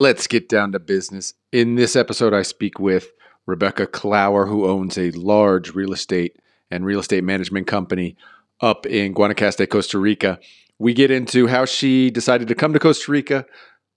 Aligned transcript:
Let's 0.00 0.28
get 0.28 0.48
down 0.48 0.70
to 0.72 0.78
business. 0.78 1.34
In 1.50 1.74
this 1.74 1.96
episode, 1.96 2.32
I 2.32 2.42
speak 2.42 2.78
with 2.78 3.10
Rebecca 3.46 3.84
Clower, 3.84 4.46
who 4.46 4.68
owns 4.68 4.96
a 4.96 5.10
large 5.10 5.74
real 5.74 5.92
estate 5.92 6.36
and 6.70 6.86
real 6.86 7.00
estate 7.00 7.24
management 7.24 7.66
company 7.66 8.16
up 8.60 8.86
in 8.86 9.12
Guanacaste, 9.12 9.68
Costa 9.68 9.98
Rica. 9.98 10.38
We 10.78 10.94
get 10.94 11.10
into 11.10 11.48
how 11.48 11.64
she 11.64 12.10
decided 12.10 12.46
to 12.46 12.54
come 12.54 12.72
to 12.74 12.78
Costa 12.78 13.10
Rica, 13.10 13.44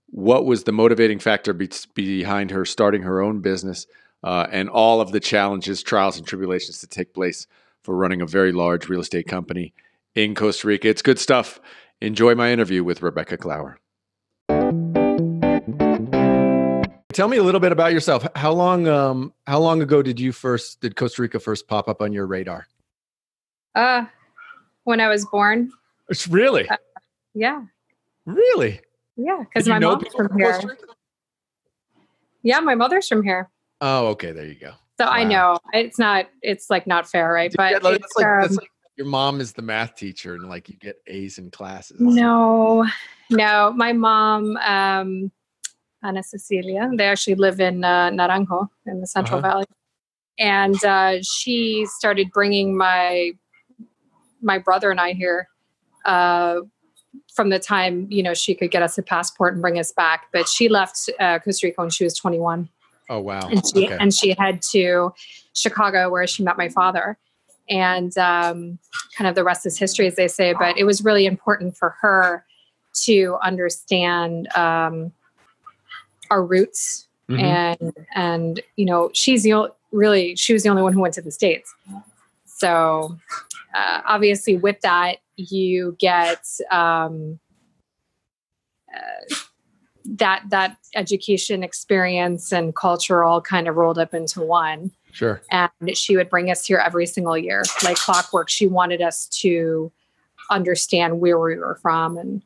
what 0.07 0.43
was 0.43 0.63
the 0.63 0.71
motivating 0.71 1.19
factor 1.19 1.53
be- 1.53 1.69
behind 1.93 2.49
her 2.49 2.65
starting 2.65 3.03
her 3.03 3.21
own 3.21 3.41
business, 3.41 3.85
uh, 4.23 4.47
and 4.51 4.69
all 4.69 5.01
of 5.01 5.11
the 5.11 5.19
challenges, 5.19 5.83
trials, 5.83 6.17
and 6.17 6.25
tribulations 6.25 6.79
to 6.79 6.87
take 6.87 7.13
place 7.13 7.45
for 7.83 7.95
running 7.95 8.21
a 8.21 8.25
very 8.25 8.51
large 8.51 8.89
real 8.89 9.01
estate 9.01 9.27
company 9.27 9.71
in 10.15 10.33
Costa 10.33 10.67
Rica. 10.67 10.87
It's 10.87 11.03
good 11.03 11.19
stuff. 11.19 11.59
Enjoy 12.01 12.33
my 12.33 12.51
interview 12.51 12.83
with 12.83 13.03
Rebecca 13.03 13.37
Clower. 13.37 13.80
Tell 17.11 17.27
me 17.27 17.37
a 17.37 17.43
little 17.43 17.59
bit 17.59 17.71
about 17.71 17.93
yourself. 17.93 18.25
How 18.35 18.51
long 18.51 18.87
um 18.87 19.33
how 19.47 19.59
long 19.59 19.81
ago 19.81 20.01
did 20.01 20.19
you 20.19 20.31
first 20.31 20.81
did 20.81 20.95
Costa 20.95 21.21
Rica 21.21 21.39
first 21.39 21.67
pop 21.67 21.87
up 21.87 22.01
on 22.01 22.13
your 22.13 22.25
radar? 22.25 22.67
Uh 23.75 24.05
when 24.83 24.99
I 24.99 25.07
was 25.07 25.25
born. 25.25 25.71
It's 26.09 26.27
really? 26.27 26.67
Uh, 26.67 26.77
yeah. 27.33 27.63
Really? 28.25 28.81
Yeah, 29.15 29.43
because 29.43 29.67
my 29.67 29.79
mom's 29.79 30.07
from, 30.15 30.29
from 30.29 30.39
here. 30.39 30.77
Yeah, 32.43 32.59
my 32.59 32.75
mother's 32.75 33.07
from 33.07 33.23
here. 33.23 33.49
Oh, 33.81 34.07
okay. 34.07 34.31
There 34.31 34.45
you 34.45 34.55
go. 34.55 34.73
So 34.99 35.05
wow. 35.05 35.11
I 35.11 35.23
know 35.23 35.59
it's 35.73 35.99
not. 35.99 36.27
It's 36.41 36.69
like 36.69 36.87
not 36.87 37.07
fair, 37.07 37.31
right? 37.31 37.51
But 37.55 37.71
yeah, 37.71 37.79
that's, 37.79 38.15
like, 38.15 38.25
um, 38.25 38.55
like 38.55 38.71
your 38.95 39.07
mom 39.07 39.41
is 39.41 39.53
the 39.53 39.61
math 39.61 39.95
teacher, 39.95 40.35
and 40.35 40.49
like 40.49 40.69
you 40.69 40.75
get 40.75 40.97
A's 41.07 41.37
in 41.37 41.51
classes. 41.51 41.99
No, 41.99 42.87
no. 43.29 43.73
My 43.75 43.93
mom, 43.93 44.57
um, 44.57 45.31
Ana 46.03 46.23
Cecilia. 46.23 46.89
They 46.95 47.05
actually 47.05 47.35
live 47.35 47.59
in 47.59 47.83
uh, 47.83 48.09
Naranjo 48.09 48.69
in 48.85 49.01
the 49.01 49.07
Central 49.07 49.39
uh-huh. 49.39 49.47
Valley, 49.47 49.65
and 50.39 50.83
uh, 50.83 51.21
she 51.21 51.85
started 51.85 52.31
bringing 52.31 52.75
my 52.75 53.31
my 54.41 54.57
brother 54.57 54.89
and 54.89 54.99
I 54.99 55.13
here 55.13 55.47
uh, 56.05 56.61
from 57.33 57.49
the 57.49 57.59
time 57.59 58.07
you 58.09 58.23
know 58.23 58.33
she 58.33 58.55
could 58.55 58.71
get 58.71 58.81
us 58.81 58.97
a 58.97 59.03
passport 59.03 59.53
and 59.53 59.61
bring 59.61 59.79
us 59.79 59.91
back. 59.91 60.27
But 60.33 60.47
she 60.47 60.69
left 60.69 61.09
uh, 61.19 61.39
Costa 61.39 61.67
Rica 61.67 61.81
when 61.81 61.89
she 61.89 62.03
was 62.03 62.15
21. 62.15 62.69
Oh 63.09 63.19
wow! 63.19 63.47
And 63.49 63.61
she 63.65 63.85
okay. 63.85 63.97
and 63.99 64.13
she 64.13 64.35
head 64.37 64.61
to 64.71 65.13
Chicago 65.53 66.09
where 66.09 66.25
she 66.25 66.43
met 66.43 66.57
my 66.57 66.69
father, 66.69 67.17
and 67.69 68.17
um, 68.17 68.79
kind 69.17 69.27
of 69.27 69.35
the 69.35 69.43
rest 69.43 69.65
is 69.65 69.77
history, 69.77 70.07
as 70.07 70.15
they 70.15 70.27
say. 70.27 70.53
But 70.57 70.77
it 70.77 70.85
was 70.85 71.03
really 71.03 71.25
important 71.25 71.77
for 71.77 71.95
her 72.01 72.45
to 73.03 73.37
understand 73.41 74.47
um, 74.55 75.11
our 76.31 76.43
roots 76.43 77.07
mm-hmm. 77.29 77.43
and 77.43 77.93
and 78.15 78.61
you 78.77 78.85
know 78.85 79.11
she's 79.13 79.43
the 79.43 79.53
only, 79.53 79.69
really 79.91 80.35
she 80.35 80.53
was 80.53 80.63
the 80.63 80.69
only 80.69 80.81
one 80.81 80.93
who 80.93 81.01
went 81.01 81.13
to 81.13 81.21
the 81.21 81.31
states. 81.31 81.71
So 82.45 83.17
uh, 83.75 84.01
obviously 84.05 84.57
with 84.57 84.79
that 84.81 85.17
you 85.35 85.95
get 85.99 86.45
um, 86.71 87.39
uh, 88.93 89.35
that 90.05 90.43
that 90.49 90.77
education 90.95 91.63
experience 91.63 92.51
and 92.51 92.75
culture 92.75 93.23
all 93.23 93.41
kind 93.41 93.67
of 93.67 93.75
rolled 93.75 93.99
up 93.99 94.13
into 94.13 94.41
one. 94.41 94.91
Sure. 95.11 95.41
And 95.51 95.69
she 95.93 96.15
would 96.15 96.29
bring 96.29 96.49
us 96.49 96.65
here 96.65 96.77
every 96.77 97.05
single 97.05 97.37
year. 97.37 97.63
Like 97.83 97.97
clockwork 97.97 98.49
she 98.49 98.67
wanted 98.67 99.01
us 99.01 99.27
to 99.41 99.91
understand 100.49 101.19
where 101.19 101.39
we 101.39 101.57
were 101.57 101.77
from 101.81 102.17
and 102.17 102.41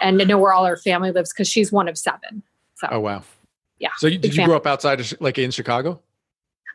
and 0.00 0.18
to 0.18 0.24
know 0.24 0.38
where 0.38 0.52
all 0.52 0.66
our 0.66 0.76
family 0.76 1.10
lives 1.10 1.32
because 1.32 1.48
she's 1.48 1.72
one 1.72 1.88
of 1.88 1.96
seven 1.96 2.42
so, 2.88 2.96
oh 2.96 3.00
wow, 3.00 3.22
yeah. 3.78 3.90
So 3.98 4.06
you, 4.06 4.18
did 4.18 4.34
you 4.34 4.44
grow 4.44 4.56
up 4.56 4.66
outside 4.66 5.00
of 5.00 5.14
like 5.20 5.38
in 5.38 5.50
Chicago? 5.50 6.00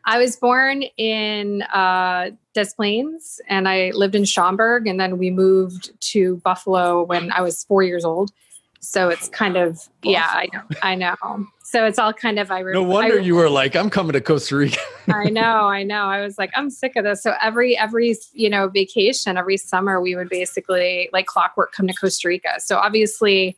I 0.06 0.18
was 0.18 0.36
born 0.36 0.84
in 0.98 1.62
uh, 1.64 2.32
Des 2.54 2.68
Plaines, 2.76 3.42
and 3.48 3.68
I 3.68 3.92
lived 3.94 4.16
in 4.16 4.26
Schaumburg, 4.26 4.88
and 4.88 5.00
then 5.00 5.18
we 5.18 5.30
moved 5.30 5.92
to 6.12 6.38
Buffalo 6.38 7.04
when 7.04 7.32
I 7.32 7.42
was 7.42 7.64
four 7.66 7.84
years 7.84 8.06
old. 8.06 8.32
So 8.80 9.10
it's 9.10 9.28
kind 9.28 9.58
of 9.58 9.76
Buffalo. 10.02 10.14
yeah, 10.14 10.28
I 10.32 10.48
know, 10.54 10.62
I 10.82 10.96
know. 10.96 11.48
So 11.64 11.86
it's 11.86 12.00
all 12.00 12.14
kind 12.14 12.40
of 12.40 12.50
I. 12.50 12.62
no 12.62 12.82
wonder 12.82 13.20
I, 13.20 13.22
you 13.22 13.36
were 13.36 13.50
like, 13.50 13.76
I'm 13.76 13.92
coming 13.92 14.14
to 14.14 14.22
Costa 14.22 14.56
Rica. 14.56 14.80
I 15.14 15.26
know, 15.26 15.68
I 15.68 15.84
know. 15.84 16.06
I 16.06 16.22
was 16.22 16.40
like, 16.40 16.50
I'm 16.56 16.72
sick 16.72 16.96
of 16.96 17.04
this. 17.04 17.22
So 17.22 17.36
every 17.44 17.78
every 17.78 18.16
you 18.34 18.50
know 18.50 18.70
vacation, 18.70 19.38
every 19.38 19.58
summer, 19.58 20.02
we 20.02 20.16
would 20.16 20.30
basically 20.30 21.10
like 21.14 21.28
clockwork 21.28 21.72
come 21.74 21.88
to 21.88 21.94
Costa 21.94 22.28
Rica. 22.28 22.54
So 22.60 22.78
obviously, 22.78 23.58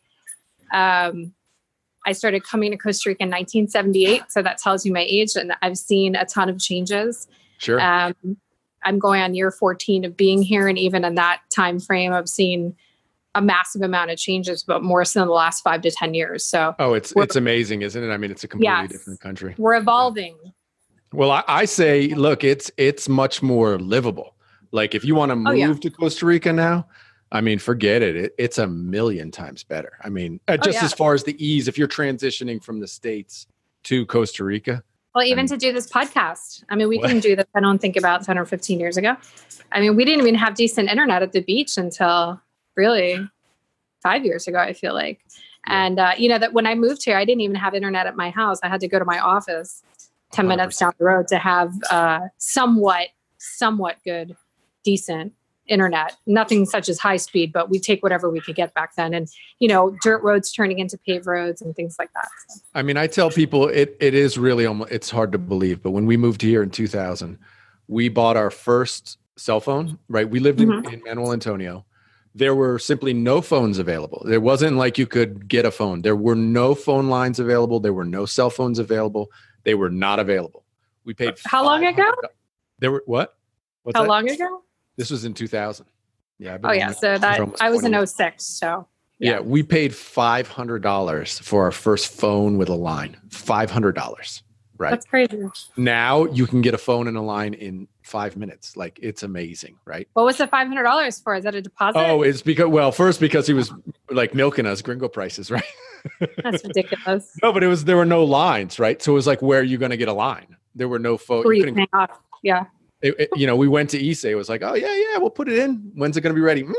um, 0.72 1.32
I 2.06 2.12
started 2.12 2.44
coming 2.44 2.70
to 2.72 2.76
Costa 2.76 3.10
Rica 3.10 3.22
in 3.22 3.28
1978. 3.28 4.24
So 4.30 4.42
that 4.42 4.58
tells 4.58 4.84
you 4.84 4.92
my 4.92 5.06
age. 5.08 5.36
And 5.36 5.54
I've 5.62 5.78
seen 5.78 6.16
a 6.16 6.24
ton 6.24 6.48
of 6.48 6.58
changes. 6.58 7.28
Sure. 7.58 7.80
Um, 7.80 8.14
I'm 8.84 8.98
going 8.98 9.22
on 9.22 9.34
year 9.34 9.50
14 9.50 10.04
of 10.04 10.16
being 10.16 10.42
here. 10.42 10.66
And 10.66 10.78
even 10.78 11.04
in 11.04 11.14
that 11.14 11.42
time 11.50 11.78
frame, 11.78 12.12
I've 12.12 12.28
seen 12.28 12.74
a 13.34 13.40
massive 13.40 13.82
amount 13.82 14.10
of 14.10 14.18
changes, 14.18 14.62
but 14.62 14.82
more 14.82 15.04
so 15.04 15.22
in 15.22 15.28
the 15.28 15.32
last 15.32 15.62
five 15.62 15.80
to 15.82 15.90
10 15.90 16.14
years. 16.14 16.44
So, 16.44 16.74
oh, 16.78 16.94
it's, 16.94 17.12
it's 17.16 17.36
amazing, 17.36 17.82
isn't 17.82 18.02
it? 18.02 18.12
I 18.12 18.16
mean, 18.16 18.30
it's 18.30 18.44
a 18.44 18.48
completely 18.48 18.74
yes, 18.74 18.90
different 18.90 19.20
country. 19.20 19.54
We're 19.56 19.76
evolving. 19.76 20.36
Well, 21.12 21.30
I, 21.30 21.44
I, 21.46 21.64
say, 21.64 22.08
look, 22.08 22.44
it's, 22.44 22.70
it's 22.76 23.08
much 23.08 23.42
more 23.42 23.78
livable. 23.78 24.34
Like 24.70 24.94
if 24.94 25.04
you 25.04 25.14
want 25.14 25.30
to 25.30 25.36
move 25.36 25.46
oh, 25.48 25.52
yeah. 25.52 25.74
to 25.74 25.90
Costa 25.90 26.26
Rica 26.26 26.52
now, 26.52 26.86
I 27.32 27.40
mean, 27.40 27.58
forget 27.58 28.02
it. 28.02 28.14
it. 28.14 28.34
It's 28.36 28.58
a 28.58 28.66
million 28.66 29.30
times 29.30 29.64
better. 29.64 29.94
I 30.04 30.10
mean, 30.10 30.38
uh, 30.48 30.58
oh, 30.60 30.64
just 30.64 30.78
yeah. 30.78 30.84
as 30.84 30.92
far 30.92 31.14
as 31.14 31.24
the 31.24 31.34
ease, 31.44 31.66
if 31.66 31.78
you're 31.78 31.88
transitioning 31.88 32.62
from 32.62 32.78
the 32.78 32.86
States 32.86 33.46
to 33.84 34.04
Costa 34.06 34.44
Rica. 34.44 34.84
Well, 35.14 35.24
even 35.24 35.46
to 35.46 35.56
do 35.56 35.72
this 35.72 35.90
podcast. 35.90 36.62
I 36.68 36.76
mean, 36.76 36.88
we 36.88 36.98
what? 36.98 37.08
didn't 37.08 37.22
do 37.22 37.34
this, 37.34 37.46
I 37.54 37.60
don't 37.60 37.78
think, 37.78 37.96
about 37.96 38.22
10 38.24 38.38
or 38.38 38.44
15 38.44 38.78
years 38.78 38.98
ago. 38.98 39.16
I 39.72 39.80
mean, 39.80 39.96
we 39.96 40.04
didn't 40.04 40.20
even 40.20 40.34
have 40.34 40.54
decent 40.54 40.90
internet 40.90 41.22
at 41.22 41.32
the 41.32 41.40
beach 41.40 41.78
until 41.78 42.40
really 42.76 43.18
five 44.02 44.24
years 44.24 44.46
ago, 44.46 44.58
I 44.58 44.74
feel 44.74 44.92
like. 44.92 45.20
Yeah. 45.68 45.86
And, 45.86 45.98
uh, 45.98 46.12
you 46.18 46.28
know, 46.28 46.38
that 46.38 46.52
when 46.52 46.66
I 46.66 46.74
moved 46.74 47.04
here, 47.04 47.16
I 47.16 47.24
didn't 47.24 47.40
even 47.40 47.56
have 47.56 47.74
internet 47.74 48.06
at 48.06 48.14
my 48.14 48.30
house. 48.30 48.58
I 48.62 48.68
had 48.68 48.80
to 48.80 48.88
go 48.88 48.98
to 48.98 49.04
my 49.04 49.18
office 49.18 49.82
10 50.32 50.44
100%. 50.44 50.48
minutes 50.48 50.78
down 50.78 50.92
the 50.98 51.04
road 51.04 51.28
to 51.28 51.38
have 51.38 51.72
uh, 51.90 52.20
somewhat, 52.36 53.08
somewhat 53.38 53.96
good, 54.04 54.36
decent 54.84 55.32
internet 55.72 56.16
nothing 56.26 56.66
such 56.66 56.88
as 56.88 56.98
high 56.98 57.16
speed 57.16 57.52
but 57.52 57.70
we 57.70 57.78
take 57.78 58.02
whatever 58.02 58.28
we 58.28 58.40
could 58.40 58.54
get 58.54 58.74
back 58.74 58.94
then. 58.96 59.14
And 59.14 59.28
you 59.58 59.68
know 59.68 59.96
dirt 60.02 60.22
roads 60.22 60.52
turning 60.52 60.78
into 60.78 60.98
paved 60.98 61.26
roads 61.26 61.62
and 61.62 61.74
things 61.74 61.96
like 61.98 62.12
that. 62.12 62.28
So. 62.48 62.60
i 62.74 62.82
mean 62.82 62.96
i 62.96 63.06
tell 63.06 63.30
people 63.30 63.68
it, 63.68 63.96
it 64.00 64.14
is 64.14 64.36
really 64.36 64.66
almost 64.66 64.92
it's 64.92 65.10
hard 65.10 65.32
to 65.32 65.38
believe 65.38 65.82
but 65.82 65.90
when 65.90 66.06
we 66.06 66.16
moved 66.16 66.42
here 66.42 66.62
in 66.62 66.70
2000 66.70 67.38
we 67.88 68.08
bought 68.08 68.36
our 68.36 68.50
first 68.50 69.18
cell 69.36 69.60
phone 69.60 69.98
right? 70.08 70.28
We 70.28 70.40
lived 70.40 70.60
mm-hmm. 70.60 70.86
in, 70.86 70.94
in 70.94 71.02
manuel 71.04 71.32
antonio. 71.32 71.84
There 72.34 72.54
were 72.54 72.78
simply 72.78 73.12
no 73.12 73.42
phones 73.42 73.78
available. 73.78 74.22
There 74.26 74.40
wasn't 74.40 74.78
like 74.78 74.96
you 74.96 75.06
could 75.06 75.48
get 75.48 75.66
a 75.66 75.70
phone. 75.70 76.00
There 76.00 76.16
were 76.16 76.34
no 76.34 76.74
phone 76.74 77.08
lines 77.08 77.38
available. 77.38 77.78
There 77.78 77.92
were 77.92 78.06
no 78.06 78.24
cell 78.24 78.48
phones 78.48 78.78
available. 78.78 79.30
They 79.64 79.74
were 79.74 79.90
not 79.90 80.18
available. 80.18 80.64
We 81.04 81.12
paid 81.12 81.34
how 81.44 81.64
long 81.64 81.84
ago? 81.84 82.10
there 82.78 82.90
were 82.90 83.02
what? 83.06 83.34
What's 83.82 83.96
how 83.96 84.04
that? 84.04 84.08
long 84.08 84.30
ago 84.30 84.62
this 84.96 85.10
was 85.10 85.24
in 85.24 85.34
2000. 85.34 85.86
Yeah. 86.38 86.58
Oh 86.64 86.72
yeah. 86.72 86.90
So 86.90 87.18
that 87.18 87.40
I 87.60 87.70
was 87.70 87.84
in 87.84 88.06
06. 88.06 88.44
So 88.44 88.88
yeah. 89.18 89.34
yeah, 89.34 89.40
we 89.40 89.62
paid 89.62 89.94
five 89.94 90.48
hundred 90.48 90.82
dollars 90.82 91.38
for 91.38 91.62
our 91.64 91.70
first 91.70 92.12
phone 92.12 92.58
with 92.58 92.68
a 92.68 92.74
line. 92.74 93.16
Five 93.30 93.70
hundred 93.70 93.94
dollars. 93.94 94.42
Right. 94.78 94.90
That's 94.90 95.06
crazy. 95.06 95.44
Now 95.76 96.24
you 96.24 96.46
can 96.48 96.60
get 96.60 96.74
a 96.74 96.78
phone 96.78 97.06
and 97.06 97.16
a 97.16 97.20
line 97.20 97.54
in 97.54 97.86
five 98.02 98.36
minutes. 98.36 98.76
Like 98.76 98.98
it's 99.00 99.22
amazing, 99.22 99.76
right? 99.84 100.08
What 100.14 100.24
was 100.24 100.38
the 100.38 100.48
five 100.48 100.66
hundred 100.66 100.82
dollars 100.82 101.20
for? 101.20 101.36
Is 101.36 101.44
that 101.44 101.54
a 101.54 101.62
deposit? 101.62 102.00
Oh, 102.00 102.22
it's 102.22 102.42
because 102.42 102.66
well, 102.66 102.90
first 102.90 103.20
because 103.20 103.46
he 103.46 103.52
was 103.52 103.72
like 104.10 104.34
milking 104.34 104.66
us 104.66 104.82
gringo 104.82 105.06
prices, 105.06 105.50
right? 105.52 105.62
That's 106.42 106.64
ridiculous. 106.64 107.30
no, 107.40 107.52
but 107.52 107.62
it 107.62 107.68
was 107.68 107.84
there 107.84 107.96
were 107.96 108.04
no 108.04 108.24
lines, 108.24 108.80
right? 108.80 109.00
So 109.00 109.12
it 109.12 109.14
was 109.14 109.28
like, 109.28 109.40
where 109.40 109.60
are 109.60 109.64
you 109.64 109.78
going 109.78 109.92
to 109.92 109.96
get 109.96 110.08
a 110.08 110.12
line? 110.12 110.56
There 110.74 110.88
were 110.88 110.98
no 110.98 111.16
phone. 111.16 111.44
phones. 111.44 111.86
Yeah 112.42 112.64
it, 113.02 113.18
it, 113.18 113.28
you 113.34 113.46
know, 113.46 113.56
we 113.56 113.68
went 113.68 113.90
to 113.90 114.10
ICE. 114.10 114.24
It 114.24 114.34
was 114.34 114.48
like, 114.48 114.62
oh 114.62 114.74
yeah, 114.74 114.94
yeah, 114.94 115.18
we'll 115.18 115.30
put 115.30 115.48
it 115.48 115.58
in. 115.58 115.92
When's 115.94 116.16
it 116.16 116.20
going 116.20 116.34
to 116.34 116.38
be 116.38 116.44
ready? 116.44 116.62
Mm. 116.62 116.74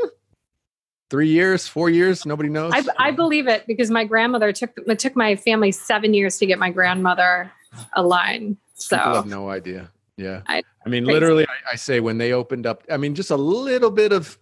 Three 1.10 1.28
years, 1.28 1.68
four 1.68 1.90
years, 1.90 2.24
nobody 2.24 2.48
knows. 2.48 2.72
I, 2.74 2.82
I 2.98 3.10
believe 3.10 3.46
it 3.46 3.66
because 3.66 3.90
my 3.90 4.04
grandmother 4.04 4.52
took 4.52 4.70
it 4.76 4.98
took 4.98 5.14
my 5.14 5.36
family 5.36 5.70
seven 5.70 6.14
years 6.14 6.38
to 6.38 6.46
get 6.46 6.58
my 6.58 6.70
grandmother 6.70 7.52
a 7.92 8.02
line. 8.02 8.56
So 8.74 8.96
People 8.96 9.14
have 9.14 9.26
no 9.26 9.50
idea. 9.50 9.90
Yeah, 10.16 10.42
I, 10.46 10.62
I 10.86 10.88
mean, 10.88 11.04
crazy. 11.04 11.14
literally, 11.14 11.46
I, 11.46 11.72
I 11.72 11.76
say 11.76 12.00
when 12.00 12.18
they 12.18 12.32
opened 12.32 12.66
up, 12.66 12.84
I 12.90 12.96
mean, 12.96 13.14
just 13.14 13.30
a 13.30 13.36
little 13.36 13.90
bit 13.90 14.12
of 14.12 14.38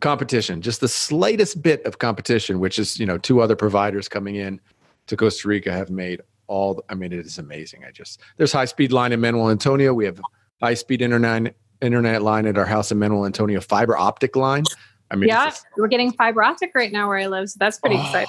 competition, 0.00 0.60
just 0.60 0.80
the 0.80 0.88
slightest 0.88 1.62
bit 1.62 1.84
of 1.84 1.98
competition, 1.98 2.60
which 2.60 2.78
is 2.78 3.00
you 3.00 3.06
know 3.06 3.16
two 3.16 3.40
other 3.40 3.56
providers 3.56 4.08
coming 4.08 4.36
in 4.36 4.60
to 5.06 5.16
Costa 5.16 5.48
Rica 5.48 5.72
have 5.72 5.88
made 5.90 6.20
all. 6.48 6.82
I 6.88 6.94
mean, 6.94 7.12
it 7.12 7.24
is 7.24 7.38
amazing. 7.38 7.84
I 7.84 7.92
just 7.92 8.20
there's 8.36 8.52
high 8.52 8.66
speed 8.66 8.92
line 8.92 9.12
in 9.12 9.20
Manuel 9.20 9.50
Antonio. 9.50 9.94
We 9.94 10.04
have 10.04 10.20
high 10.60 10.74
speed 10.74 11.02
internet 11.02 11.54
internet 11.80 12.22
line 12.22 12.46
at 12.46 12.58
our 12.58 12.66
house 12.66 12.90
in 12.90 12.98
Manuel 12.98 13.26
Antonio, 13.26 13.60
fiber 13.60 13.96
optic 13.96 14.36
line. 14.36 14.64
I 15.10 15.16
mean, 15.16 15.28
yeah, 15.28 15.52
we're 15.76 15.88
getting 15.88 16.12
fiber 16.12 16.42
optic 16.42 16.72
right 16.74 16.92
now 16.92 17.08
where 17.08 17.18
I 17.18 17.26
live, 17.26 17.50
so 17.50 17.56
that's 17.58 17.78
pretty 17.78 17.96
oh. 17.96 18.02
exciting. 18.02 18.28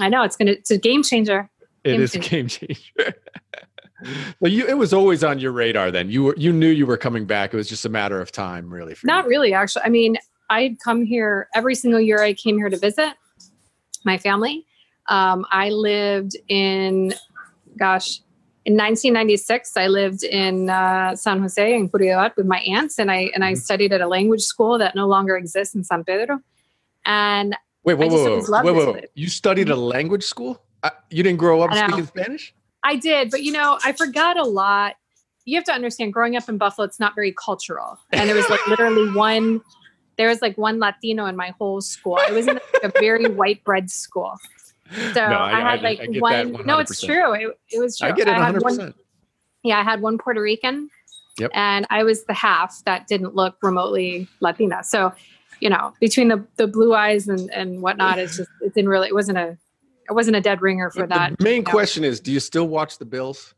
I 0.00 0.08
know 0.08 0.22
it's 0.22 0.36
gonna 0.36 0.52
it's 0.52 0.70
a 0.70 0.78
game 0.78 1.02
changer. 1.02 1.48
It 1.84 1.92
Game 1.92 2.02
is 2.02 2.14
a 2.14 2.18
changer. 2.18 2.66
game 2.66 2.76
changer. 2.98 3.14
well, 4.40 4.52
you 4.52 4.66
it 4.66 4.76
was 4.76 4.92
always 4.92 5.24
on 5.24 5.38
your 5.38 5.52
radar 5.52 5.90
then. 5.90 6.10
You 6.10 6.24
were 6.24 6.34
you 6.36 6.52
knew 6.52 6.68
you 6.68 6.86
were 6.86 6.96
coming 6.96 7.24
back. 7.24 7.54
It 7.54 7.56
was 7.56 7.68
just 7.68 7.84
a 7.84 7.88
matter 7.88 8.20
of 8.20 8.30
time, 8.32 8.72
really. 8.72 8.94
For 8.94 9.06
Not 9.06 9.24
you. 9.24 9.30
really, 9.30 9.54
actually. 9.54 9.82
I 9.84 9.88
mean, 9.88 10.16
I'd 10.50 10.78
come 10.80 11.04
here 11.04 11.48
every 11.54 11.74
single 11.74 12.00
year. 12.00 12.22
I 12.22 12.34
came 12.34 12.58
here 12.58 12.68
to 12.68 12.76
visit 12.76 13.14
my 14.04 14.18
family. 14.18 14.66
Um, 15.08 15.46
I 15.50 15.70
lived 15.70 16.36
in, 16.48 17.14
gosh, 17.78 18.20
in 18.66 18.74
1996. 18.74 19.76
I 19.76 19.86
lived 19.86 20.24
in 20.24 20.68
uh, 20.68 21.14
San 21.14 21.40
Jose 21.40 21.74
in 21.74 21.88
Curiot 21.88 22.36
with 22.36 22.46
my 22.46 22.58
aunts, 22.62 22.98
and 22.98 23.10
I 23.10 23.30
and 23.34 23.44
I 23.44 23.52
Mhm. 23.52 23.62
studied 23.62 23.92
at 23.92 24.00
a 24.00 24.08
language 24.08 24.42
school 24.42 24.76
that 24.78 24.94
no 24.94 25.06
longer 25.06 25.36
exists 25.36 25.74
in 25.74 25.84
San 25.84 26.02
Pedro. 26.04 26.40
And 27.04 27.56
Wait, 27.84 27.94
wait, 27.94 28.06
I 28.06 28.08
just 28.08 28.24
wait, 28.24 28.30
always 28.30 28.48
loved 28.48 28.66
wait, 28.66 28.74
this 28.74 28.94
wait. 28.94 29.10
You 29.14 29.28
studied 29.28 29.68
a 29.68 29.76
language 29.76 30.24
school? 30.24 30.60
Uh, 30.82 30.90
you 31.10 31.22
didn't 31.22 31.38
grow 31.38 31.62
up 31.62 31.72
speaking 31.72 32.06
Spanish? 32.06 32.52
I 32.82 32.96
did, 32.96 33.30
but 33.30 33.44
you 33.44 33.52
know, 33.52 33.78
I 33.84 33.92
forgot 33.92 34.36
a 34.36 34.44
lot. 34.44 34.96
You 35.44 35.56
have 35.56 35.64
to 35.66 35.72
understand, 35.72 36.12
growing 36.12 36.34
up 36.36 36.48
in 36.48 36.58
Buffalo, 36.58 36.84
it's 36.84 36.98
not 36.98 37.14
very 37.14 37.32
cultural, 37.32 37.98
and 38.12 38.28
there 38.28 38.34
was 38.36 38.50
like 38.50 38.66
literally 38.66 39.08
one. 39.30 39.62
There 40.18 40.28
was 40.28 40.42
like 40.42 40.56
one 40.58 40.80
Latino 40.80 41.26
in 41.26 41.36
my 41.36 41.50
whole 41.58 41.80
school. 41.80 42.18
I 42.18 42.32
was 42.32 42.48
in 42.48 42.54
like, 42.54 42.82
a 42.82 42.92
very 42.98 43.26
white 43.26 43.62
bread 43.62 43.90
school. 43.90 44.32
So 45.14 45.28
No, 45.28 45.38
I, 45.38 45.60
had 45.60 45.82
like 45.82 46.00
I 46.00 46.06
one. 46.18 46.64
No, 46.66 46.78
it's 46.78 47.00
true. 47.00 47.32
It, 47.34 47.58
it 47.70 47.78
was 47.78 47.98
true. 47.98 48.08
I 48.08 48.12
get 48.12 48.28
it 48.28 48.34
100%. 48.34 48.62
one. 48.62 48.94
Yeah, 49.62 49.80
I 49.80 49.82
had 49.82 50.00
one 50.00 50.18
Puerto 50.18 50.40
Rican. 50.40 50.88
Yep. 51.38 51.50
And 51.54 51.86
I 51.90 52.02
was 52.04 52.24
the 52.24 52.34
half 52.34 52.82
that 52.84 53.06
didn't 53.08 53.34
look 53.34 53.56
remotely 53.62 54.26
Latina. 54.40 54.82
So, 54.84 55.12
you 55.60 55.68
know, 55.68 55.92
between 56.00 56.28
the 56.28 56.46
the 56.56 56.66
blue 56.66 56.94
eyes 56.94 57.28
and 57.28 57.50
and 57.52 57.82
whatnot, 57.82 58.18
it's 58.18 58.36
just 58.38 58.48
it 58.62 58.74
didn't 58.74 58.88
really. 58.88 59.08
It 59.08 59.14
wasn't 59.14 59.38
a. 59.38 59.58
It 60.08 60.12
wasn't 60.14 60.36
a 60.36 60.40
dead 60.40 60.62
ringer 60.62 60.88
for 60.90 61.02
The 61.02 61.08
that. 61.08 61.40
main 61.40 61.56
you 61.56 61.62
know. 61.62 61.70
question 61.72 62.04
is 62.04 62.20
do 62.20 62.30
you 62.32 62.38
still 62.38 62.68
watch 62.68 62.98
the 62.98 63.04
Bills? 63.04 63.54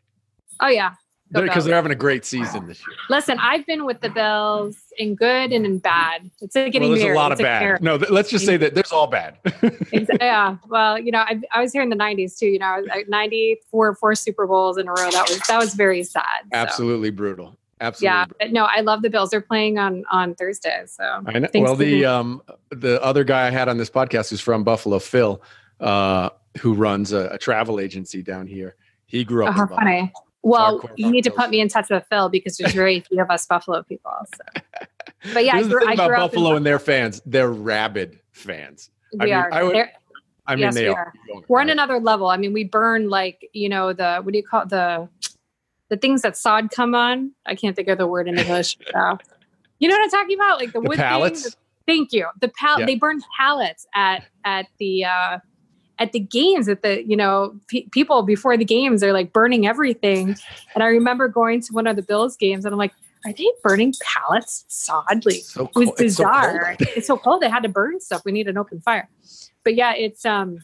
Oh 0.60 0.68
yeah. 0.68 0.94
Because 1.30 1.46
Bills. 1.46 1.64
they're 1.66 1.74
having 1.74 1.92
a 1.92 1.96
great 1.96 2.24
season 2.24 2.66
this 2.66 2.80
year. 2.80 2.96
Listen, 3.10 3.38
I've 3.38 3.66
been 3.66 3.84
with 3.84 4.00
the 4.00 4.08
Bills 4.08 4.76
in 4.96 5.14
good 5.14 5.52
and 5.52 5.66
in 5.66 5.78
bad. 5.78 6.30
It's 6.40 6.56
like 6.56 6.72
getting 6.72 6.88
Well, 6.88 6.98
there's 6.98 7.12
a 7.12 7.14
lot 7.14 7.32
It's 7.32 7.40
of 7.40 7.44
bad. 7.44 7.82
No, 7.82 7.98
th- 7.98 8.10
let's 8.10 8.30
just 8.30 8.46
say 8.46 8.56
that 8.56 8.74
there's 8.74 8.92
all 8.92 9.06
bad. 9.06 9.38
Yeah. 10.20 10.56
Well, 10.68 10.98
you 10.98 11.12
know, 11.12 11.20
I, 11.20 11.40
I 11.52 11.60
was 11.60 11.72
here 11.72 11.82
in 11.82 11.90
the 11.90 11.96
'90s 11.96 12.38
too. 12.38 12.46
You 12.46 12.58
know, 12.58 12.66
I 12.66 12.80
was 12.80 12.88
at 12.88 13.08
94, 13.08 13.94
four 13.94 14.14
Super 14.14 14.46
Bowls 14.46 14.78
in 14.78 14.88
a 14.88 14.90
row. 14.90 15.10
That 15.10 15.28
was 15.28 15.40
that 15.48 15.58
was 15.58 15.74
very 15.74 16.02
sad. 16.02 16.22
so. 16.42 16.56
Absolutely 16.56 17.10
brutal. 17.10 17.56
Absolutely. 17.80 18.06
Yeah, 18.06 18.24
but 18.38 18.52
no, 18.52 18.64
I 18.64 18.80
love 18.80 19.02
the 19.02 19.10
Bills. 19.10 19.30
They're 19.30 19.40
playing 19.40 19.78
on 19.78 20.04
on 20.10 20.34
Thursday, 20.34 20.82
so 20.86 21.22
I 21.26 21.38
know. 21.38 21.48
Well, 21.54 21.76
the 21.76 22.04
um 22.04 22.42
the 22.70 23.02
other 23.02 23.24
guy 23.24 23.46
I 23.46 23.50
had 23.50 23.68
on 23.68 23.76
this 23.76 23.90
podcast 23.90 24.30
who's 24.30 24.40
from 24.40 24.64
Buffalo, 24.64 24.98
Phil, 24.98 25.42
uh, 25.80 26.30
who 26.60 26.74
runs 26.74 27.12
a, 27.12 27.28
a 27.32 27.38
travel 27.38 27.80
agency 27.80 28.22
down 28.22 28.46
here. 28.46 28.76
He 29.06 29.24
grew 29.24 29.44
oh, 29.44 29.48
up. 29.48 29.54
how 29.54 29.62
in 29.62 29.68
Buffalo. 29.68 30.10
Well, 30.42 30.88
you 30.96 31.10
need 31.10 31.24
to 31.24 31.30
put 31.30 31.50
me 31.50 31.60
in 31.60 31.68
touch 31.68 31.90
with 31.90 32.04
Phil 32.08 32.28
because 32.28 32.56
there's 32.56 32.72
very 32.72 33.00
few 33.08 33.20
of 33.20 33.30
us 33.30 33.46
Buffalo 33.46 33.82
people. 33.82 34.12
So. 34.36 34.62
But 35.34 35.44
yeah, 35.44 35.54
I 35.54 35.56
Here's 35.56 35.66
the 35.68 35.70
grew, 35.74 35.80
thing 35.80 35.88
I 36.00 36.04
about 36.06 36.30
Buffalo 36.30 36.54
and 36.54 36.64
their 36.64 36.78
fans. 36.78 37.20
They're 37.26 37.50
rabid 37.50 38.20
fans. 38.30 38.90
I 39.20 39.24
We 39.24 39.30
mean, 39.30 39.34
are. 39.34 39.52
I 39.52 39.62
would- 39.64 39.74
They're- 39.74 39.92
I 40.46 40.54
mean, 40.54 40.62
Yes, 40.62 40.74
they 40.76 40.84
we 40.88 40.94
are. 40.94 41.12
We're 41.48 41.60
on 41.60 41.68
another 41.68 41.98
level. 41.98 42.28
I 42.28 42.36
mean, 42.38 42.52
we 42.54 42.64
burn 42.64 43.10
like 43.10 43.46
you 43.52 43.68
know 43.68 43.92
the 43.92 44.20
what 44.22 44.32
do 44.32 44.38
you 44.38 44.44
call 44.44 44.62
it? 44.62 44.68
the 44.70 45.08
the 45.90 45.96
things 45.96 46.22
that 46.22 46.36
sod 46.38 46.70
come 46.70 46.94
on? 46.94 47.32
I 47.46 47.54
can't 47.54 47.74
think 47.76 47.88
of 47.88 47.98
the 47.98 48.06
word 48.06 48.28
in 48.28 48.38
English. 48.38 48.78
So, 48.92 49.18
you 49.80 49.88
know 49.88 49.94
what 49.96 50.02
I'm 50.04 50.10
talking 50.10 50.38
about? 50.38 50.58
Like 50.60 50.72
the, 50.72 50.80
The 50.80 50.88
wood 50.88 50.96
pallets? 50.98 51.42
thing. 51.42 51.52
Thank 51.86 52.12
you. 52.12 52.26
The 52.40 52.48
pal. 52.48 52.80
Yeah. 52.80 52.86
They 52.86 52.94
burn 52.94 53.20
pallets 53.36 53.86
at 53.94 54.22
at 54.44 54.66
the 54.78 55.04
uh, 55.04 55.38
at 55.98 56.12
the 56.12 56.20
games. 56.20 56.68
At 56.68 56.82
the 56.82 57.04
you 57.04 57.16
know 57.16 57.54
pe- 57.68 57.86
people 57.90 58.22
before 58.22 58.56
the 58.56 58.64
games 58.64 59.02
are 59.02 59.12
like 59.12 59.32
burning 59.32 59.66
everything. 59.66 60.36
And 60.74 60.82
I 60.82 60.86
remember 60.88 61.28
going 61.28 61.60
to 61.62 61.72
one 61.72 61.86
of 61.86 61.96
the 61.96 62.02
Bills 62.02 62.36
games, 62.36 62.64
and 62.64 62.72
I'm 62.72 62.78
like, 62.78 62.92
are 63.24 63.32
they 63.32 63.50
burning 63.62 63.94
pallets? 64.02 64.64
Sod 64.68 65.24
like 65.26 65.36
so 65.42 65.64
it 65.64 65.70
was 65.74 65.86
cold- 65.86 66.00
it's 66.00 66.16
so 66.16 66.24
cold 66.24 66.34
bizarre. 66.34 66.76
it's 66.80 67.06
so 67.06 67.16
cold. 67.16 67.42
They 67.42 67.48
had 67.50 67.62
to 67.64 67.68
burn 67.68 68.00
stuff. 68.00 68.22
We 68.24 68.32
need 68.32 68.48
an 68.48 68.56
open 68.58 68.80
fire. 68.80 69.08
But 69.64 69.74
yeah, 69.74 69.92
it's 69.94 70.24
um, 70.24 70.58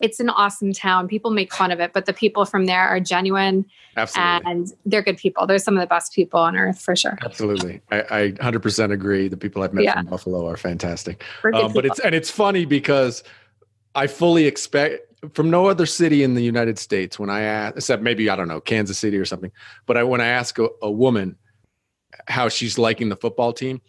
it's 0.00 0.18
an 0.20 0.30
awesome 0.30 0.72
town. 0.72 1.06
People 1.06 1.30
make 1.30 1.52
fun 1.52 1.70
of 1.70 1.78
it, 1.80 1.92
but 1.92 2.06
the 2.06 2.12
people 2.12 2.44
from 2.44 2.64
there 2.66 2.88
are 2.88 2.98
genuine 2.98 3.66
Absolutely. 3.96 4.50
and 4.50 4.72
they're 4.86 5.02
good 5.02 5.18
people. 5.18 5.46
They're 5.46 5.58
some 5.58 5.76
of 5.76 5.80
the 5.80 5.86
best 5.86 6.12
people 6.14 6.40
on 6.40 6.56
earth 6.56 6.80
for 6.80 6.96
sure. 6.96 7.18
Absolutely. 7.22 7.82
I, 7.90 8.00
I 8.00 8.30
100% 8.32 8.90
agree. 8.90 9.28
The 9.28 9.36
people 9.36 9.62
I've 9.62 9.74
met 9.74 9.84
Yeah. 9.84 9.92
from 9.94 10.06
Buffalo 10.06 10.46
are 10.48 10.56
fantastic. 10.56 11.22
Um, 11.54 11.72
but 11.72 11.84
it's 11.84 11.98
and 12.00 12.14
it's 12.14 12.30
funny 12.30 12.64
because 12.64 13.22
I 13.94 14.06
fully 14.06 14.46
expect 14.46 15.00
from 15.34 15.50
no 15.50 15.66
other 15.66 15.86
city 15.86 16.22
in 16.22 16.34
the 16.34 16.42
United 16.42 16.78
States 16.78 17.18
when 17.18 17.30
I 17.30 17.42
ask, 17.42 17.76
except 17.76 18.02
maybe 18.02 18.28
I 18.28 18.36
don't 18.36 18.48
know 18.48 18.60
Kansas 18.60 18.98
City 18.98 19.16
or 19.18 19.24
something. 19.24 19.52
But 19.86 19.96
I, 19.96 20.02
when 20.04 20.20
I 20.20 20.26
ask 20.26 20.58
a, 20.58 20.68
a 20.82 20.90
woman 20.90 21.36
how 22.28 22.48
she's 22.48 22.78
liking 22.78 23.08
the 23.08 23.16
football 23.16 23.52
team, 23.52 23.80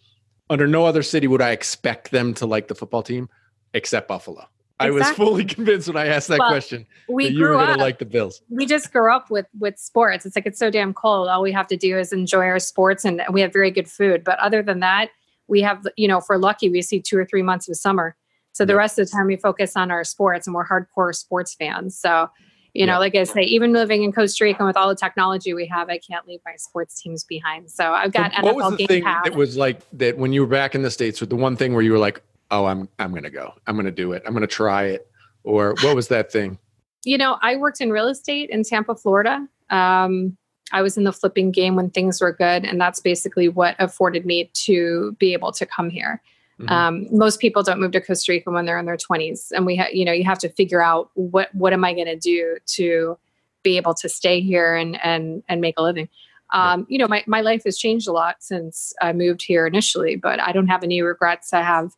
under 0.49 0.67
no 0.67 0.85
other 0.85 1.03
city 1.03 1.27
would 1.27 1.41
I 1.41 1.51
expect 1.51 2.11
them 2.11 2.33
to 2.35 2.45
like 2.45 2.67
the 2.67 2.75
football 2.75 3.01
team 3.03 3.29
except 3.73 4.07
Buffalo. 4.07 4.45
I 4.79 4.89
was 4.91 5.09
fully 5.11 5.45
convinced 5.57 5.87
when 5.87 5.97
I 5.97 6.07
asked 6.07 6.27
that 6.27 6.39
Well, 6.39 6.49
question 6.49 6.85
we 7.07 7.25
that 7.25 7.33
you 7.33 7.39
were 7.41 7.47
grew 7.47 7.57
going 7.57 7.69
up. 7.69 7.77
to 7.77 7.81
like 7.83 7.99
the 7.99 8.05
Bills. 8.05 8.41
we 8.49 8.65
just 8.65 8.91
grew 8.91 9.13
up 9.13 9.31
with 9.31 9.45
with 9.59 9.79
sports. 9.79 10.25
It's 10.25 10.35
like 10.35 10.45
it's 10.45 10.59
so 10.59 10.69
damn 10.69 10.93
cold. 10.93 11.29
All 11.29 11.41
we 11.41 11.51
have 11.51 11.67
to 11.67 11.77
do 11.77 11.97
is 11.97 12.11
enjoy 12.11 12.45
our 12.45 12.59
sports, 12.59 13.05
and 13.05 13.21
we 13.31 13.41
have 13.41 13.53
very 13.53 13.71
good 13.71 13.89
food. 13.89 14.23
But 14.23 14.39
other 14.39 14.61
than 14.61 14.81
that, 14.81 15.09
we 15.47 15.61
have 15.61 15.85
you 15.95 16.07
know, 16.07 16.17
if 16.17 16.25
we're 16.27 16.37
lucky, 16.37 16.69
we 16.69 16.81
see 16.81 16.99
two 17.01 17.17
or 17.17 17.25
three 17.25 17.43
months 17.43 17.69
of 17.69 17.77
summer. 17.77 18.15
So 18.53 18.65
the 18.65 18.75
rest 18.75 18.97
of 18.97 19.05
the 19.05 19.11
time, 19.11 19.27
we 19.27 19.35
focus 19.35 19.75
on 19.75 19.91
our 19.91 20.03
sports, 20.03 20.47
and 20.47 20.55
we're 20.55 20.65
hardcore 20.67 21.15
sports 21.15 21.55
fans. 21.55 21.97
So. 21.97 22.29
You 22.75 22.87
know, 22.87 22.97
like 22.97 23.13
I 23.13 23.23
say, 23.23 23.43
even 23.43 23.71
living 23.71 24.01
in 24.01 24.11
Costa 24.11 24.43
Rica 24.43 24.61
and 24.61 24.65
with 24.65 24.75
all 24.75 24.89
the 24.89 24.95
technology 24.95 25.53
we 25.53 25.67
have, 25.67 25.89
I 25.89 25.99
can't 25.99 26.27
leave 26.27 26.39
my 26.43 26.55
sports 26.55 26.99
teams 26.99 27.23
behind. 27.23 27.69
So 27.69 27.93
I've 27.93 28.11
got 28.11 28.33
what 28.41 28.55
was 28.55 28.65
NFL 28.65 28.71
the 28.71 28.77
Game 28.77 28.87
thing 28.87 29.03
Pass. 29.03 29.25
that 29.25 29.35
was 29.35 29.55
like 29.55 29.81
that 29.91 30.17
when 30.17 30.33
you 30.33 30.41
were 30.41 30.47
back 30.47 30.73
in 30.73 30.81
the 30.81 30.89
states? 30.89 31.21
With 31.21 31.29
the 31.29 31.35
one 31.35 31.55
thing 31.55 31.75
where 31.75 31.83
you 31.83 31.91
were 31.91 31.99
like, 31.99 32.23
"Oh, 32.49 32.65
I'm 32.65 32.89
I'm 32.97 33.11
going 33.11 33.21
to 33.25 33.29
go. 33.29 33.53
I'm 33.67 33.75
going 33.75 33.85
to 33.85 33.91
do 33.91 34.13
it. 34.13 34.23
I'm 34.25 34.33
going 34.33 34.41
to 34.41 34.47
try 34.47 34.85
it," 34.85 35.07
or 35.43 35.75
what 35.83 35.95
was 35.95 36.07
that 36.07 36.31
thing? 36.31 36.57
you 37.03 37.17
know, 37.17 37.37
I 37.41 37.55
worked 37.55 37.81
in 37.81 37.91
real 37.91 38.07
estate 38.07 38.49
in 38.49 38.63
Tampa, 38.63 38.95
Florida. 38.95 39.47
Um, 39.69 40.37
I 40.71 40.81
was 40.81 40.97
in 40.97 41.03
the 41.03 41.13
flipping 41.13 41.51
game 41.51 41.75
when 41.75 41.89
things 41.89 42.21
were 42.21 42.31
good, 42.31 42.65
and 42.65 42.79
that's 42.79 42.99
basically 42.99 43.49
what 43.49 43.75
afforded 43.79 44.25
me 44.25 44.49
to 44.53 45.15
be 45.19 45.33
able 45.33 45.51
to 45.53 45.65
come 45.65 45.89
here. 45.89 46.21
Mhm. 46.59 46.69
Um, 46.69 47.07
most 47.11 47.39
people 47.39 47.63
don't 47.63 47.79
move 47.79 47.91
to 47.91 48.01
Costa 48.01 48.31
Rica 48.31 48.51
when 48.51 48.65
they're 48.65 48.77
in 48.79 48.85
their 48.85 48.97
20s, 48.97 49.51
and 49.51 49.65
we, 49.65 49.75
ha- 49.75 49.89
you 49.91 50.05
know, 50.05 50.11
you 50.11 50.23
have 50.23 50.39
to 50.39 50.49
figure 50.49 50.81
out 50.81 51.09
what 51.15 51.53
what 51.55 51.73
am 51.73 51.83
I 51.83 51.93
going 51.93 52.05
to 52.07 52.15
do 52.15 52.57
to 52.77 53.17
be 53.63 53.77
able 53.77 53.93
to 53.95 54.09
stay 54.09 54.39
here 54.41 54.75
and 54.75 55.03
and 55.03 55.43
and 55.49 55.61
make 55.61 55.75
a 55.77 55.81
living. 55.81 56.09
Um, 56.53 56.85
You 56.89 56.99
know, 56.99 57.07
my 57.07 57.23
my 57.27 57.41
life 57.41 57.63
has 57.65 57.77
changed 57.77 58.07
a 58.07 58.11
lot 58.11 58.37
since 58.43 58.93
I 59.01 59.13
moved 59.13 59.41
here 59.43 59.65
initially, 59.65 60.15
but 60.15 60.39
I 60.39 60.51
don't 60.51 60.67
have 60.67 60.83
any 60.83 61.01
regrets. 61.01 61.53
I 61.53 61.63
have 61.63 61.95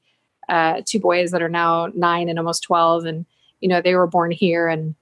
uh, 0.48 0.82
two 0.86 1.00
boys 1.00 1.32
that 1.32 1.42
are 1.42 1.50
now 1.50 1.88
nine 1.94 2.30
and 2.30 2.40
almost 2.40 2.64
12, 2.64 3.06
and 3.06 3.26
you 3.60 3.68
know 3.70 3.82
they 3.82 3.96
were 3.96 4.08
born 4.08 4.32
here 4.32 4.68
and 4.68 4.96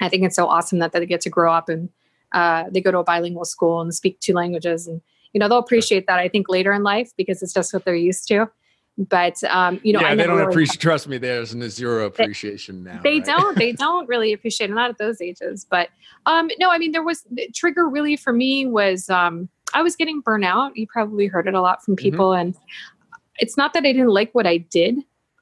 i 0.00 0.08
think 0.08 0.22
it's 0.22 0.36
so 0.36 0.46
awesome 0.46 0.80
that 0.80 0.92
they 0.92 1.06
get 1.06 1.20
to 1.22 1.30
grow 1.30 1.52
up 1.52 1.68
and 1.68 1.88
uh, 2.32 2.64
they 2.70 2.80
go 2.80 2.90
to 2.90 2.98
a 2.98 3.04
bilingual 3.04 3.44
school 3.44 3.80
and 3.80 3.94
speak 3.94 4.18
two 4.20 4.34
languages 4.34 4.86
and 4.86 5.00
you 5.32 5.38
know 5.38 5.48
they'll 5.48 5.58
appreciate 5.58 6.06
that 6.06 6.18
i 6.18 6.28
think 6.28 6.48
later 6.48 6.72
in 6.72 6.82
life 6.82 7.12
because 7.16 7.42
it's 7.42 7.54
just 7.54 7.72
what 7.72 7.84
they're 7.84 7.94
used 7.94 8.26
to 8.28 8.50
but 8.98 9.42
um, 9.44 9.78
you 9.82 9.92
know 9.92 10.00
yeah, 10.00 10.08
I 10.08 10.14
they 10.14 10.24
don't 10.24 10.36
really- 10.38 10.50
appreciate. 10.50 10.80
Trust 10.80 11.06
me, 11.08 11.18
there's 11.18 11.52
a 11.54 11.70
zero 11.70 12.06
appreciation 12.06 12.82
now. 12.82 13.00
they 13.02 13.16
right? 13.16 13.24
don't 13.26 13.58
they 13.58 13.72
don't 13.86 14.08
really 14.08 14.32
appreciate 14.32 14.70
it 14.70 14.74
not 14.74 14.88
at 14.90 14.98
those 14.98 15.20
ages 15.20 15.66
but 15.68 15.90
um 16.24 16.48
no 16.58 16.70
i 16.70 16.78
mean 16.78 16.92
there 16.92 17.02
was 17.02 17.22
the 17.30 17.48
trigger 17.54 17.88
really 17.88 18.16
for 18.16 18.32
me 18.32 18.64
was 18.66 19.08
um 19.10 19.48
i 19.74 19.82
was 19.82 19.96
getting 19.96 20.22
burnout 20.22 20.70
you 20.76 20.86
probably 20.86 21.26
heard 21.26 21.46
it 21.46 21.54
a 21.54 21.60
lot 21.60 21.84
from 21.84 21.94
Mhm. 21.94 21.98
people 22.00 22.32
and 22.32 22.54
it's 23.38 23.56
not 23.56 23.74
that 23.74 23.80
i 23.84 23.92
didn't 23.92 24.08
like 24.08 24.32
what 24.34 24.46
i 24.46 24.56
did 24.56 24.96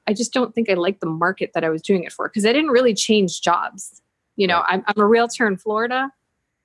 i 0.07 0.13
just 0.13 0.33
don't 0.33 0.53
think 0.53 0.69
i 0.69 0.73
liked 0.73 0.99
the 0.99 1.05
market 1.07 1.51
that 1.53 1.63
i 1.63 1.69
was 1.69 1.81
doing 1.81 2.03
it 2.03 2.11
for 2.11 2.27
because 2.27 2.45
i 2.45 2.51
didn't 2.51 2.71
really 2.71 2.93
change 2.93 3.39
jobs 3.41 4.01
you 4.35 4.47
know 4.47 4.57
Right. 4.59 4.65
I'm, 4.73 4.83
I'm 4.87 4.99
a 5.01 5.07
realtor 5.07 5.47
in 5.47 5.55
florida 5.57 6.11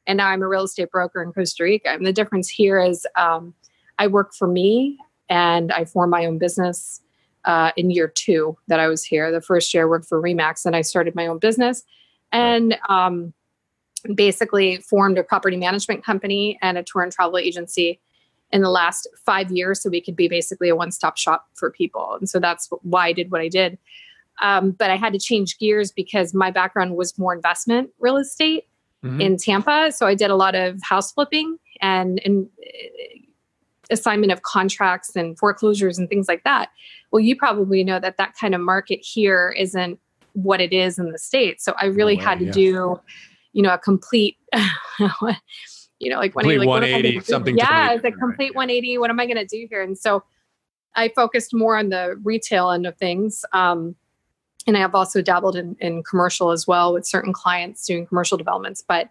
and 0.09 0.16
now 0.16 0.28
i'm 0.28 0.42
a 0.42 0.49
real 0.49 0.64
estate 0.64 0.90
broker 0.90 1.23
in 1.23 1.32
costa 1.32 1.62
rica 1.62 1.90
and 1.90 2.04
the 2.04 2.12
difference 2.12 2.49
here 2.49 2.80
is 2.80 3.06
um, 3.16 3.54
i 3.99 4.06
work 4.09 4.35
for 4.35 4.49
me 4.49 4.99
and 5.31 5.73
i 5.73 5.85
formed 5.85 6.11
my 6.11 6.27
own 6.27 6.37
business 6.37 7.01
uh, 7.45 7.73
in 7.77 7.91
year 7.91 8.07
two 8.09 8.57
that 8.69 8.81
I 8.81 8.87
was 8.87 9.05
here. 9.05 9.33
The 9.33 9.41
first 9.41 9.73
year 9.73 9.85
I 9.85 9.87
worked 9.87 10.07
for 10.07 10.21
Remax 10.21 10.67
and 10.67 10.77
I 10.77 10.83
started 10.83 11.15
my 11.15 11.27
own 11.27 11.39
business 11.39 11.83
and 12.33 12.77
um, 12.89 13.33
basically 14.15 14.77
formed 14.79 15.19
a 15.19 15.23
property 15.23 15.57
management 15.57 16.05
company 16.05 16.59
and 16.61 16.77
a 16.77 16.83
tour 16.83 17.03
and 17.03 17.13
travel 17.13 17.39
agency 17.39 18.01
in 18.53 18.63
the 18.63 18.71
last 18.71 19.09
five 19.25 19.51
years 19.51 19.83
so 19.83 19.89
we 19.89 20.01
could 20.01 20.17
be 20.17 20.29
basically 20.29 20.69
a 20.69 20.77
one-stop 20.77 21.17
shop 21.17 21.49
for 21.55 21.71
people. 21.71 22.17
And 22.19 22.29
so 22.29 22.41
that's 22.41 22.69
why 22.83 23.07
I 23.07 23.13
did 23.13 23.31
what 23.31 23.41
I 23.41 23.49
did. 23.49 23.79
Um, 24.43 24.73
but 24.73 24.91
I 24.91 24.97
had 24.97 25.13
to 25.13 25.19
change 25.19 25.59
gears 25.59 25.93
because 25.93 26.35
my 26.35 26.51
background 26.51 26.97
was 26.97 27.19
more 27.19 27.35
investment 27.35 27.91
real 27.99 28.17
estate 28.17 28.67
Mhm. 29.03 29.23
in 29.23 29.37
Tampa. 29.39 29.93
So 29.93 30.07
I 30.07 30.15
did 30.15 30.31
a 30.31 30.37
lot 30.37 30.55
of 30.55 30.79
house 30.83 31.11
flipping 31.11 31.59
and, 31.81 32.21
and 32.23 32.51
assignment 33.90 34.32
of 34.32 34.42
contracts 34.42 35.16
and 35.16 35.38
foreclosures 35.38 35.99
and 35.99 36.09
things 36.09 36.28
like 36.28 36.44
that. 36.44 36.70
Well, 37.11 37.20
you 37.20 37.37
probably 37.37 37.85
know 37.85 37.99
that 38.00 38.16
that 38.18 38.35
kind 38.38 38.54
of 38.54 38.61
market 38.61 39.00
here 39.02 39.54
isn't 39.59 39.99
what 40.35 40.61
it 40.61 40.73
is 40.73 40.99
in 40.99 41.11
the 41.12 41.18
States. 41.18 41.64
So 41.64 41.75
I 41.80 41.87
really 41.87 42.16
way, 42.16 42.23
had 42.23 42.38
to 42.38 42.44
yeah. 42.47 42.52
do 42.52 43.00
you 43.52 43.62
know, 43.62 43.75
a 43.75 43.78
complete, 43.78 44.37
you 45.99 46.11
know, 46.11 46.18
like 46.18 46.32
Complete 46.32 46.59
like, 46.59 46.68
what 46.68 46.82
am 46.82 46.88
I 46.88 46.92
180, 46.92 47.12
gonna 47.12 47.20
do? 47.20 47.32
something 47.32 47.56
Yeah, 47.56 47.64
it's 47.64 47.90
a 47.90 47.97
different, 47.97 48.14
right? 48.14 48.20
complete 48.20 48.54
180. 48.54 48.99
What 48.99 49.11
am 49.11 49.20
I 49.20 49.26
going 49.26 49.37
to 49.37 49.44
do 49.44 49.66
here? 49.68 49.82
And 49.82 49.99
so 49.99 50.23
I 50.94 51.09
focused 51.09 51.54
more 51.54 51.76
on 51.76 51.88
the 51.88 52.18
retail 52.23 52.70
end 52.70 52.87
of 52.87 52.97
things. 52.97 53.44
Um, 53.52 53.97
and 54.66 54.76
I 54.76 54.80
have 54.80 54.94
also 54.94 55.23
dabbled 55.23 55.56
in, 55.56 55.76
in 55.80 56.02
commercial 56.02 56.50
as 56.50 56.66
well 56.66 56.92
with 56.92 57.06
certain 57.06 57.32
clients 57.32 57.87
doing 57.87 58.06
commercial 58.06 58.37
developments. 58.37 58.85
But 58.87 59.11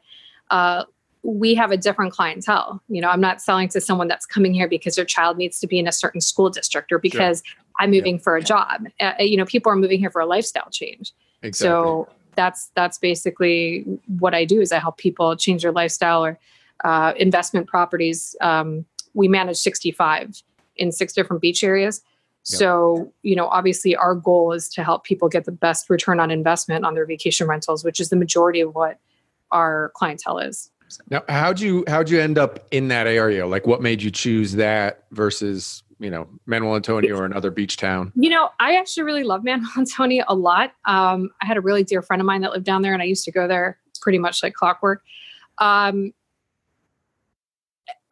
uh, 0.51 0.85
we 1.23 1.53
have 1.55 1.71
a 1.71 1.77
different 1.77 2.13
clientele. 2.13 2.81
You 2.87 3.01
know, 3.01 3.09
I'm 3.09 3.21
not 3.21 3.41
selling 3.41 3.67
to 3.69 3.81
someone 3.81 4.07
that's 4.07 4.25
coming 4.25 4.53
here 4.53 4.67
because 4.67 4.95
their 4.95 5.05
child 5.05 5.37
needs 5.37 5.59
to 5.59 5.67
be 5.67 5.77
in 5.77 5.87
a 5.87 5.91
certain 5.91 6.21
school 6.21 6.49
district 6.49 6.91
or 6.91 6.99
because 6.99 7.43
I'm 7.79 7.91
moving 7.91 8.19
for 8.19 8.35
a 8.35 8.41
job. 8.41 8.87
Uh, 8.99 9.13
you 9.19 9.37
know, 9.37 9.45
people 9.45 9.71
are 9.71 9.75
moving 9.75 9.99
here 9.99 10.11
for 10.11 10.21
a 10.21 10.25
lifestyle 10.25 10.69
change. 10.71 11.11
Exactly. 11.41 11.67
So 11.67 12.07
that's 12.35 12.71
that's 12.75 12.97
basically 12.97 13.83
what 14.19 14.33
I 14.33 14.45
do 14.45 14.61
is 14.61 14.71
I 14.71 14.79
help 14.79 14.97
people 14.97 15.35
change 15.35 15.63
their 15.63 15.71
lifestyle 15.71 16.23
or 16.23 16.39
uh, 16.83 17.13
investment 17.17 17.67
properties. 17.67 18.35
Um, 18.39 18.85
we 19.13 19.27
manage 19.27 19.57
65 19.57 20.41
in 20.77 20.91
six 20.91 21.11
different 21.13 21.41
beach 21.41 21.63
areas. 21.63 22.01
Yep. 22.49 22.59
So, 22.59 23.13
you 23.21 23.35
know, 23.35 23.47
obviously 23.47 23.95
our 23.95 24.15
goal 24.15 24.53
is 24.53 24.69
to 24.69 24.83
help 24.83 25.03
people 25.03 25.27
get 25.27 25.43
the 25.43 25.51
best 25.51 25.89
return 25.89 26.19
on 26.19 26.31
investment 26.31 26.85
on 26.85 26.93
their 26.95 27.05
vacation 27.05 27.47
rentals, 27.47 27.83
which 27.83 27.99
is 27.99 28.09
the 28.09 28.15
majority 28.15 28.61
of 28.61 28.73
what 28.73 28.99
our 29.51 29.91
clientele 29.95 30.39
is. 30.39 30.71
Now, 31.09 31.23
how'd 31.27 31.59
you 31.59 31.83
how'd 31.87 32.09
you 32.09 32.19
end 32.19 32.37
up 32.37 32.67
in 32.71 32.87
that 32.89 33.07
area? 33.07 33.45
Like, 33.45 33.67
what 33.67 33.81
made 33.81 34.01
you 34.01 34.11
choose 34.11 34.53
that 34.53 35.05
versus 35.11 35.83
you 35.99 36.09
know 36.09 36.27
Manuel 36.45 36.75
Antonio 36.75 37.17
or 37.17 37.25
another 37.25 37.51
beach 37.51 37.77
town? 37.77 38.11
You 38.15 38.29
know, 38.29 38.49
I 38.59 38.75
actually 38.75 39.03
really 39.03 39.23
love 39.23 39.43
Manuel 39.43 39.69
Antonio 39.77 40.23
a 40.27 40.35
lot. 40.35 40.73
Um, 40.85 41.29
I 41.41 41.45
had 41.45 41.57
a 41.57 41.61
really 41.61 41.83
dear 41.83 42.01
friend 42.01 42.21
of 42.21 42.25
mine 42.25 42.41
that 42.41 42.51
lived 42.51 42.65
down 42.65 42.81
there, 42.81 42.93
and 42.93 43.01
I 43.01 43.05
used 43.05 43.25
to 43.25 43.31
go 43.31 43.47
there 43.47 43.79
pretty 44.01 44.19
much 44.19 44.41
like 44.41 44.53
clockwork. 44.53 45.03
Um, 45.57 46.13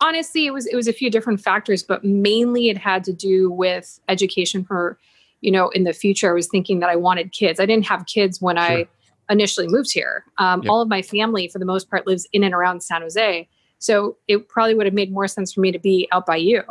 honestly, 0.01 0.45
it 0.45 0.51
was 0.51 0.65
it 0.67 0.75
was 0.75 0.87
a 0.87 0.93
few 0.93 1.09
different 1.09 1.41
factors, 1.41 1.83
but 1.83 2.03
mainly 2.03 2.69
it 2.69 2.77
had 2.77 3.03
to 3.05 3.13
do 3.13 3.49
with 3.49 3.99
education 4.07 4.63
for, 4.63 4.99
you 5.41 5.51
know, 5.51 5.69
in 5.69 5.83
the 5.83 5.93
future. 5.93 6.29
I 6.29 6.33
was 6.33 6.47
thinking 6.47 6.79
that 6.79 6.89
I 6.89 6.95
wanted 6.95 7.31
kids. 7.31 7.59
I 7.59 7.65
didn't 7.65 7.85
have 7.85 8.05
kids 8.05 8.41
when 8.41 8.57
I 8.57 8.75
Sure. 8.75 8.85
Initially 9.29 9.67
moved 9.67 9.91
here. 9.93 10.25
Um, 10.37 10.61
Yep. 10.63 10.69
All 10.71 10.81
of 10.81 10.89
my 10.89 11.01
family, 11.01 11.47
for 11.47 11.59
the 11.59 11.65
most 11.65 11.89
part, 11.89 12.07
lives 12.07 12.27
in 12.33 12.43
and 12.43 12.53
around 12.53 12.81
San 12.81 13.01
Jose. 13.01 13.47
So 13.79 14.17
it 14.27 14.47
probably 14.47 14.73
would 14.75 14.85
have 14.85 14.93
made 14.93 15.11
more 15.11 15.27
sense 15.27 15.53
for 15.53 15.61
me 15.61 15.71
to 15.71 15.79
be 15.79 16.07
out 16.11 16.25
by 16.25 16.37
you. 16.37 16.63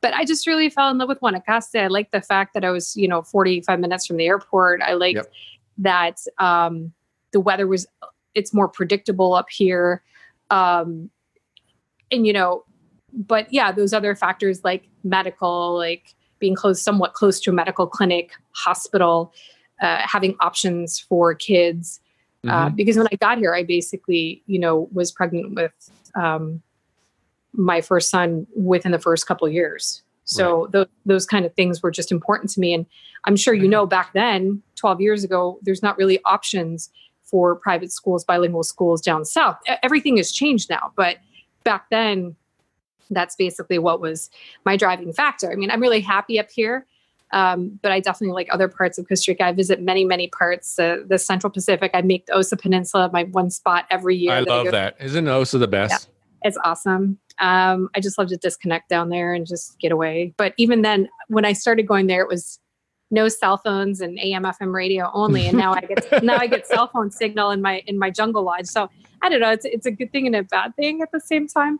But 0.00 0.14
I 0.14 0.24
just 0.24 0.46
really 0.46 0.70
fell 0.70 0.90
in 0.90 0.98
love 0.98 1.08
with 1.08 1.20
Guanacaste. 1.20 1.78
I 1.80 1.86
liked 1.88 2.12
the 2.12 2.20
fact 2.20 2.54
that 2.54 2.64
I 2.64 2.70
was, 2.70 2.96
you 2.96 3.08
know, 3.08 3.22
45 3.22 3.80
minutes 3.80 4.06
from 4.06 4.16
the 4.16 4.26
airport. 4.26 4.80
I 4.82 4.94
liked 4.94 5.16
Yep. 5.16 5.32
that 5.78 6.20
um, 6.38 6.92
the 7.32 7.40
weather 7.40 7.66
was, 7.66 7.86
it's 8.34 8.54
more 8.54 8.68
predictable 8.68 9.34
up 9.34 9.50
here. 9.50 10.02
Um, 10.50 11.10
and, 12.10 12.26
you 12.26 12.32
know, 12.32 12.64
but 13.12 13.52
yeah, 13.52 13.72
those 13.72 13.92
other 13.92 14.14
factors 14.14 14.62
like 14.62 14.88
medical, 15.02 15.76
like 15.76 16.14
being 16.38 16.54
close, 16.54 16.80
somewhat 16.82 17.14
close 17.14 17.40
to 17.40 17.50
a 17.50 17.52
medical 17.52 17.86
clinic, 17.86 18.32
hospital, 18.52 19.32
uh, 19.80 20.02
having 20.04 20.36
options 20.40 20.98
for 20.98 21.34
kids. 21.34 22.00
Uh, 22.46 22.68
Mhm. 22.68 22.76
because 22.76 22.96
when 22.96 23.08
I 23.12 23.16
got 23.16 23.38
here, 23.38 23.54
I 23.54 23.64
basically, 23.64 24.42
you 24.46 24.58
know, 24.58 24.88
was 24.92 25.10
pregnant 25.10 25.54
with 25.54 25.72
um, 26.14 26.62
my 27.52 27.80
first 27.80 28.08
son 28.10 28.46
within 28.54 28.92
the 28.92 28.98
first 28.98 29.26
couple 29.26 29.46
of 29.46 29.52
years. 29.52 30.02
So 30.24 30.68
tho- 30.72 30.86
those 31.06 31.24
kind 31.26 31.44
of 31.46 31.54
things 31.54 31.82
were 31.82 31.90
just 31.90 32.10
important 32.12 32.50
to 32.52 32.60
me. 32.60 32.74
And 32.74 32.86
I'm 33.24 33.36
sure 33.36 33.54
you 33.54 33.68
know 33.68 33.86
back 33.86 34.12
then, 34.12 34.62
12 34.76 35.00
years 35.00 35.24
ago, 35.24 35.58
there's 35.62 35.82
not 35.82 35.96
really 35.98 36.20
options 36.24 36.90
for 37.22 37.54
private 37.56 37.92
schools, 37.92 38.24
bilingual 38.24 38.62
schools 38.62 39.00
down 39.00 39.24
south. 39.24 39.58
Everything 39.82 40.16
has 40.16 40.30
changed 40.32 40.68
now, 40.70 40.92
but 40.96 41.18
back 41.64 41.86
then, 41.90 42.36
that's 43.10 43.36
basically 43.36 43.78
what 43.78 44.00
was 44.00 44.30
my 44.64 44.76
driving 44.76 45.12
factor. 45.12 45.50
I 45.50 45.54
mean, 45.56 45.70
I'm 45.70 45.80
really 45.80 46.00
happy 46.00 46.38
up 46.40 46.50
here. 46.50 46.86
Um, 47.32 47.78
but 47.82 47.92
I 47.92 48.00
definitely 48.00 48.34
like 48.34 48.48
other 48.52 48.68
parts 48.68 48.98
of 48.98 49.08
Costa 49.08 49.32
Rica. 49.32 49.46
I 49.46 49.52
visit 49.52 49.80
many, 49.80 50.04
many 50.04 50.28
parts. 50.28 50.78
Uh, 50.78 50.98
the 51.06 51.18
Central 51.18 51.50
Pacific. 51.50 51.90
I 51.92 52.02
make 52.02 52.26
the 52.26 52.34
Osa 52.34 52.56
Peninsula 52.56 53.10
my 53.12 53.24
one 53.24 53.50
spot 53.50 53.86
every 53.90 54.16
year. 54.16 54.32
I 54.32 54.40
that 54.40 54.48
love 54.48 54.64
go- 54.66 54.70
that. 54.70 54.96
Isn't 55.00 55.26
Osa 55.26 55.58
the 55.58 55.68
best? 55.68 56.08
It's 56.42 56.58
awesome. 56.64 57.18
Um, 57.40 57.88
I 57.94 58.00
just 58.00 58.18
love 58.18 58.28
to 58.28 58.36
disconnect 58.36 58.88
down 58.88 59.08
there 59.08 59.34
and 59.34 59.46
just 59.46 59.78
get 59.80 59.90
away. 59.92 60.32
But 60.36 60.54
even 60.56 60.82
then, 60.82 61.08
when 61.28 61.44
I 61.44 61.52
started 61.52 61.86
going 61.86 62.06
there, 62.06 62.22
it 62.22 62.28
was 62.28 62.60
no 63.10 63.28
cell 63.28 63.56
phones 63.56 64.00
and 64.00 64.18
AM 64.18 64.44
FM 64.44 64.72
radio 64.72 65.10
only. 65.12 65.46
And 65.46 65.56
now 65.56 65.74
I 65.74 65.80
get 65.80 66.22
now 66.24 66.36
I 66.36 66.46
get 66.46 66.66
cell 66.66 66.88
phone 66.88 67.10
signal 67.10 67.50
in 67.50 67.62
my 67.62 67.82
in 67.86 67.98
my 67.98 68.10
jungle 68.10 68.42
lodge. 68.42 68.66
So 68.66 68.88
I 69.22 69.28
don't 69.28 69.40
know. 69.40 69.50
It's 69.50 69.64
it's 69.64 69.86
a 69.86 69.90
good 69.90 70.12
thing 70.12 70.26
and 70.26 70.36
a 70.36 70.42
bad 70.42 70.74
thing 70.76 71.02
at 71.02 71.10
the 71.12 71.20
same 71.20 71.48
time. 71.48 71.78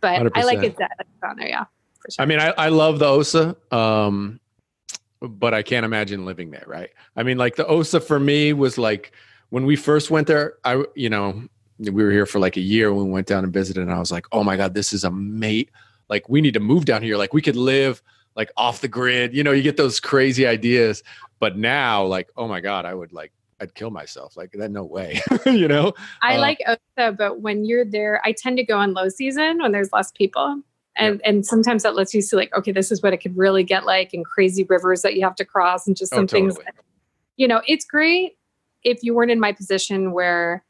But 0.00 0.36
I 0.36 0.44
like 0.44 0.62
it 0.62 0.76
that 0.78 1.06
down 1.22 1.36
there. 1.38 1.48
Yeah, 1.48 1.64
for 2.00 2.10
sure. 2.10 2.22
I 2.22 2.26
mean, 2.26 2.38
I, 2.38 2.52
I 2.56 2.68
love 2.68 2.98
the 2.98 3.06
Osa, 3.06 3.56
um, 3.70 4.40
but 5.20 5.54
I 5.54 5.62
can't 5.62 5.84
imagine 5.84 6.24
living 6.24 6.50
there, 6.50 6.64
right? 6.66 6.90
I 7.16 7.22
mean, 7.22 7.38
like 7.38 7.56
the 7.56 7.66
Osa 7.66 8.00
for 8.00 8.20
me 8.20 8.52
was 8.52 8.78
like 8.78 9.12
when 9.50 9.64
we 9.64 9.76
first 9.76 10.10
went 10.10 10.26
there, 10.26 10.54
I, 10.64 10.84
you 10.94 11.08
know, 11.08 11.42
we 11.78 11.90
were 11.90 12.10
here 12.10 12.26
for 12.26 12.38
like 12.38 12.56
a 12.56 12.60
year 12.60 12.92
when 12.92 13.06
we 13.06 13.12
went 13.12 13.26
down 13.26 13.44
and 13.44 13.52
visited, 13.52 13.82
and 13.82 13.92
I 13.92 13.98
was 13.98 14.12
like, 14.12 14.26
oh 14.32 14.42
my 14.42 14.56
God, 14.56 14.74
this 14.74 14.92
is 14.92 15.04
a 15.04 15.10
mate. 15.10 15.70
Like, 16.08 16.28
we 16.28 16.40
need 16.40 16.54
to 16.54 16.60
move 16.60 16.84
down 16.84 17.02
here. 17.02 17.16
Like, 17.16 17.34
we 17.34 17.42
could 17.42 17.56
live 17.56 18.02
like 18.34 18.50
off 18.56 18.80
the 18.80 18.88
grid. 18.88 19.34
You 19.34 19.42
know, 19.42 19.52
you 19.52 19.62
get 19.62 19.76
those 19.76 19.98
crazy 20.00 20.46
ideas. 20.46 21.02
But 21.38 21.56
now, 21.56 22.04
like, 22.04 22.30
oh 22.36 22.48
my 22.48 22.60
God, 22.60 22.84
I 22.84 22.94
would 22.94 23.12
like, 23.12 23.32
I'd 23.60 23.74
kill 23.74 23.90
myself. 23.90 24.36
Like, 24.36 24.52
that, 24.52 24.70
no 24.70 24.84
way, 24.84 25.20
you 25.46 25.68
know? 25.68 25.94
I 26.22 26.36
Uh, 26.36 26.40
like 26.40 26.58
Osa, 26.66 27.12
but 27.12 27.40
when 27.40 27.64
you're 27.64 27.84
there, 27.84 28.20
I 28.24 28.32
tend 28.32 28.56
to 28.58 28.64
go 28.64 28.80
in 28.82 28.94
low 28.94 29.08
season 29.08 29.58
when 29.60 29.72
there's 29.72 29.92
less 29.92 30.12
people. 30.12 30.62
And 30.98 31.20
and 31.24 31.44
sometimes 31.44 31.82
that 31.82 31.94
lets 31.94 32.14
you 32.14 32.22
see 32.22 32.36
like, 32.36 32.54
okay, 32.56 32.72
this 32.72 32.90
is 32.90 33.02
what 33.02 33.12
it 33.12 33.18
could 33.18 33.36
really 33.36 33.62
get 33.62 33.84
like 33.84 34.14
and 34.14 34.24
crazy 34.24 34.64
rivers 34.64 35.02
that 35.02 35.14
you 35.14 35.22
have 35.22 35.36
to 35.36 35.44
cross 35.44 35.86
and 35.86 35.96
just 35.96 36.12
Oh, 36.12 36.16
some 36.16 36.26
things 36.26 36.56
that, 36.56 36.74
you 37.36 37.46
know, 37.46 37.60
it's 37.66 37.84
great 37.84 38.38
if 38.82 39.02
you 39.02 39.14
weren't 39.14 39.30
in 39.30 39.40
my 39.40 39.52
position 39.52 40.12
where, 40.12 40.64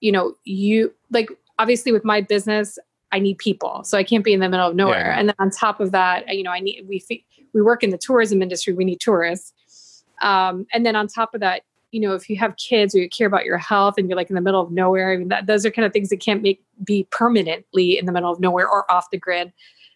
you 0.00 0.12
know, 0.12 0.34
you 0.44 0.94
like 1.10 1.28
obviously 1.58 1.92
with 1.92 2.04
my 2.04 2.20
business, 2.20 2.78
I 3.12 3.18
need 3.18 3.38
people. 3.38 3.82
So 3.84 3.98
I 3.98 4.04
can't 4.04 4.24
be 4.24 4.32
in 4.32 4.40
the 4.40 4.48
middle 4.48 4.68
of 4.68 4.74
nowhere. 4.74 5.10
Yeah. 5.10 5.18
And 5.18 5.28
then 5.28 5.36
on 5.38 5.50
top 5.50 5.80
of 5.80 5.92
that, 5.92 6.34
you 6.34 6.42
know, 6.42 6.50
I 6.50 6.60
need 6.60 6.86
we 6.88 7.04
we 7.52 7.62
work 7.62 7.82
in 7.82 7.90
the 7.90 7.98
tourism 7.98 8.42
industry, 8.42 8.72
we 8.72 8.84
need 8.84 9.00
tourists. 9.00 10.04
Um, 10.22 10.66
and 10.72 10.86
then 10.86 10.96
on 10.96 11.08
top 11.08 11.34
of 11.34 11.40
that, 11.40 11.62
you 11.92 12.00
know, 12.00 12.14
if 12.14 12.28
you 12.28 12.36
have 12.36 12.56
kids 12.56 12.94
or 12.94 12.98
you 12.98 13.08
care 13.08 13.26
about 13.26 13.44
your 13.44 13.58
health 13.58 13.94
and 13.96 14.08
you're 14.08 14.16
like 14.16 14.28
in 14.28 14.34
the 14.34 14.40
middle 14.40 14.60
of 14.60 14.70
nowhere, 14.70 15.12
I 15.12 15.16
mean, 15.16 15.28
that, 15.28 15.46
those 15.46 15.64
are 15.64 15.70
kind 15.70 15.86
of 15.86 15.92
things 15.92 16.08
that 16.10 16.18
can't 16.20 16.42
make 16.42 16.62
be 16.84 17.06
permanently 17.10 17.98
in 17.98 18.06
the 18.06 18.12
middle 18.12 18.30
of 18.30 18.40
nowhere 18.40 18.68
or 18.68 18.90
off 18.90 19.06
the 19.10 19.18
grid. 19.18 19.52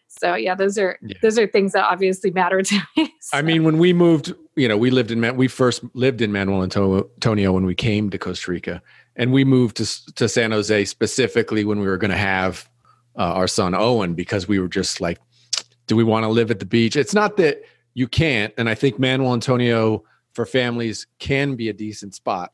So 0.07 0.35
yeah, 0.35 0.55
those 0.55 0.77
are 0.77 0.97
Yeah. 1.01 1.17
those 1.21 1.37
are 1.39 1.47
things 1.47 1.71
that 1.73 1.85
obviously 1.85 2.31
matter 2.31 2.61
to 2.61 2.79
me. 2.97 3.13
I 3.33 3.41
mean, 3.41 3.63
when 3.63 3.77
we 3.77 3.93
moved, 3.93 4.33
you 4.55 4.67
know, 4.67 4.77
we 4.77 4.89
lived 4.91 5.11
in 5.11 5.19
Man- 5.21 5.37
we 5.37 5.47
first 5.47 5.83
lived 5.93 6.21
in 6.21 6.31
Manuel 6.31 6.63
Antonio 6.63 7.53
when 7.53 7.65
we 7.65 7.75
came 7.75 8.09
to 8.09 8.17
Costa 8.17 8.51
Rica, 8.51 8.81
and 9.15 9.31
we 9.31 9.43
moved 9.45 9.77
to 9.77 10.13
to 10.15 10.27
San 10.27 10.51
Jose 10.51 10.85
specifically 10.85 11.63
when 11.63 11.79
we 11.79 11.87
were 11.87 11.97
going 11.97 12.11
to 12.11 12.17
have 12.17 12.69
uh, 13.17 13.21
our 13.21 13.47
son 13.47 13.73
Owen 13.73 14.13
because 14.13 14.47
we 14.47 14.59
were 14.59 14.67
just 14.67 14.99
like, 15.01 15.17
do 15.87 15.95
we 15.95 16.03
want 16.03 16.23
to 16.23 16.29
live 16.29 16.51
at 16.51 16.59
the 16.59 16.65
beach? 16.65 16.95
It's 16.97 17.13
not 17.13 17.37
that 17.37 17.61
you 17.93 18.07
can't, 18.07 18.53
and 18.57 18.67
I 18.69 18.75
think 18.75 18.99
Manuel 18.99 19.33
Antonio 19.33 20.03
for 20.33 20.45
families 20.45 21.07
can 21.19 21.55
be 21.55 21.69
a 21.69 21.73
decent 21.73 22.15
spot, 22.15 22.53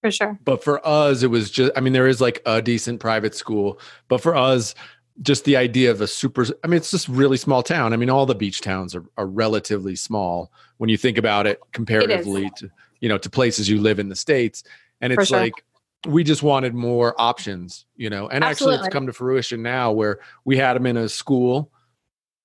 for 0.00 0.10
sure. 0.10 0.38
but 0.44 0.62
for 0.62 0.86
us, 0.86 1.22
it 1.22 1.28
was 1.28 1.50
just, 1.50 1.72
I 1.76 1.80
mean, 1.80 1.92
there 1.92 2.06
is 2.06 2.20
like 2.20 2.42
a 2.46 2.62
decent 2.62 3.00
private 3.00 3.34
school, 3.34 3.80
but 4.08 4.20
for 4.20 4.34
us, 4.34 4.74
just 5.20 5.44
the 5.44 5.56
idea 5.56 5.90
of 5.90 6.00
a 6.00 6.06
super, 6.06 6.46
I 6.62 6.68
mean, 6.68 6.76
it's 6.76 6.90
just 6.90 7.08
really 7.08 7.36
small 7.36 7.62
town. 7.62 7.92
I 7.92 7.96
mean, 7.96 8.10
all 8.10 8.24
the 8.24 8.34
beach 8.34 8.60
towns 8.60 8.94
are, 8.94 9.04
are 9.16 9.26
relatively 9.26 9.96
small 9.96 10.52
when 10.76 10.88
you 10.88 10.96
think 10.96 11.18
about 11.18 11.46
it 11.46 11.60
comparatively 11.72 12.50
to, 12.56 12.70
you 13.00 13.08
know, 13.08 13.18
to 13.18 13.28
places 13.28 13.68
you 13.68 13.80
live 13.80 13.98
in 13.98 14.08
the 14.08 14.16
States. 14.16 14.62
And 15.00 15.12
it's 15.12 15.28
sure. 15.28 15.40
like, 15.40 15.64
we 16.06 16.22
just 16.22 16.44
wanted 16.44 16.74
more 16.74 17.20
options, 17.20 17.84
you 17.96 18.08
know, 18.08 18.28
and 18.28 18.44
actually 18.44 18.76
it's 18.76 18.88
come 18.88 19.06
to 19.06 19.12
fruition 19.12 19.62
now 19.62 19.90
where 19.90 20.20
we 20.44 20.56
had 20.56 20.74
them 20.74 20.86
in 20.86 20.96
a 20.96 21.08
school 21.08 21.72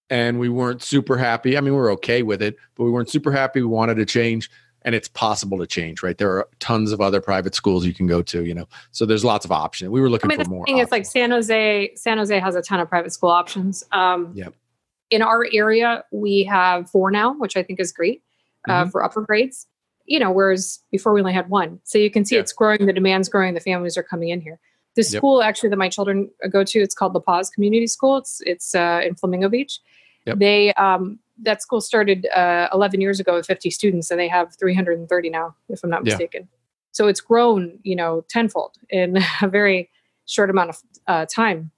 and 0.09 0.39
we 0.39 0.49
weren't 0.49 0.81
super 0.81 1.17
happy. 1.17 1.57
I 1.57 1.61
mean, 1.61 1.73
we're 1.73 1.91
okay 1.93 2.23
with 2.23 2.41
it, 2.41 2.55
but 2.75 2.83
we 2.83 2.91
weren't 2.91 3.09
super 3.09 3.31
happy. 3.31 3.61
We 3.61 3.67
wanted 3.67 3.95
to 3.95 4.05
change 4.05 4.49
and 4.85 4.93
it's 4.93 5.07
possible 5.07 5.57
to 5.59 5.65
change, 5.65 6.03
right? 6.03 6.17
There 6.17 6.29
are 6.29 6.47
tons 6.59 6.91
of 6.91 6.99
other 6.99 7.21
private 7.21 7.55
schools 7.55 7.85
you 7.85 7.93
can 7.93 8.05
go 8.05 8.21
to, 8.23 8.43
you 8.45 8.53
know. 8.53 8.67
So 8.91 9.05
there's 9.05 9.23
lots 9.23 9.45
of 9.45 9.51
options. 9.51 9.91
We 9.91 10.01
were 10.01 10.09
looking 10.09 10.27
I 10.29 10.35
mean, 10.35 10.39
for 10.39 10.43
the 10.43 10.49
more. 10.49 10.65
thing 10.65 10.79
is, 10.79 10.91
like. 10.91 11.05
San 11.05 11.31
Jose, 11.31 11.93
San 11.95 12.17
Jose 12.17 12.37
has 12.37 12.55
a 12.55 12.61
ton 12.61 12.81
of 12.81 12.89
private 12.89 13.13
school 13.13 13.29
options. 13.29 13.83
Um, 13.91 14.31
Yep. 14.35 14.53
In 15.09 15.21
our 15.21 15.45
area, 15.53 16.03
we 16.11 16.43
have 16.45 16.89
four 16.89 17.11
now, 17.11 17.33
which 17.37 17.55
I 17.55 17.63
think 17.63 17.79
is 17.79 17.91
great 17.91 18.23
uh, 18.67 18.85
Mhm. 18.85 18.91
for 18.91 19.03
upper 19.03 19.21
grades. 19.21 19.67
You 20.05 20.19
know, 20.19 20.31
whereas 20.31 20.79
before 20.91 21.13
we 21.13 21.21
only 21.21 21.33
had 21.33 21.49
one. 21.49 21.79
So 21.85 21.97
you 21.97 22.11
can 22.11 22.25
see 22.25 22.35
Yeah. 22.35 22.41
it's 22.41 22.51
growing. 22.51 22.85
The 22.85 22.91
demand's 22.93 23.29
growing. 23.29 23.53
The 23.53 23.59
families 23.61 23.95
are 23.97 24.03
coming 24.03 24.29
in 24.29 24.41
here. 24.41 24.59
The 24.95 25.01
Yep. 25.01 25.07
school 25.19 25.41
actually 25.41 25.69
that 25.69 25.77
my 25.77 25.89
children 25.89 26.29
go 26.51 26.63
to, 26.63 26.79
it's 26.79 26.93
called 26.93 27.13
La 27.13 27.19
Paz 27.19 27.49
Community 27.49 27.87
School. 27.87 28.17
It's 28.17 28.41
it's 28.45 28.75
uh, 28.75 29.01
in 29.03 29.15
Flamingo 29.15 29.49
Beach. 29.49 29.79
Yep. 30.25 30.37
They 30.39 30.73
um, 30.73 31.19
that 31.41 31.61
school 31.61 31.81
started 31.81 32.27
uh, 32.27 32.69
11 32.73 33.01
years 33.01 33.19
ago 33.19 33.33
with 33.35 33.45
50 33.47 33.71
students, 33.71 34.11
and 34.11 34.19
they 34.19 34.27
have 34.27 34.55
330 34.59 35.29
now, 35.29 35.55
if 35.69 35.83
I'm 35.83 35.89
not 35.89 36.05
Yeah. 36.05 36.13
mistaken. 36.13 36.47
So 36.91 37.07
it's 37.07 37.21
grown, 37.21 37.79
you 37.81 37.95
know, 37.95 38.23
tenfold 38.29 38.77
in 38.89 39.17
a 39.41 39.47
very 39.47 39.89
short 40.25 40.49
amount 40.51 40.69
of 40.69 40.77
uh, 41.07 41.25
time. 41.25 41.71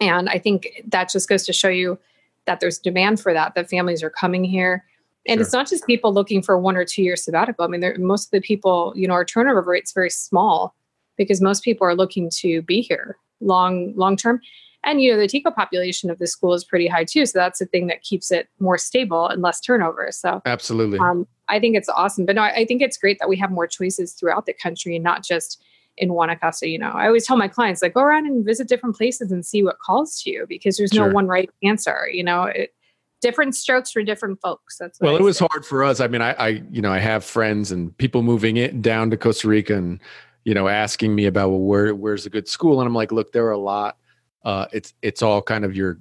And 0.00 0.28
I 0.28 0.38
think 0.38 0.68
that 0.88 1.10
just 1.10 1.28
goes 1.28 1.44
to 1.46 1.52
show 1.52 1.68
you 1.68 1.98
that 2.46 2.60
there's 2.60 2.78
demand 2.78 3.20
for 3.20 3.32
that, 3.32 3.54
that 3.54 3.68
families 3.68 4.02
are 4.02 4.10
coming 4.10 4.44
here. 4.44 4.84
And 5.26 5.38
sure. 5.38 5.42
it's 5.42 5.52
not 5.52 5.68
just 5.68 5.86
people 5.86 6.12
looking 6.12 6.42
for 6.42 6.58
one 6.58 6.76
or 6.76 6.84
two 6.84 7.02
year 7.02 7.16
sabbatical. 7.16 7.64
I 7.64 7.68
mean, 7.68 7.82
most 7.98 8.26
of 8.26 8.30
the 8.30 8.40
people, 8.40 8.92
you 8.94 9.08
know, 9.08 9.14
our 9.14 9.24
turnover 9.24 9.62
rate's 9.62 9.92
very 9.92 10.10
small 10.10 10.74
because 11.16 11.40
most 11.40 11.62
people 11.62 11.86
are 11.86 11.94
looking 11.94 12.30
to 12.38 12.62
be 12.62 12.80
here 12.80 13.16
long, 13.40 13.92
long 13.96 14.16
term. 14.16 14.40
And 14.84 15.00
you 15.00 15.12
know, 15.12 15.18
the 15.18 15.26
TICO 15.26 15.50
population 15.50 16.10
of 16.10 16.18
the 16.18 16.26
school 16.26 16.52
is 16.52 16.64
pretty 16.64 16.86
high 16.86 17.04
too. 17.04 17.24
So 17.26 17.38
that's 17.38 17.58
the 17.58 17.66
thing 17.66 17.86
that 17.86 18.02
keeps 18.02 18.30
it 18.30 18.48
more 18.60 18.76
stable 18.76 19.28
and 19.28 19.40
less 19.40 19.60
turnover. 19.60 20.08
So 20.12 20.42
absolutely. 20.44 20.98
Um, 20.98 21.26
I 21.48 21.58
think 21.58 21.76
it's 21.76 21.88
awesome. 21.88 22.26
But 22.26 22.36
no, 22.36 22.42
I 22.42 22.64
think 22.64 22.82
it's 22.82 22.98
great 22.98 23.18
that 23.20 23.28
we 23.28 23.36
have 23.38 23.50
more 23.50 23.66
choices 23.66 24.12
throughout 24.12 24.46
the 24.46 24.52
country 24.52 24.94
and 24.94 25.04
not 25.04 25.24
just 25.24 25.62
in 25.96 26.10
Guanacaste. 26.10 26.70
You 26.70 26.78
know, 26.78 26.90
I 26.90 27.06
always 27.06 27.26
tell 27.26 27.36
my 27.36 27.48
clients 27.48 27.82
like 27.82 27.94
go 27.94 28.02
around 28.02 28.26
and 28.26 28.44
visit 28.44 28.68
different 28.68 28.96
places 28.96 29.32
and 29.32 29.44
see 29.44 29.62
what 29.62 29.78
calls 29.78 30.22
to 30.22 30.30
you 30.30 30.46
because 30.48 30.76
there's 30.76 30.90
sure. 30.90 31.08
no 31.08 31.14
one 31.14 31.26
right 31.26 31.50
answer. 31.62 32.08
You 32.12 32.24
know, 32.24 32.44
it, 32.44 32.74
different 33.20 33.54
strokes 33.54 33.90
for 33.90 34.02
different 34.02 34.38
folks. 34.40 34.76
That's 34.76 35.00
well, 35.00 35.14
I 35.14 35.18
it 35.18 35.22
was 35.22 35.38
hard 35.38 35.64
for 35.64 35.82
us. 35.82 36.00
I 36.00 36.08
mean, 36.08 36.20
I, 36.20 36.32
I, 36.32 36.48
you 36.70 36.82
know, 36.82 36.92
I 36.92 36.98
have 36.98 37.24
friends 37.24 37.72
and 37.72 37.96
people 37.96 38.22
moving 38.22 38.58
it 38.58 38.82
down 38.82 39.10
to 39.10 39.16
Costa 39.16 39.48
Rica 39.48 39.76
and 39.76 39.98
you 40.44 40.54
know 40.54 40.68
asking 40.68 41.14
me 41.14 41.26
about 41.26 41.50
well, 41.50 41.60
where 41.60 41.94
where's 41.94 42.26
a 42.26 42.30
good 42.30 42.48
school, 42.48 42.80
and 42.80 42.86
I'm 42.86 42.94
like, 42.94 43.12
look, 43.12 43.32
there 43.32 43.46
are 43.46 43.52
a 43.52 43.58
lot. 43.58 43.96
Uh, 44.44 44.66
it's 44.72 44.94
it's 45.02 45.22
all 45.22 45.42
kind 45.42 45.64
of 45.64 45.74
your 45.74 45.98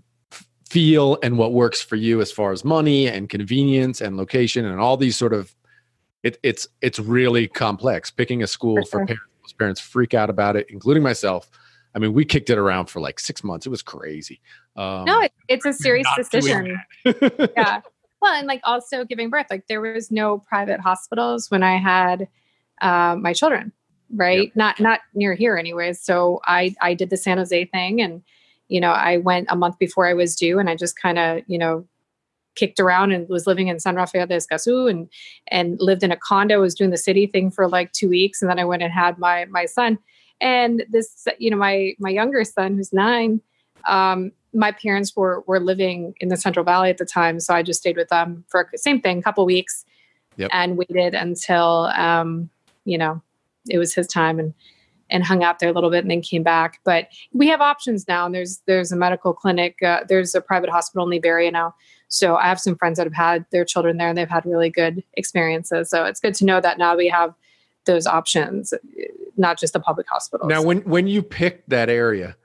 feel 0.70 1.20
and 1.22 1.38
what 1.38 1.54
works 1.54 1.84
for 1.84 1.96
you 1.96 2.20
as 2.20 2.32
far 2.32 2.52
as 2.52 2.66
money 2.66 3.08
and 3.08 3.30
convenience 3.30 4.02
and 4.02 4.18
location 4.18 4.66
and 4.66 4.80
all 4.80 4.98
these 4.98 5.16
sort 5.16 5.32
of 5.32 5.56
it, 6.24 6.40
it's 6.42 6.68
it's 6.82 6.98
really 6.98 7.48
complex. 7.48 8.10
Picking 8.10 8.42
a 8.42 8.48
school 8.48 8.84
for, 8.86 9.00
sure. 9.00 9.06
parents 9.06 9.24
most 9.44 9.58
parents 9.60 9.80
freak 9.80 10.14
out 10.14 10.30
about 10.30 10.56
it 10.56 10.66
including 10.70 11.04
myself. 11.04 11.50
I 11.94 12.00
mean 12.00 12.14
we 12.14 12.26
kicked 12.26 12.50
it 12.50 12.58
around 12.58 12.88
for 12.88 13.00
like 13.02 13.20
six 13.20 13.44
months. 13.44 13.68
It 13.68 13.70
was 13.70 13.84
crazy. 13.84 14.42
Um, 14.76 15.06
no 15.06 15.22
it, 15.22 15.32
it's 15.48 15.66
a 15.66 15.74
serious 15.74 16.08
decision. 16.16 16.82
yeah. 17.06 17.82
Well 18.20 18.34
and 18.34 18.48
like 18.48 18.62
also 18.64 19.06
giving 19.06 19.30
birth 19.30 19.48
like 19.52 19.68
there 19.68 19.80
was 19.82 20.10
no 20.10 20.40
private 20.40 20.80
hospitals 20.80 21.52
when 21.52 21.62
i 21.62 21.78
had 21.78 22.28
uh, 22.82 23.16
my 23.20 23.34
children 23.34 23.74
right 24.16 24.44
yep. 24.44 24.56
not 24.56 24.80
not 24.80 25.00
near 25.14 25.34
here 25.34 25.58
anyways 25.58 26.00
so 26.00 26.40
i 26.46 26.74
i 26.82 26.94
did 26.94 27.10
the 27.10 27.18
san 27.18 27.38
jose 27.38 27.66
thing 27.66 28.02
and 28.02 28.24
you 28.74 28.82
know, 28.82 28.92
I 28.92 29.18
went 29.18 29.48
a 29.50 29.56
month 29.56 29.78
before 29.78 30.08
I 30.08 30.16
was 30.16 30.36
due 30.36 30.58
and 30.58 30.68
I 30.68 30.76
just 30.76 31.00
kind 31.00 31.20
of, 31.20 31.42
you 31.46 31.60
know, 31.60 31.86
kicked 32.56 32.80
around 32.80 33.12
and 33.12 33.30
was 33.30 33.48
living 33.48 33.68
in 33.68 33.80
San 33.80 33.96
Rafael 33.96 34.26
de 34.26 34.36
Escazú 34.36 34.90
and 34.90 35.10
and 35.50 35.80
lived 35.80 36.02
in 36.02 36.12
a 36.12 36.18
condo, 36.18 36.62
was 36.62 36.74
doing 36.74 36.90
the 36.90 36.98
city 36.98 37.28
thing 37.28 37.52
for 37.52 37.68
like 37.68 37.92
two 37.92 38.10
weeks. 38.10 38.42
And 38.42 38.50
then 38.50 38.60
I 38.60 38.66
went 38.66 38.82
and 38.82 38.92
had 38.92 39.18
my 39.18 39.46
my 39.46 39.66
son. 39.66 40.00
And 40.42 40.86
this, 40.90 41.28
you 41.38 41.52
know, 41.52 41.58
my 41.58 41.94
my 42.00 42.10
younger 42.10 42.44
son 42.44 42.76
who's 42.76 42.92
nine, 42.92 43.42
um, 43.88 44.32
my 44.54 44.72
parents 44.72 45.16
were 45.16 45.44
were 45.46 45.60
living 45.60 46.16
in 46.20 46.30
the 46.30 46.38
Central 46.38 46.66
Valley 46.66 46.90
at 46.90 46.98
the 46.98 47.06
time. 47.06 47.40
So 47.40 47.54
I 47.54 47.62
just 47.64 47.80
stayed 47.80 47.98
with 47.98 48.10
them 48.10 48.44
for 48.48 48.70
the 48.72 48.78
same 48.78 49.02
thing, 49.02 49.22
couple 49.22 49.46
weeks 49.46 49.86
yep. 50.38 50.50
and 50.52 50.78
waited 50.78 51.14
until 51.14 51.92
um, 51.96 52.50
you 52.86 52.98
know, 52.98 53.22
it 53.70 53.78
was 53.78 53.94
his 53.94 54.08
time 54.08 54.40
and 54.40 54.54
and 55.10 55.24
hung 55.24 55.44
out 55.44 55.60
there 55.60 55.70
a 55.70 55.72
little 55.72 55.92
bit 55.92 56.00
and 56.04 56.10
then 56.10 56.22
came 56.22 56.44
back. 56.44 56.80
But 56.84 57.08
we 57.34 57.48
have 57.48 57.62
options 57.62 58.08
now, 58.08 58.26
and 58.26 58.34
there's 58.34 58.62
there's 58.66 58.92
a 58.92 58.96
medical 58.96 59.34
clinic, 59.34 59.82
uh, 59.84 60.02
there's 60.08 60.34
a 60.34 60.42
private 60.42 60.70
hospital 60.70 61.06
in 61.06 61.12
Liberia 61.12 61.52
now. 61.52 61.76
So 62.08 62.36
I 62.36 62.48
have 62.48 62.60
some 62.60 62.76
friends 62.76 62.98
that 62.98 63.06
have 63.06 63.14
had 63.14 63.46
their 63.52 63.66
children 63.66 63.98
there, 63.98 64.10
and 64.10 64.18
they've 64.18 64.30
had 64.30 64.46
really 64.46 64.70
good 64.70 65.04
experiences. 65.14 65.90
So 65.90 66.06
it's 66.06 66.20
good 66.20 66.36
to 66.36 66.46
know 66.46 66.62
that 66.62 66.78
now 66.78 66.96
we 66.96 67.08
have 67.10 67.34
those 67.86 68.08
options, 68.08 68.74
not 69.38 69.60
just 69.60 69.74
the 69.74 69.80
public 69.80 70.08
hospitals. 70.10 70.50
Now, 70.50 70.62
when 70.62 70.80
when 70.80 71.08
you 71.08 71.22
picked 71.22 71.70
that 71.70 71.90
area, 71.90 72.36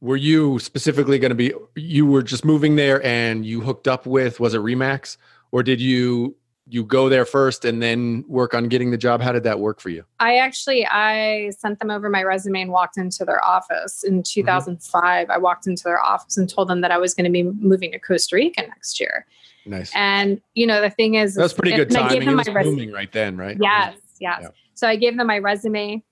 were 0.00 0.16
you 0.16 0.58
specifically 0.58 1.18
going 1.18 1.30
to 1.30 1.34
be? 1.34 1.54
You 1.76 2.06
were 2.06 2.22
just 2.22 2.44
moving 2.44 2.76
there, 2.76 3.04
and 3.04 3.46
you 3.46 3.60
hooked 3.60 3.88
up 3.88 4.06
with 4.06 4.40
was 4.40 4.54
it 4.54 4.60
Remax, 4.60 5.16
or 5.50 5.62
did 5.62 5.80
you 5.80 6.36
you 6.68 6.84
go 6.84 7.08
there 7.08 7.24
first 7.24 7.64
and 7.64 7.82
then 7.82 8.24
work 8.28 8.54
on 8.54 8.68
getting 8.68 8.90
the 8.90 8.96
job. 8.96 9.20
How 9.20 9.32
did 9.32 9.42
that 9.44 9.58
work 9.58 9.80
for 9.80 9.88
you? 9.88 10.04
I 10.20 10.36
actually 10.36 10.86
i 10.86 11.50
sent 11.58 11.78
them 11.80 11.90
over 11.90 12.08
my 12.08 12.22
resume 12.22 12.62
and 12.62 12.70
walked 12.70 12.96
into 12.96 13.24
their 13.24 13.44
office. 13.44 14.04
In 14.04 14.22
2005 14.22 15.02
mm-hmm. 15.02 15.32
i 15.32 15.38
walked 15.38 15.66
into 15.66 15.84
their 15.84 16.00
office 16.00 16.36
and 16.36 16.48
told 16.48 16.68
them 16.68 16.80
that 16.82 16.90
i 16.90 16.98
was 16.98 17.14
going 17.14 17.24
to 17.24 17.30
be 17.30 17.42
moving 17.42 17.92
to 17.92 17.98
costa 17.98 18.36
rica 18.36 18.62
next 18.62 19.00
year. 19.00 19.26
Nice. 19.66 19.90
And 19.94 20.40
you 20.54 20.66
know 20.66 20.80
the 20.80 20.90
thing 20.90 21.14
is 21.14 21.34
that's 21.34 21.52
pretty 21.52 21.76
good 21.76 21.90
timing. 21.90 22.10
I 22.10 22.14
gave 22.14 22.24
them 22.24 22.36
my 22.36 22.52
resume 22.52 22.92
right 22.92 23.12
then 23.12 23.36
right? 23.36 23.56
Yes 23.60 23.96
yes. 24.20 24.38
Yeah. 24.42 24.48
so 24.74 24.88
i 24.88 24.96
gave 24.96 25.16
them 25.16 25.26
my 25.26 25.38
resume. 25.38 26.02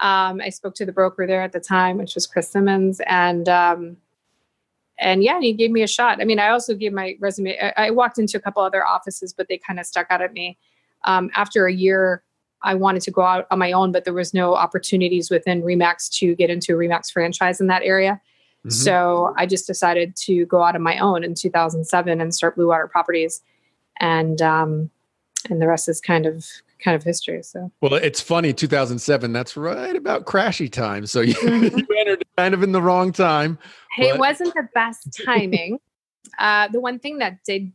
Um, 0.00 0.42
i 0.42 0.50
spoke 0.50 0.74
to 0.74 0.84
the 0.84 0.92
broker 0.92 1.26
there 1.26 1.42
at 1.42 1.52
the 1.52 1.60
time 1.60 1.96
which 1.96 2.14
was 2.14 2.26
chris 2.26 2.50
simmons 2.50 3.00
and 3.06 3.48
um, 3.48 3.96
and 4.98 5.22
yeah, 5.22 5.40
he 5.40 5.52
gave 5.52 5.70
me 5.70 5.82
a 5.82 5.86
shot. 5.86 6.20
I 6.20 6.24
mean, 6.24 6.38
I 6.38 6.48
also 6.48 6.74
gave 6.74 6.92
my 6.92 7.16
resume. 7.20 7.58
I, 7.60 7.88
I 7.88 7.90
walked 7.90 8.18
into 8.18 8.36
a 8.36 8.40
couple 8.40 8.62
other 8.62 8.86
offices, 8.86 9.32
but 9.32 9.48
they 9.48 9.58
kind 9.58 9.78
of 9.78 9.86
stuck 9.86 10.06
out 10.10 10.22
at 10.22 10.32
me. 10.32 10.58
Um, 11.04 11.30
after 11.34 11.66
a 11.66 11.72
year, 11.72 12.22
I 12.62 12.74
wanted 12.74 13.02
to 13.02 13.10
go 13.10 13.22
out 13.22 13.46
on 13.50 13.58
my 13.58 13.72
own, 13.72 13.92
but 13.92 14.04
there 14.04 14.14
was 14.14 14.32
no 14.32 14.54
opportunities 14.54 15.30
within 15.30 15.62
Remax 15.62 16.10
to 16.18 16.34
get 16.34 16.50
into 16.50 16.74
a 16.74 16.76
Remax 16.76 17.12
franchise 17.12 17.60
in 17.60 17.66
that 17.68 17.82
area. 17.82 18.20
Mm-hmm. 18.60 18.70
So 18.70 19.34
I 19.36 19.46
just 19.46 19.66
decided 19.66 20.16
to 20.16 20.46
go 20.46 20.62
out 20.62 20.74
on 20.74 20.82
my 20.82 20.98
own 20.98 21.22
in 21.22 21.34
2007 21.34 22.20
and 22.20 22.34
start 22.34 22.56
Blue 22.56 22.68
Water 22.68 22.88
Properties, 22.88 23.42
and 24.00 24.40
um, 24.42 24.90
and 25.48 25.62
the 25.62 25.68
rest 25.68 25.88
is 25.88 26.00
kind 26.00 26.26
of 26.26 26.44
kind 26.82 26.96
of 26.96 27.02
history. 27.02 27.42
So 27.42 27.70
well, 27.80 27.94
it's 27.94 28.20
funny. 28.20 28.52
2007. 28.52 29.32
That's 29.32 29.56
right 29.56 29.94
about 29.94 30.24
crashy 30.24 30.70
time. 30.70 31.06
So 31.06 31.20
you, 31.20 31.34
mm-hmm. 31.36 31.78
you 31.78 31.86
entered 31.98 32.24
kind 32.36 32.54
of 32.54 32.62
in 32.62 32.72
the 32.72 32.82
wrong 32.82 33.12
time. 33.12 33.58
It 33.96 34.18
wasn't 34.18 34.54
the 34.54 34.68
best 34.74 35.18
timing. 35.26 35.78
uh, 36.38 36.68
the 36.68 36.80
one 36.80 36.98
thing 36.98 37.18
that 37.18 37.44
did 37.44 37.72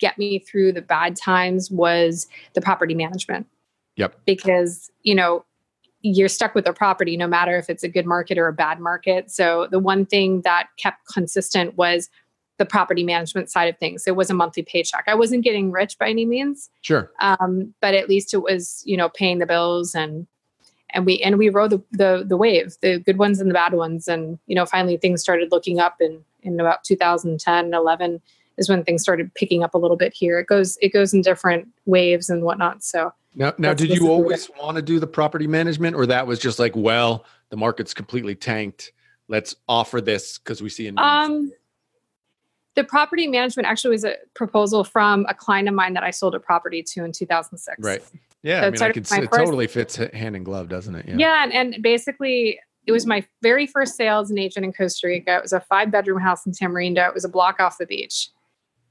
get 0.00 0.18
me 0.18 0.38
through 0.38 0.72
the 0.72 0.82
bad 0.82 1.16
times 1.16 1.70
was 1.70 2.26
the 2.54 2.60
property 2.60 2.94
management. 2.94 3.46
Yep. 3.96 4.20
Because 4.26 4.90
you 5.02 5.14
know 5.14 5.44
you're 6.02 6.28
stuck 6.28 6.54
with 6.54 6.66
a 6.66 6.72
property 6.72 7.16
no 7.16 7.26
matter 7.26 7.56
if 7.56 7.70
it's 7.70 7.82
a 7.82 7.88
good 7.88 8.04
market 8.04 8.36
or 8.36 8.46
a 8.46 8.52
bad 8.52 8.78
market. 8.78 9.30
So 9.30 9.68
the 9.70 9.78
one 9.78 10.04
thing 10.04 10.42
that 10.42 10.68
kept 10.76 10.98
consistent 11.10 11.76
was 11.78 12.10
the 12.58 12.66
property 12.66 13.02
management 13.02 13.50
side 13.50 13.72
of 13.72 13.78
things. 13.78 14.06
It 14.06 14.14
was 14.14 14.30
a 14.30 14.34
monthly 14.34 14.62
paycheck. 14.62 15.04
I 15.06 15.14
wasn't 15.14 15.42
getting 15.42 15.72
rich 15.72 15.98
by 15.98 16.08
any 16.08 16.26
means. 16.26 16.70
Sure. 16.82 17.10
Um, 17.20 17.74
but 17.80 17.94
at 17.94 18.08
least 18.08 18.34
it 18.34 18.42
was, 18.42 18.82
you 18.84 18.96
know, 18.96 19.08
paying 19.08 19.38
the 19.38 19.46
bills 19.46 19.94
and 19.94 20.26
and 20.94 21.04
we 21.04 21.18
and 21.18 21.36
we 21.36 21.48
rode 21.50 21.70
the, 21.70 21.82
the 21.92 22.24
the 22.26 22.36
wave, 22.36 22.76
the 22.80 22.98
good 23.00 23.18
ones 23.18 23.40
and 23.40 23.50
the 23.50 23.54
bad 23.54 23.74
ones. 23.74 24.08
And, 24.08 24.38
you 24.46 24.54
know, 24.54 24.64
finally 24.64 24.96
things 24.96 25.20
started 25.20 25.50
looking 25.50 25.80
up 25.80 25.96
in 26.00 26.24
in 26.42 26.58
about 26.60 26.84
2010, 26.84 27.74
11 27.74 28.20
is 28.56 28.68
when 28.68 28.84
things 28.84 29.02
started 29.02 29.34
picking 29.34 29.64
up 29.64 29.74
a 29.74 29.78
little 29.78 29.96
bit 29.96 30.14
here. 30.14 30.38
It 30.38 30.46
goes 30.46 30.78
it 30.80 30.92
goes 30.92 31.12
in 31.12 31.22
different 31.22 31.68
waves 31.84 32.30
and 32.30 32.42
whatnot. 32.42 32.84
So 32.84 33.12
now, 33.34 33.52
now 33.58 33.74
did 33.74 33.90
you 33.90 34.08
always 34.08 34.48
want 34.60 34.76
to 34.76 34.82
do 34.82 35.00
the 35.00 35.06
property 35.06 35.48
management 35.48 35.96
or 35.96 36.06
that 36.06 36.26
was 36.26 36.38
just 36.38 36.58
like, 36.58 36.74
well, 36.76 37.24
the 37.50 37.56
market's 37.56 37.92
completely 37.92 38.36
tanked. 38.36 38.92
Let's 39.26 39.56
offer 39.68 40.00
this 40.00 40.38
because 40.38 40.62
we 40.62 40.68
see 40.68 40.86
a. 40.86 40.94
Um, 40.94 41.52
the 42.76 42.84
property 42.84 43.26
management 43.26 43.66
actually 43.66 43.92
was 43.92 44.04
a 44.04 44.16
proposal 44.34 44.84
from 44.84 45.26
a 45.28 45.34
client 45.34 45.68
of 45.68 45.74
mine 45.74 45.94
that 45.94 46.02
I 46.02 46.10
sold 46.10 46.34
a 46.34 46.40
property 46.40 46.82
to 46.82 47.04
in 47.04 47.12
2006. 47.12 47.82
Right. 47.82 48.02
Yeah. 48.44 48.60
So 48.60 48.66
I 48.66 48.70
mean, 48.70 48.82
I 48.82 48.92
could, 48.92 49.02
it 49.04 49.08
first, 49.08 49.32
totally 49.32 49.66
fits 49.66 49.96
hand 49.96 50.36
in 50.36 50.44
glove, 50.44 50.68
doesn't 50.68 50.94
it? 50.94 51.06
Yeah. 51.08 51.16
yeah 51.16 51.44
and, 51.44 51.52
and 51.52 51.82
basically, 51.82 52.60
it 52.86 52.92
was 52.92 53.06
my 53.06 53.26
very 53.42 53.66
first 53.66 53.96
sales 53.96 54.30
agent 54.30 54.66
in 54.66 54.72
Costa 54.72 55.06
Rica. 55.06 55.36
It 55.36 55.42
was 55.42 55.54
a 55.54 55.60
five 55.60 55.90
bedroom 55.90 56.20
house 56.20 56.44
in 56.44 56.52
Tamarindo. 56.52 57.08
It 57.08 57.14
was 57.14 57.24
a 57.24 57.28
block 57.28 57.58
off 57.58 57.78
the 57.78 57.86
beach. 57.86 58.28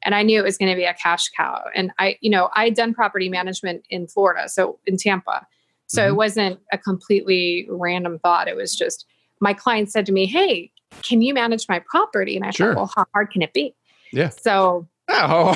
And 0.01 0.15
I 0.15 0.23
knew 0.23 0.39
it 0.39 0.43
was 0.43 0.57
going 0.57 0.71
to 0.71 0.75
be 0.75 0.83
a 0.83 0.95
cash 0.95 1.29
cow. 1.37 1.63
And 1.75 1.91
I, 1.99 2.17
you 2.19 2.31
know, 2.31 2.49
I 2.55 2.65
had 2.65 2.73
done 2.73 2.93
property 2.95 3.29
management 3.29 3.85
in 3.89 4.07
Florida, 4.07 4.49
so 4.49 4.79
in 4.85 4.97
Tampa. 4.97 5.45
So 5.85 6.01
mm-hmm. 6.01 6.09
it 6.09 6.15
wasn't 6.15 6.59
a 6.73 6.77
completely 6.79 7.67
random 7.69 8.17
thought. 8.19 8.47
It 8.47 8.55
was 8.55 8.75
just 8.75 9.05
my 9.39 9.53
client 9.53 9.91
said 9.91 10.07
to 10.07 10.11
me, 10.11 10.25
Hey, 10.25 10.71
can 11.03 11.21
you 11.21 11.33
manage 11.33 11.67
my 11.69 11.79
property? 11.79 12.35
And 12.35 12.45
I 12.45 12.49
sure. 12.49 12.73
thought, 12.73 12.77
well, 12.77 12.91
how 12.95 13.05
hard 13.13 13.31
can 13.31 13.43
it 13.43 13.53
be? 13.53 13.75
Yeah. 14.11 14.29
So, 14.29 14.87
oh. 15.09 15.55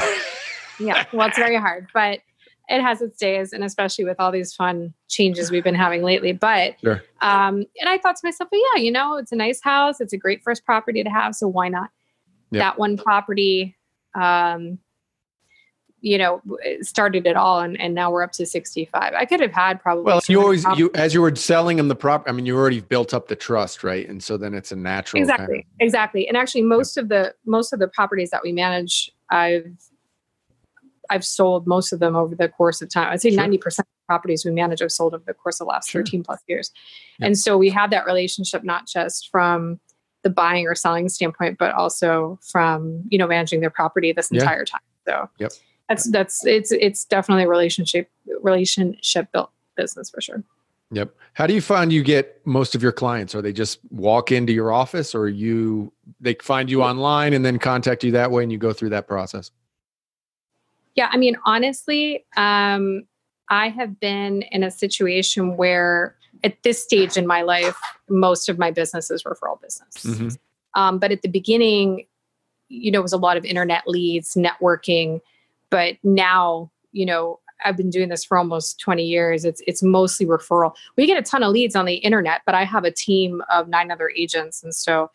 yeah, 0.79 1.05
well, 1.11 1.27
it's 1.27 1.37
very 1.37 1.57
hard, 1.57 1.87
but 1.93 2.19
it 2.69 2.81
has 2.81 3.01
its 3.01 3.17
days, 3.17 3.53
and 3.53 3.63
especially 3.63 4.05
with 4.05 4.19
all 4.19 4.31
these 4.31 4.53
fun 4.53 4.93
changes 5.07 5.51
we've 5.51 5.63
been 5.63 5.75
having 5.75 6.03
lately. 6.03 6.33
But, 6.33 6.75
sure. 6.81 7.03
um, 7.21 7.65
and 7.79 7.87
I 7.87 7.97
thought 7.97 8.15
to 8.17 8.21
myself, 8.25 8.49
well, 8.51 8.61
yeah, 8.73 8.81
you 8.81 8.91
know, 8.91 9.15
it's 9.15 9.31
a 9.31 9.35
nice 9.35 9.61
house. 9.61 10.01
It's 10.01 10.13
a 10.13 10.17
great 10.17 10.43
first 10.43 10.65
property 10.65 11.03
to 11.03 11.09
have. 11.09 11.35
So 11.35 11.47
why 11.47 11.69
not? 11.69 11.89
Yep. 12.51 12.61
That 12.61 12.79
one 12.79 12.97
property, 12.97 13.77
um, 14.15 14.79
you 16.01 16.17
know 16.17 16.41
started 16.81 17.25
it 17.25 17.35
all 17.35 17.59
and, 17.59 17.79
and 17.81 17.95
now 17.95 18.11
we're 18.11 18.21
up 18.21 18.31
to 18.31 18.45
65 18.45 19.13
i 19.13 19.25
could 19.25 19.39
have 19.39 19.51
had 19.51 19.81
probably 19.81 20.03
well 20.03 20.21
you 20.27 20.39
always 20.39 20.63
you 20.75 20.91
as 20.93 21.13
you 21.13 21.21
were 21.21 21.35
selling 21.35 21.77
them 21.77 21.87
the 21.87 21.95
prop 21.95 22.23
i 22.27 22.31
mean 22.31 22.45
you 22.45 22.55
already 22.55 22.81
built 22.81 23.13
up 23.13 23.27
the 23.27 23.35
trust 23.35 23.83
right 23.83 24.07
and 24.07 24.23
so 24.23 24.37
then 24.37 24.53
it's 24.53 24.71
a 24.71 24.75
natural 24.75 25.21
exactly 25.21 25.55
kind 25.55 25.59
of, 25.59 25.85
exactly 25.85 26.27
and 26.27 26.37
actually 26.37 26.61
most 26.61 26.97
of 26.97 27.09
the 27.09 27.33
most 27.45 27.73
of 27.73 27.79
the 27.79 27.87
properties 27.87 28.29
that 28.29 28.43
we 28.43 28.51
manage 28.51 29.11
i've 29.31 29.65
i've 31.09 31.25
sold 31.25 31.65
most 31.67 31.91
of 31.93 31.99
them 31.99 32.15
over 32.15 32.35
the 32.35 32.47
course 32.49 32.81
of 32.81 32.89
time 32.89 33.11
i'd 33.11 33.21
say 33.21 33.31
sure. 33.31 33.39
90% 33.43 33.79
of 33.79 33.85
properties 34.07 34.45
we 34.45 34.51
manage 34.51 34.79
have 34.79 34.91
sold 34.91 35.13
over 35.13 35.23
the 35.27 35.33
course 35.33 35.59
of 35.59 35.65
the 35.67 35.69
last 35.69 35.89
Sure. 35.89 36.01
13 36.01 36.23
plus 36.23 36.39
years. 36.47 36.71
Yeah. 37.19 37.25
And 37.27 37.37
so 37.37 37.57
we 37.57 37.69
have 37.71 37.89
that 37.91 38.05
relationship 38.05 38.63
not 38.63 38.87
just 38.87 39.29
from 39.29 39.79
the 40.23 40.29
buying 40.29 40.65
or 40.65 40.75
selling 40.75 41.09
standpoint, 41.09 41.57
but 41.59 41.73
also 41.75 42.39
from, 42.49 43.03
you 43.09 43.17
know, 43.17 43.27
managing 43.27 43.59
their 43.59 43.69
property 43.69 44.13
this 44.13 44.29
Yeah. 44.31 44.41
entire 44.41 44.63
time. 44.63 44.79
So 45.05 45.29
Yep. 45.39 45.51
that's 45.89 46.09
that's 46.09 46.45
it's 46.45 46.71
it's 46.71 47.03
definitely 47.03 47.43
a 47.43 47.47
relationship 47.49 48.09
relationship 48.41 49.29
built 49.33 49.51
business 49.75 50.09
for 50.09 50.21
sure. 50.21 50.41
Yep. 50.91 51.13
How 51.33 51.45
do 51.45 51.53
you 51.53 51.61
find 51.61 51.91
you 51.91 52.01
get 52.01 52.39
most 52.47 52.75
of 52.75 52.81
your 52.81 52.93
clients? 52.93 53.35
Are 53.35 53.41
they 53.41 53.51
just 53.51 53.79
walk 53.91 54.31
into 54.31 54.53
your 54.53 54.71
office 54.71 55.13
or 55.13 55.27
you 55.27 55.91
they 56.21 56.35
find 56.35 56.69
you 56.71 56.81
online 56.81 57.33
and 57.33 57.43
then 57.43 57.59
contact 57.59 58.05
you 58.05 58.11
that 58.13 58.31
way 58.31 58.43
and 58.43 58.51
you 58.53 58.57
go 58.57 58.71
through 58.71 58.89
that 58.91 59.05
process? 59.07 59.51
Yeah, 60.97 61.09
I 61.11 61.17
mean, 61.17 61.37
honestly, 61.45 62.25
um, 62.35 63.03
I 63.49 63.69
have 63.69 63.99
been 63.99 64.41
in 64.51 64.63
a 64.63 64.71
situation 64.71 65.55
where 65.55 66.15
at 66.43 66.61
this 66.63 66.83
stage 66.83 67.15
in 67.15 67.25
my 67.25 67.43
life, 67.43 67.77
most 68.09 68.49
of 68.49 68.57
my 68.57 68.71
business 68.71 69.09
is 69.09 69.23
referral 69.23 69.61
business. 69.61 69.95
Mhm. 70.03 70.37
Um, 70.73 70.99
but 70.99 71.11
at 71.11 71.21
the 71.21 71.29
beginning, 71.29 72.07
you 72.67 72.91
know, 72.91 72.99
it 72.99 73.03
was 73.03 73.13
a 73.13 73.17
lot 73.17 73.37
of 73.37 73.45
internet 73.45 73.83
leads, 73.87 74.33
networking. 74.35 75.21
But 75.69 75.97
now, 76.03 76.71
you 76.91 77.05
know, 77.05 77.39
I've 77.63 77.77
been 77.77 77.89
doing 77.89 78.09
this 78.09 78.23
for 78.25 78.37
almost 78.37 78.79
20 78.79 79.03
years. 79.03 79.45
It's 79.45 79.61
it's 79.67 79.81
mostly 79.81 80.25
referral. 80.25 80.75
We 80.95 81.05
get 81.05 81.17
a 81.17 81.21
ton 81.23 81.43
of 81.43 81.51
leads 81.51 81.75
on 81.75 81.85
the 81.85 81.95
internet, 81.95 82.41
but 82.45 82.55
I 82.55 82.65
have 82.65 82.83
a 82.83 82.91
team 82.91 83.41
of 83.51 83.67
nine 83.67 83.91
other 83.91 84.11
agents. 84.15 84.63
And 84.63 84.73
so 84.75 85.09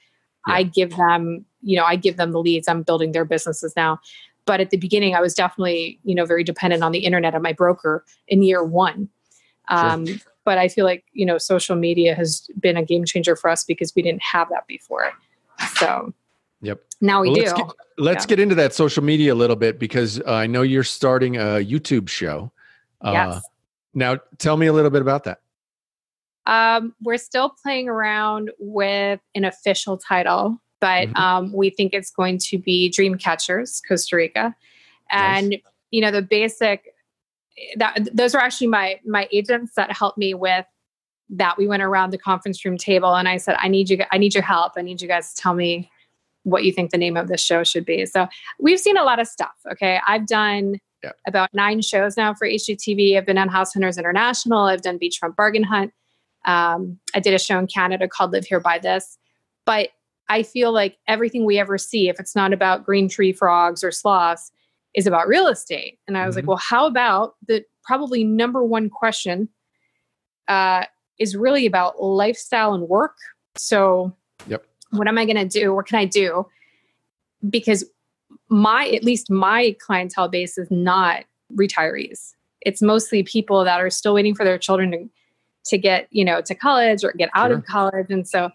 Yeah. 0.49 0.55
I 0.55 0.63
give 0.65 0.97
them, 0.97 1.45
you 1.61 1.77
know, 1.77 1.85
I 1.85 1.95
give 1.97 2.17
them 2.17 2.33
the 2.33 2.41
leads. 2.41 2.67
I'm 2.69 2.83
building 2.83 3.13
their 3.13 3.25
businesses 3.25 3.75
now. 3.77 4.01
But 4.45 4.61
at 4.61 4.71
the 4.71 4.77
beginning, 4.77 5.15
I 5.15 5.21
was 5.21 5.35
definitely, 5.35 6.01
you 6.05 6.15
know, 6.15 6.25
very 6.25 6.45
dependent 6.45 6.83
on 6.83 6.93
the 6.93 7.01
internet 7.01 7.35
and 7.35 7.43
my 7.43 7.53
broker 7.53 8.05
in 8.29 8.43
year 8.43 8.65
one. 8.65 9.09
Um, 9.69 10.07
But 10.45 10.59
I 10.59 10.67
feel 10.67 10.85
like, 10.85 11.05
you 11.13 11.25
know, 11.25 11.39
social 11.39 11.77
media 11.77 12.17
has 12.17 12.49
been 12.59 12.77
a 12.77 12.85
game 12.85 13.05
changer 13.05 13.37
for 13.37 13.49
us 13.49 13.63
because 13.63 13.95
we 13.95 14.03
didn't 14.03 14.23
have 14.23 14.49
that 14.49 14.67
before. 14.67 15.13
So 15.77 16.13
Yep. 16.63 16.81
now 17.01 17.23
we 17.23 17.29
Well, 17.29 17.37
do. 17.37 17.43
let's 17.43 17.53
get, 17.53 17.67
let's 17.99 18.25
Yeah. 18.25 18.29
get 18.29 18.41
into 18.41 18.57
that 18.57 18.75
social 18.75 19.05
media 19.05 19.33
a 19.33 19.37
little 19.37 19.55
bit 19.55 19.79
because 19.79 20.21
uh, 20.21 20.25
I 20.33 20.49
know 20.49 20.63
you're 20.63 20.83
starting 20.83 21.37
a 21.37 21.65
YouTube 21.65 22.09
show. 22.09 22.51
Uh, 23.01 23.13
yes. 23.13 23.45
Now, 23.95 24.19
tell 24.39 24.57
me 24.57 24.67
a 24.67 24.73
little 24.73 24.91
bit 24.91 25.03
about 25.03 25.23
that. 25.25 25.39
Um, 26.47 26.95
we're 27.01 27.19
still 27.19 27.51
playing 27.63 27.89
around 27.89 28.51
with 28.59 29.21
an 29.37 29.45
official 29.45 29.97
title, 29.97 30.61
but 30.83 31.09
Mhm. 31.09 31.17
um, 31.17 31.53
we 31.53 31.71
think 31.71 31.95
it's 31.95 32.11
going 32.11 32.39
to 32.39 32.59
be 32.59 32.89
Dream 32.91 33.17
Catchers, 33.17 33.81
Costa 33.89 34.17
Rica. 34.17 34.55
And 35.11 35.57
you 35.93 36.01
know, 36.01 36.11
the 36.11 36.23
basic 36.23 36.93
that 37.77 38.09
those 38.13 38.35
are 38.35 38.41
actually 38.41 38.67
my 38.67 38.99
my 39.07 39.29
agents 39.33 39.75
that 39.77 39.93
helped 39.93 40.19
me 40.19 40.35
with 40.35 40.67
that. 41.31 41.57
We 41.57 41.67
went 41.67 41.83
around 41.83 42.11
the 42.11 42.19
conference 42.19 42.65
room 42.65 42.77
table 42.77 43.15
and 43.15 43.29
I 43.29 43.37
said, 43.37 43.57
I 43.61 43.69
need 43.69 43.89
you 43.91 44.03
I 44.11 44.19
need 44.19 44.35
your 44.35 44.43
help. 44.43 44.73
I 44.77 44.83
need 44.83 45.01
you 45.01 45.09
guys 45.09 45.33
to 45.35 45.41
tell 45.41 45.55
me 45.55 45.89
what 46.45 46.65
you 46.65 46.73
think 46.73 46.91
the 46.91 46.99
name 46.99 47.17
of 47.17 47.29
this 47.29 47.41
show 47.41 47.63
should 47.63 47.85
be. 47.85 48.05
So 48.07 48.27
we've 48.59 48.81
seen 48.81 48.97
a 48.97 49.05
lot 49.05 49.21
of 49.21 49.29
stuff. 49.29 49.55
Okay. 49.71 50.01
I've 50.07 50.27
done 50.27 50.81
Yeah. 51.05 51.13
about 51.29 51.51
nine 51.53 51.83
shows 51.83 52.17
now 52.17 52.33
for 52.35 52.47
HGTV. 52.47 53.17
I've 53.17 53.27
been 53.27 53.39
on 53.39 53.49
House 53.49 53.73
Hunters 53.75 53.99
International. 53.99 54.65
I've 54.65 54.83
done 54.83 54.99
Beachfront 54.99 55.37
Bargain 55.37 55.63
Hunt. 55.65 55.93
Um, 56.45 56.99
I 57.15 57.21
did 57.21 57.35
a 57.35 57.39
show 57.39 57.59
in 57.59 57.67
Canada 57.69 58.09
called 58.09 58.33
Live 58.33 58.47
Here 58.47 58.61
Buy 58.61 58.79
This. 58.79 59.19
But 59.67 59.91
I 60.29 60.43
feel 60.43 60.73
like 60.73 60.99
everything 61.09 61.45
we 61.45 61.59
ever 61.59 61.79
see, 61.79 62.09
if 62.09 62.19
it's 62.19 62.35
not 62.37 62.53
about 62.53 62.85
green 62.85 63.09
tree 63.09 63.33
frogs 63.33 63.83
or 63.85 63.91
sloths, 63.91 64.51
is 64.95 65.07
about 65.07 65.27
real 65.29 65.47
estate. 65.49 65.99
And 66.07 66.17
I 66.19 66.27
was 66.27 66.35
Mhm. 66.35 66.39
like, 66.41 66.47
well, 66.49 66.57
how 66.59 66.87
about 66.87 67.35
the 67.47 67.65
probably 67.83 68.25
number 68.25 68.65
one 68.65 68.89
question 68.91 69.49
uh, 70.49 70.85
is 71.19 71.37
really 71.37 71.67
about 71.67 72.03
lifestyle 72.03 72.75
and 72.75 72.89
work. 72.89 73.17
So, 73.57 74.15
Yep. 74.47 74.67
what 74.91 75.07
am 75.07 75.17
I 75.17 75.25
going 75.25 75.37
to 75.37 75.47
do? 75.61 75.73
What 75.75 75.87
can 75.87 75.99
I 75.99 76.05
do? 76.05 76.47
Because 77.49 77.85
my, 78.49 78.89
at 78.89 79.05
least 79.05 79.31
my 79.31 79.77
clientele 79.81 80.29
base 80.29 80.59
is 80.59 80.69
not 80.71 81.25
retirees. 81.55 82.35
It's 82.61 82.83
mostly 82.83 83.23
people 83.23 83.65
that 83.65 83.81
are 83.81 83.89
still 83.91 84.15
waiting 84.15 84.35
for 84.35 84.45
their 84.45 84.59
children 84.59 84.91
to, 84.93 85.09
to 85.67 85.79
get, 85.79 86.09
you 86.11 86.25
know, 86.25 86.41
to 86.43 86.55
college 86.55 87.05
or 87.05 87.13
get 87.13 87.31
out 87.35 87.49
Sure. 87.51 87.59
of 87.59 87.65
college. 87.67 88.07
And 88.11 88.27
so 88.27 88.51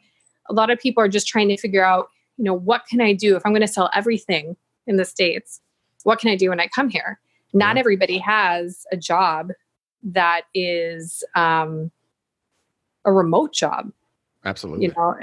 a 0.50 0.54
lot 0.54 0.70
of 0.70 0.80
people 0.80 1.04
are 1.04 1.08
just 1.08 1.28
trying 1.28 1.50
to 1.50 1.58
figure 1.58 1.84
out, 1.84 2.10
you 2.38 2.44
know, 2.44 2.54
what 2.54 2.86
can 2.90 3.02
I 3.02 3.14
do 3.14 3.36
if 3.36 3.46
I'm 3.46 3.52
going 3.52 3.62
to 3.62 3.68
sell 3.68 3.90
everything 3.94 4.56
in 4.86 4.98
the 4.98 5.06
States? 5.06 5.62
What 6.04 6.20
can 6.20 6.30
I 6.30 6.36
do 6.36 6.50
when 6.50 6.60
I 6.60 6.68
come 6.68 6.90
here? 6.90 7.20
Not 7.54 7.76
Yeah. 7.76 7.80
everybody 7.82 8.18
has 8.20 8.86
a 8.92 8.98
job 8.98 9.50
that 10.04 10.42
is 10.54 11.24
um, 11.36 11.92
a 13.06 13.12
remote 13.12 13.54
job 13.54 13.92
Absolutely. 14.46 14.86
you 14.88 14.94
know 14.96 15.16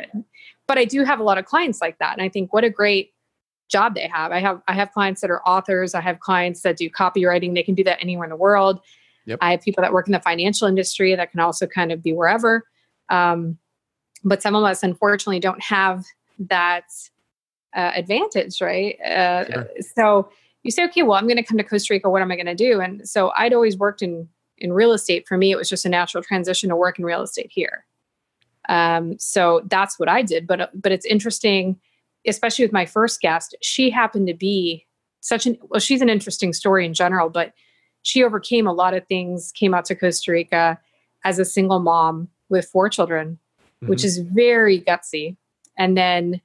but 0.66 0.76
i 0.78 0.84
do 0.84 1.04
have 1.04 1.20
a 1.20 1.22
lot 1.22 1.38
of 1.38 1.44
clients 1.44 1.80
like 1.80 1.98
that 1.98 2.12
and 2.14 2.22
i 2.22 2.28
think 2.28 2.52
what 2.52 2.64
a 2.64 2.70
great 2.70 3.12
job 3.68 3.94
they 3.94 4.08
have 4.08 4.32
i 4.32 4.40
have 4.40 4.60
i 4.68 4.72
have 4.74 4.90
clients 4.92 5.20
that 5.20 5.30
are 5.30 5.40
authors 5.46 5.94
i 5.94 6.00
have 6.00 6.18
clients 6.20 6.62
that 6.62 6.76
do 6.76 6.90
copywriting 6.90 7.54
they 7.54 7.62
can 7.62 7.74
do 7.74 7.84
that 7.84 7.98
anywhere 8.02 8.24
in 8.24 8.30
the 8.30 8.36
world 8.36 8.80
Yep. 9.26 9.38
i 9.42 9.50
have 9.52 9.60
people 9.62 9.82
that 9.82 9.92
work 9.92 10.08
in 10.08 10.12
the 10.12 10.20
financial 10.20 10.66
industry 10.66 11.14
that 11.14 11.30
can 11.30 11.40
also 11.40 11.66
kind 11.66 11.92
of 11.92 12.02
be 12.02 12.12
wherever 12.12 12.64
um, 13.10 13.56
but 14.24 14.42
some 14.42 14.54
of 14.54 14.64
us 14.64 14.82
unfortunately 14.82 15.40
don't 15.40 15.62
have 15.62 16.04
that 16.38 16.84
uh, 17.76 17.92
advantage 17.94 18.60
right 18.60 18.98
uh, 19.00 19.44
Sure. 19.46 19.68
so 19.94 20.28
you 20.62 20.70
say 20.70 20.84
okay 20.84 21.02
well 21.02 21.14
i'm 21.18 21.26
going 21.26 21.36
to 21.36 21.42
come 21.42 21.58
to 21.58 21.64
costa 21.64 21.92
rica 21.92 22.08
what 22.10 22.22
am 22.22 22.30
i 22.32 22.36
going 22.36 22.46
to 22.46 22.54
do 22.54 22.80
and 22.80 23.08
so 23.08 23.32
i'd 23.36 23.52
always 23.52 23.76
worked 23.76 24.02
in 24.02 24.28
in 24.58 24.72
real 24.72 24.92
estate 24.92 25.26
for 25.26 25.36
me 25.36 25.50
it 25.50 25.56
was 25.56 25.68
just 25.68 25.84
a 25.84 25.88
natural 25.88 26.22
transition 26.22 26.68
to 26.68 26.76
work 26.76 26.98
in 26.98 27.04
real 27.04 27.22
estate 27.22 27.50
here 27.50 27.84
um, 28.68 29.18
so 29.18 29.62
that's 29.66 29.98
what 29.98 30.08
I 30.08 30.22
did. 30.22 30.46
But 30.46 30.70
but 30.80 30.92
it's 30.92 31.06
interesting, 31.06 31.78
especially 32.26 32.64
with 32.64 32.72
my 32.72 32.86
first 32.86 33.20
guest. 33.20 33.54
She 33.62 33.90
happened 33.90 34.26
to 34.28 34.34
be 34.34 34.86
such 35.20 35.46
an 35.46 35.58
well. 35.62 35.80
She's 35.80 36.02
an 36.02 36.08
interesting 36.08 36.52
story 36.52 36.86
in 36.86 36.94
general, 36.94 37.28
but 37.28 37.52
she 38.02 38.22
overcame 38.22 38.66
a 38.66 38.72
lot 38.72 38.94
of 38.94 39.06
things. 39.06 39.52
Came 39.52 39.74
out 39.74 39.84
to 39.86 39.94
Costa 39.94 40.32
Rica 40.32 40.78
as 41.24 41.38
a 41.38 41.44
single 41.44 41.80
mom 41.80 42.28
with 42.48 42.66
four 42.66 42.88
children, 42.88 43.38
which 43.80 44.00
Mhm. 44.00 44.04
is 44.04 44.18
very 44.18 44.80
gutsy. 44.80 45.36
And 45.76 45.96
then 45.96 46.40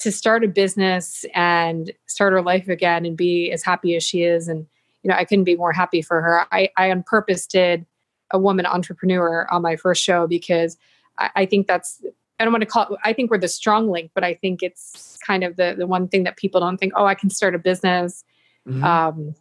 to 0.00 0.10
start 0.12 0.44
a 0.44 0.48
business 0.48 1.24
and 1.34 1.92
start 2.06 2.32
her 2.32 2.42
life 2.42 2.68
again 2.68 3.04
and 3.04 3.16
be 3.16 3.50
as 3.52 3.62
happy 3.62 3.96
as 3.96 4.02
she 4.04 4.22
is, 4.22 4.48
and 4.48 4.66
you 5.02 5.08
know, 5.08 5.14
I 5.16 5.24
couldn't 5.24 5.44
be 5.44 5.56
more 5.56 5.72
happy 5.72 6.02
for 6.02 6.20
her. 6.20 6.46
I, 6.52 6.68
I 6.76 6.90
on 6.90 7.02
purpose 7.02 7.46
did 7.46 7.86
a 8.30 8.38
woman 8.38 8.66
entrepreneur 8.66 9.46
on 9.50 9.62
my 9.62 9.76
first 9.76 10.02
show 10.02 10.26
because 10.26 10.76
I, 11.18 11.30
I 11.36 11.46
think 11.46 11.66
that's 11.66 12.02
I 12.38 12.44
don't 12.44 12.52
want 12.52 12.62
to 12.62 12.66
call 12.66 12.94
it 12.94 12.98
I 13.04 13.12
think 13.12 13.30
we're 13.30 13.38
the 13.38 13.48
strong 13.48 13.90
link, 13.90 14.10
but 14.14 14.24
I 14.24 14.34
think 14.34 14.62
it's 14.62 15.18
kind 15.26 15.42
of 15.44 15.56
the 15.56 15.74
the 15.76 15.86
one 15.86 16.08
thing 16.08 16.24
that 16.24 16.36
people 16.36 16.60
don't 16.60 16.76
think, 16.78 16.92
oh, 16.96 17.06
I 17.06 17.14
can 17.14 17.30
start 17.30 17.54
a 17.54 17.58
business 17.58 18.24
Mhm. 18.68 18.82
um, 18.84 19.34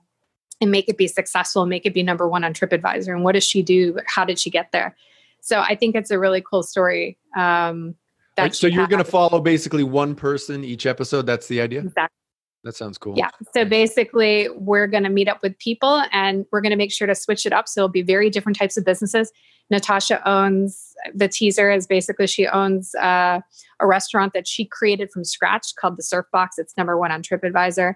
and 0.61 0.71
make 0.71 0.87
it 0.89 0.97
be 0.97 1.07
successful, 1.07 1.65
make 1.65 1.85
it 1.85 1.93
be 1.93 2.03
number 2.03 2.27
one 2.27 2.43
on 2.43 2.53
TripAdvisor. 2.53 3.13
And 3.13 3.23
what 3.23 3.33
does 3.33 3.43
she 3.45 3.61
do? 3.61 3.97
How 4.07 4.25
did 4.25 4.39
she 4.39 4.49
get 4.49 4.71
there? 4.71 4.95
So 5.41 5.59
I 5.59 5.75
think 5.75 5.95
it's 5.95 6.11
a 6.11 6.19
really 6.19 6.41
cool 6.41 6.63
story. 6.63 7.17
Um, 7.37 7.95
Right, 8.37 8.55
so 8.55 8.67
you're 8.67 8.87
going 8.87 9.03
to 9.03 9.09
follow 9.09 9.41
basically 9.41 9.83
one 9.83 10.15
person 10.15 10.63
each 10.63 10.85
episode. 10.85 11.25
That's 11.25 11.47
the 11.47 11.61
idea. 11.61 11.81
Exactly. 11.81 12.15
That 12.63 12.75
sounds 12.75 12.97
cool. 12.97 13.15
Yeah. 13.17 13.29
So 13.53 13.63
basically, 13.63 14.49
we're 14.53 14.87
going 14.87 15.03
to 15.03 15.09
meet 15.09 15.29
up 15.29 15.41
with 15.41 15.57
people 15.59 16.03
and 16.11 16.45
we're 16.51 16.61
going 16.61 16.71
to 16.71 16.77
make 16.77 16.91
sure 16.91 17.07
to 17.07 17.15
switch 17.15 17.45
it 17.45 17.53
up. 17.53 17.67
So 17.69 17.81
it'll 17.81 17.89
be 17.89 18.01
very 18.01 18.29
different 18.29 18.57
types 18.57 18.75
of 18.75 18.83
businesses. 18.83 19.31
Natasha 19.69 20.27
owns 20.27 20.93
the 21.13 21.27
teaser 21.27 21.71
is 21.71 21.87
basically 21.87 22.27
she 22.27 22.47
owns 22.47 22.93
uh, 22.95 23.39
a 23.79 23.87
restaurant 23.87 24.33
that 24.33 24.47
she 24.47 24.65
created 24.65 25.09
from 25.11 25.23
scratch 25.23 25.75
called 25.79 25.97
the 25.97 26.03
Surf 26.03 26.25
Box. 26.33 26.57
It's 26.57 26.75
number 26.75 26.97
one 26.97 27.11
on 27.11 27.21
TripAdvisor. 27.21 27.93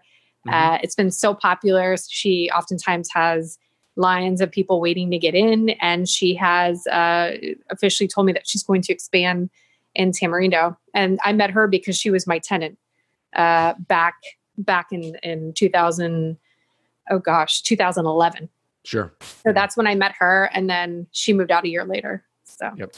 Mhm. 0.48 0.54
Uh, 0.54 0.78
it's 0.82 0.96
been 0.96 1.12
so 1.12 1.34
popular. 1.34 1.96
She 2.10 2.50
oftentimes 2.56 3.10
has 3.14 3.58
lines 3.96 4.42
of 4.42 4.52
people 4.52 4.82
waiting 4.82 5.12
to 5.12 5.18
get 5.18 5.36
in, 5.36 5.70
and 5.82 6.10
she 6.10 6.36
has 6.36 6.86
uh, 6.88 7.38
officially 7.70 8.08
told 8.08 8.28
me 8.28 8.34
that 8.34 8.48
she's 8.48 8.64
going 8.64 8.82
to 8.84 8.94
expand 8.94 9.50
in 9.96 10.12
Tamarindo. 10.12 10.76
And 10.94 11.20
I 11.24 11.34
met 11.34 11.52
her 11.52 11.68
because 11.68 11.98
she 11.98 12.10
was 12.10 12.26
my 12.26 12.40
tenant 12.40 12.78
uh, 13.36 13.74
back 13.88 14.16
back 14.58 14.88
in 14.92 15.16
in 15.24 15.54
2000. 15.54 16.38
Oh 17.10 17.20
gosh, 17.20 17.62
2011. 17.62 18.50
Sure. 18.86 19.14
So 19.46 19.54
that's 19.54 19.78
when 19.78 19.88
I 19.88 19.96
met 19.96 20.14
her, 20.20 20.50
and 20.54 20.70
then 20.70 21.08
she 21.12 21.34
moved 21.34 21.52
out 21.52 21.66
a 21.66 21.70
year 21.70 21.86
later. 21.86 22.24
So 22.44 22.72
Yep. 22.76 22.96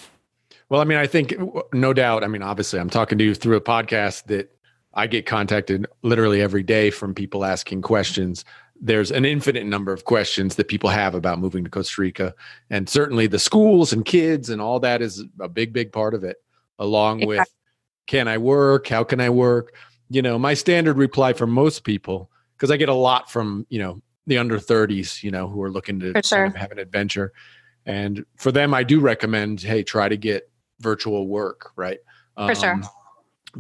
Well, 0.69 0.81
I 0.81 0.83
mean, 0.83 0.97
I 0.97 1.05
think 1.05 1.35
no 1.73 1.93
doubt. 1.93 2.23
I 2.23 2.27
mean, 2.27 2.41
obviously, 2.41 2.79
I'm 2.79 2.89
talking 2.89 3.17
to 3.19 3.23
you 3.23 3.35
through 3.35 3.57
a 3.57 3.61
podcast 3.61 4.25
that 4.25 4.51
I 4.95 5.07
get 5.07 5.25
contacted 5.25 5.85
literally 6.01 6.41
every 6.41 6.63
day 6.63 6.89
from 6.89 7.13
people 7.13 7.45
asking 7.45 7.81
questions. 7.81 8.45
There's 8.79 9.11
an 9.11 9.25
infinite 9.25 9.65
number 9.65 9.93
of 9.93 10.05
questions 10.05 10.55
that 10.55 10.67
people 10.67 10.89
have 10.89 11.15
about 11.15 11.39
moving 11.39 11.63
to 11.63 11.69
Costa 11.69 12.01
Rica. 12.01 12.35
And 12.69 12.89
certainly 12.89 13.27
the 13.27 13.39
schools 13.39 13.93
and 13.93 14.05
kids 14.05 14.49
and 14.49 14.61
all 14.61 14.79
that 14.81 15.01
is 15.01 15.23
a 15.39 15.47
big, 15.47 15.71
big 15.71 15.91
part 15.91 16.13
of 16.13 16.23
it, 16.23 16.37
along 16.77 17.25
with 17.25 17.47
can 18.07 18.27
I 18.27 18.37
work? 18.37 18.87
How 18.87 19.03
can 19.03 19.19
I 19.19 19.29
work? 19.29 19.73
You 20.09 20.21
know, 20.21 20.37
my 20.37 20.53
standard 20.53 20.97
reply 20.97 21.33
for 21.33 21.47
most 21.47 21.83
people, 21.83 22.29
because 22.55 22.69
I 22.69 22.77
get 22.77 22.89
a 22.89 22.93
lot 22.93 23.31
from, 23.31 23.65
you 23.69 23.79
know, 23.79 24.01
the 24.27 24.37
under 24.37 24.59
30s, 24.59 25.23
you 25.23 25.31
know, 25.31 25.47
who 25.47 25.61
are 25.61 25.71
looking 25.71 25.99
to 25.99 26.21
sure. 26.23 26.49
have 26.49 26.71
an 26.71 26.79
adventure. 26.79 27.33
And 27.85 28.25
for 28.37 28.51
them, 28.51 28.73
I 28.73 28.83
do 28.83 28.99
recommend, 28.99 29.61
hey, 29.61 29.83
try 29.83 30.09
to 30.09 30.17
get 30.17 30.49
virtual 30.79 31.27
work, 31.27 31.71
right? 31.75 31.99
Um, 32.37 32.49
For 32.49 32.55
sure. 32.55 32.81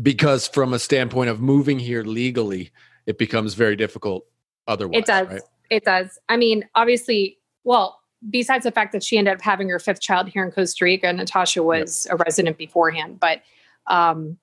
Because 0.01 0.47
from 0.47 0.73
a 0.73 0.79
standpoint 0.79 1.29
of 1.29 1.39
moving 1.39 1.79
here 1.79 2.03
legally, 2.03 2.71
it 3.05 3.17
becomes 3.17 3.53
very 3.53 3.75
difficult 3.75 4.25
otherwise. 4.67 4.99
It 4.99 5.05
does. 5.05 5.27
Right? 5.27 5.41
It 5.69 5.83
does. 5.83 6.19
I 6.29 6.37
mean, 6.37 6.67
obviously, 6.75 7.37
well, 7.63 7.99
besides 8.29 8.63
the 8.63 8.71
fact 8.71 8.91
that 8.93 9.03
she 9.03 9.17
ended 9.17 9.33
up 9.35 9.41
having 9.41 9.69
her 9.69 9.79
fifth 9.79 10.01
child 10.01 10.29
here 10.29 10.43
in 10.43 10.51
Costa 10.51 10.85
Rica, 10.85 11.11
Natasha 11.11 11.63
was 11.63 12.07
a 12.09 12.15
resident 12.15 12.57
beforehand, 12.57 13.19
but 13.19 13.41
um, 13.87 14.37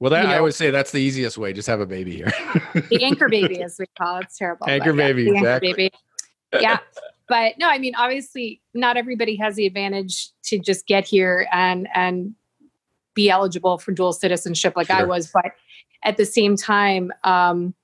Well, 0.00 0.10
that 0.10 0.22
You 0.22 0.28
I 0.28 0.32
know- 0.32 0.38
always 0.38 0.56
say 0.56 0.70
that's 0.70 0.90
the 0.90 0.98
easiest 0.98 1.38
way. 1.38 1.52
Just 1.52 1.68
have 1.68 1.80
a 1.80 1.86
baby 1.86 2.16
here. 2.16 2.32
the 2.90 3.04
anchor 3.04 3.28
baby, 3.28 3.62
as 3.62 3.76
we 3.78 3.86
call 3.98 4.18
it, 4.18 4.24
it's 4.24 4.38
terrible. 4.38 4.68
Anchor 4.68 4.90
yeah, 4.90 4.96
baby, 4.96 5.24
the 5.24 5.36
anchor 5.36 5.60
baby. 5.60 5.90
Yeah. 6.52 6.78
But 7.26 7.54
no, 7.58 7.68
I 7.68 7.78
mean, 7.78 7.94
obviously, 7.94 8.60
not 8.74 8.96
everybody 8.98 9.36
has 9.36 9.56
the 9.56 9.64
advantage 9.66 10.28
to 10.44 10.58
just 10.58 10.86
get 10.86 11.06
here 11.06 11.48
and 11.52 11.88
and 11.94 12.34
be 13.14 13.30
eligible 13.30 13.78
for 13.78 13.92
dual 13.92 14.12
citizenship 14.12 14.74
like 14.76 14.90
I 14.90 15.04
was. 15.04 15.30
But 15.32 15.52
at 16.02 16.18
the 16.18 16.26
same 16.26 16.54
time, 16.56 17.12
um, 17.24 17.74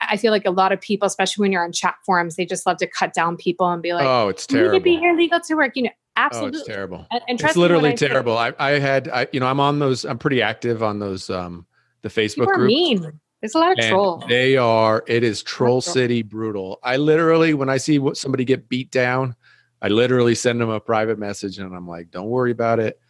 I 0.00 0.16
feel 0.16 0.32
like 0.32 0.46
a 0.46 0.50
lot 0.50 0.72
of 0.72 0.80
people, 0.80 1.06
especially 1.06 1.42
when 1.42 1.52
you're 1.52 1.64
on 1.64 1.72
chat 1.72 1.96
forums, 2.06 2.36
they 2.36 2.46
just 2.46 2.66
love 2.66 2.78
to 2.78 2.86
cut 2.86 3.12
down 3.12 3.36
people 3.36 3.70
and 3.70 3.82
be 3.82 3.92
like, 3.92 4.06
oh, 4.06 4.28
it's 4.28 4.46
terrible. 4.46 4.66
"You 4.66 4.72
need 4.72 4.78
to 4.78 4.84
be 4.84 4.96
here 4.98 5.14
legal 5.16 5.40
to 5.40 5.54
work." 5.54 5.72
You 5.76 5.84
know, 5.84 5.90
Oh, 6.16 6.22
absolutely. 6.22 6.58
it's 6.60 6.68
terrible. 6.68 7.06
and, 7.10 7.20
and 7.28 7.40
It's 7.40 7.56
literally 7.56 7.90
I 7.90 7.94
terrible. 7.94 8.36
I, 8.36 8.52
I 8.58 8.70
had, 8.78 9.08
I, 9.08 9.28
you 9.32 9.40
know, 9.40 9.46
I'm 9.46 9.60
on 9.60 9.78
those. 9.78 10.04
I'm 10.04 10.18
pretty 10.18 10.42
active 10.42 10.82
on 10.82 10.98
those, 10.98 11.30
um, 11.30 11.66
the 12.02 12.08
Facebook 12.08 12.46
group. 12.46 12.66
mean. 12.66 13.20
There's 13.40 13.54
a 13.54 13.58
lot 13.58 13.78
of 13.78 13.86
troll. 13.86 14.22
They 14.28 14.58
are. 14.58 15.02
It 15.06 15.22
is 15.22 15.42
troll 15.42 15.80
troll. 15.80 15.94
city 15.94 16.20
brutal. 16.22 16.78
I 16.82 16.96
literally, 16.98 17.54
when 17.54 17.70
I 17.70 17.78
see 17.78 17.98
what 17.98 18.18
somebody 18.18 18.44
get 18.44 18.68
beat 18.68 18.90
down, 18.90 19.34
I 19.80 19.88
literally 19.88 20.34
send 20.34 20.60
them 20.60 20.68
a 20.68 20.78
private 20.78 21.18
message, 21.18 21.58
and 21.58 21.74
I'm 21.74 21.88
like, 21.88 22.10
"Don't 22.10 22.28
worry 22.28 22.50
about 22.50 22.80
it. 22.80 23.00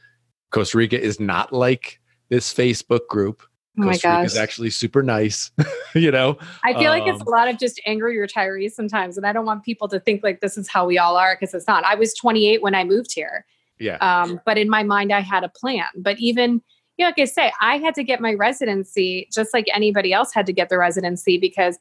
Costa 0.50 0.78
Rica 0.78 1.00
is 1.00 1.18
not 1.18 1.52
like 1.52 2.00
this 2.28 2.54
Facebook 2.54 3.08
group. 3.08 3.42
Oh 3.80 3.86
my 3.86 3.92
Costa 3.92 4.08
gosh. 4.08 4.26
is 4.26 4.36
actually 4.36 4.70
super 4.70 5.02
nice. 5.02 5.50
you 5.94 6.10
know, 6.10 6.36
I 6.64 6.74
feel 6.74 6.90
like 6.90 7.06
it's 7.06 7.20
Um, 7.20 7.26
a 7.26 7.30
lot 7.30 7.48
of 7.48 7.58
just 7.58 7.80
angry 7.86 8.16
retirees 8.16 8.72
sometimes. 8.72 9.16
And 9.16 9.26
I 9.26 9.32
don't 9.32 9.46
want 9.46 9.64
people 9.64 9.88
to 9.88 9.98
think 10.00 10.22
like 10.22 10.40
this 10.40 10.56
is 10.58 10.68
how 10.68 10.86
we 10.86 10.98
all 10.98 11.16
are 11.16 11.36
because 11.38 11.54
it's 11.54 11.66
not. 11.66 11.84
I 11.84 11.94
was 11.94 12.14
28 12.14 12.62
when 12.62 12.74
I 12.74 12.84
moved 12.84 13.12
here. 13.14 13.46
yeah, 13.78 13.96
Um, 13.96 14.40
but 14.44 14.58
in 14.58 14.68
my 14.68 14.82
mind, 14.82 15.12
I 15.12 15.20
had 15.20 15.42
a 15.44 15.48
plan. 15.48 15.86
But 15.96 16.18
even, 16.18 16.60
you 16.96 17.04
know, 17.04 17.06
like 17.06 17.18
I 17.18 17.24
say, 17.24 17.52
I 17.60 17.78
had 17.78 17.94
to 17.94 18.04
get 18.04 18.20
my 18.20 18.34
residency 18.34 19.28
just 19.32 19.54
like 19.54 19.66
anybody 19.74 20.12
else 20.12 20.34
had 20.34 20.44
to 20.46 20.52
get 20.52 20.68
the 20.68 20.76
residency 20.78 21.38
because 21.38 21.78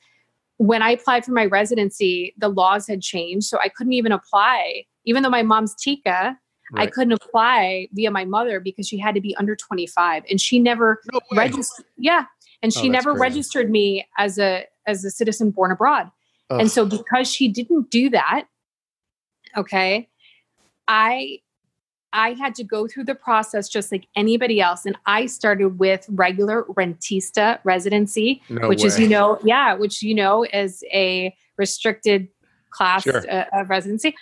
when 0.57 0.81
I 0.81 0.91
applied 0.91 1.25
for 1.25 1.31
my 1.31 1.45
residency, 1.45 2.33
the 2.37 2.49
laws 2.49 2.87
had 2.87 3.01
changed. 3.01 3.47
So 3.47 3.59
I 3.63 3.69
couldn't 3.69 3.93
even 3.93 4.11
apply, 4.11 4.85
even 5.05 5.23
though 5.23 5.29
my 5.29 5.43
mom's 5.43 5.75
Tica, 5.75 6.35
I 6.75 6.87
couldn't 6.87 7.13
apply 7.13 7.87
via 7.93 8.11
my 8.11 8.25
mother 8.25 8.59
because 8.59 8.87
she 8.87 8.97
had 8.97 9.15
to 9.15 9.21
be 9.21 9.35
under 9.37 9.55
25 9.55 10.23
and 10.29 10.39
she 10.39 10.59
never 10.59 11.01
No 11.11 11.19
registered. 11.33 11.85
Yeah. 11.97 12.25
And 12.61 12.71
Oh, 12.75 12.79
she 12.81 12.89
that's 12.89 13.05
never 13.05 13.11
crazy. 13.17 13.21
registered 13.21 13.69
me 13.71 14.07
as 14.17 14.37
a, 14.37 14.65
as 14.85 15.03
a 15.05 15.09
citizen 15.11 15.51
born 15.51 15.71
abroad. 15.71 16.11
Ugh. 16.49 16.59
And 16.61 16.69
so 16.71 16.85
because 16.85 17.31
she 17.31 17.47
didn't 17.47 17.89
do 17.89 18.09
that, 18.11 18.45
okay, 19.57 20.09
I 20.87 21.39
I 22.11 22.33
had 22.33 22.55
to 22.55 22.63
go 22.63 22.87
through 22.87 23.03
the 23.03 23.13
process 23.13 23.69
just 23.69 23.91
like 23.91 24.07
anybody 24.15 24.59
else. 24.59 24.83
And 24.83 24.97
I 25.05 25.27
started 25.27 25.77
with 25.77 26.07
regular 26.09 26.63
rentista 26.75 27.59
residency, 27.63 28.41
No 28.49 28.67
which 28.67 28.83
is, 28.83 28.99
you 28.99 29.07
know, 29.07 29.37
yeah, 29.43 29.75
which 29.75 30.01
you 30.01 30.15
know 30.15 30.43
is 30.51 30.83
a 30.91 31.35
restricted 31.57 32.27
class 32.71 33.03
Sure. 33.03 33.21
uh, 33.31 33.45
of 33.53 33.69
residency. 33.69 34.15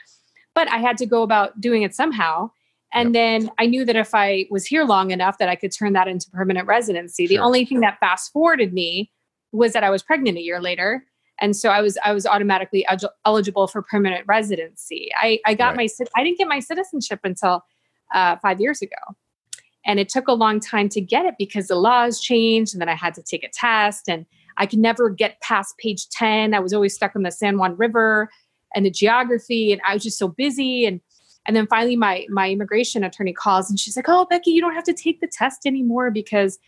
But 0.57 0.67
I 0.71 0.79
had 0.79 0.97
to 0.97 1.05
go 1.05 1.21
about 1.21 1.61
doing 1.61 1.83
it 1.83 1.93
somehow. 1.93 2.49
And 2.91 3.13
then 3.13 3.51
I 3.59 3.65
knew 3.67 3.85
that 3.85 3.95
if 3.95 4.15
I 4.15 4.47
was 4.49 4.65
here 4.65 4.83
long 4.85 5.11
enough 5.11 5.37
that 5.37 5.49
I 5.49 5.55
could 5.55 5.71
turn 5.71 5.93
that 5.93 6.07
into 6.07 6.27
permanent 6.31 6.65
residency. 6.67 7.27
The 7.27 7.35
Sure. 7.35 7.43
only 7.43 7.63
thing 7.63 7.81
that 7.81 7.99
fast 7.99 8.31
forwarded 8.31 8.73
me 8.73 9.11
was 9.51 9.73
that 9.73 9.83
I 9.83 9.91
was 9.91 10.01
pregnant 10.01 10.37
a 10.37 10.41
year 10.41 10.59
later. 10.59 11.03
And 11.39 11.55
so 11.55 11.69
I 11.69 11.81
was 11.81 11.95
I 12.03 12.11
was 12.13 12.25
automatically 12.25 12.83
elig- 12.89 13.11
eligible 13.23 13.67
for 13.67 13.83
permanent 13.83 14.23
residency. 14.27 15.09
I, 15.15 15.39
I 15.45 15.53
got 15.53 15.75
Right. 15.77 15.91
my 15.99 16.05
I 16.15 16.23
didn't 16.23 16.39
get 16.39 16.47
my 16.47 16.59
citizenship 16.59 17.19
until 17.23 17.63
uh, 18.15 18.37
five 18.37 18.59
years 18.59 18.81
ago, 18.81 19.01
and 19.85 19.99
it 19.99 20.09
took 20.09 20.27
a 20.27 20.33
long 20.33 20.59
time 20.59 20.89
to 20.89 21.01
get 21.01 21.25
it 21.25 21.35
because 21.37 21.67
the 21.67 21.75
laws 21.75 22.19
changed, 22.19 22.73
and 22.73 22.81
then 22.81 22.89
I 22.89 22.95
had 22.95 23.13
to 23.15 23.21
take 23.21 23.43
a 23.43 23.49
test, 23.49 24.09
and 24.09 24.25
I 24.57 24.65
could 24.65 24.79
never 24.79 25.09
get 25.11 25.39
past 25.41 25.77
page 25.77 26.09
ten. 26.09 26.55
I 26.55 26.59
was 26.59 26.73
always 26.73 26.95
stuck 26.95 27.15
on 27.15 27.21
the 27.23 27.31
San 27.31 27.57
Juan 27.59 27.77
River 27.77 28.29
and 28.75 28.85
the 28.85 28.91
geography, 28.91 29.71
and 29.71 29.81
I 29.87 29.93
was 29.93 30.03
just 30.03 30.17
so 30.17 30.27
busy. 30.27 30.85
And 30.85 31.01
and 31.45 31.55
then 31.55 31.67
finally, 31.67 31.95
my 31.95 32.25
my 32.29 32.51
immigration 32.51 33.03
attorney 33.03 33.33
calls, 33.33 33.69
and 33.69 33.79
she's 33.79 33.95
like, 33.95 34.07
"Oh, 34.07 34.25
Becky, 34.29 34.51
you 34.51 34.61
don't 34.61 34.73
have 34.73 34.83
to 34.85 34.93
take 34.93 35.21
the 35.21 35.27
test 35.27 35.65
anymore 35.65 36.11
because 36.11 36.59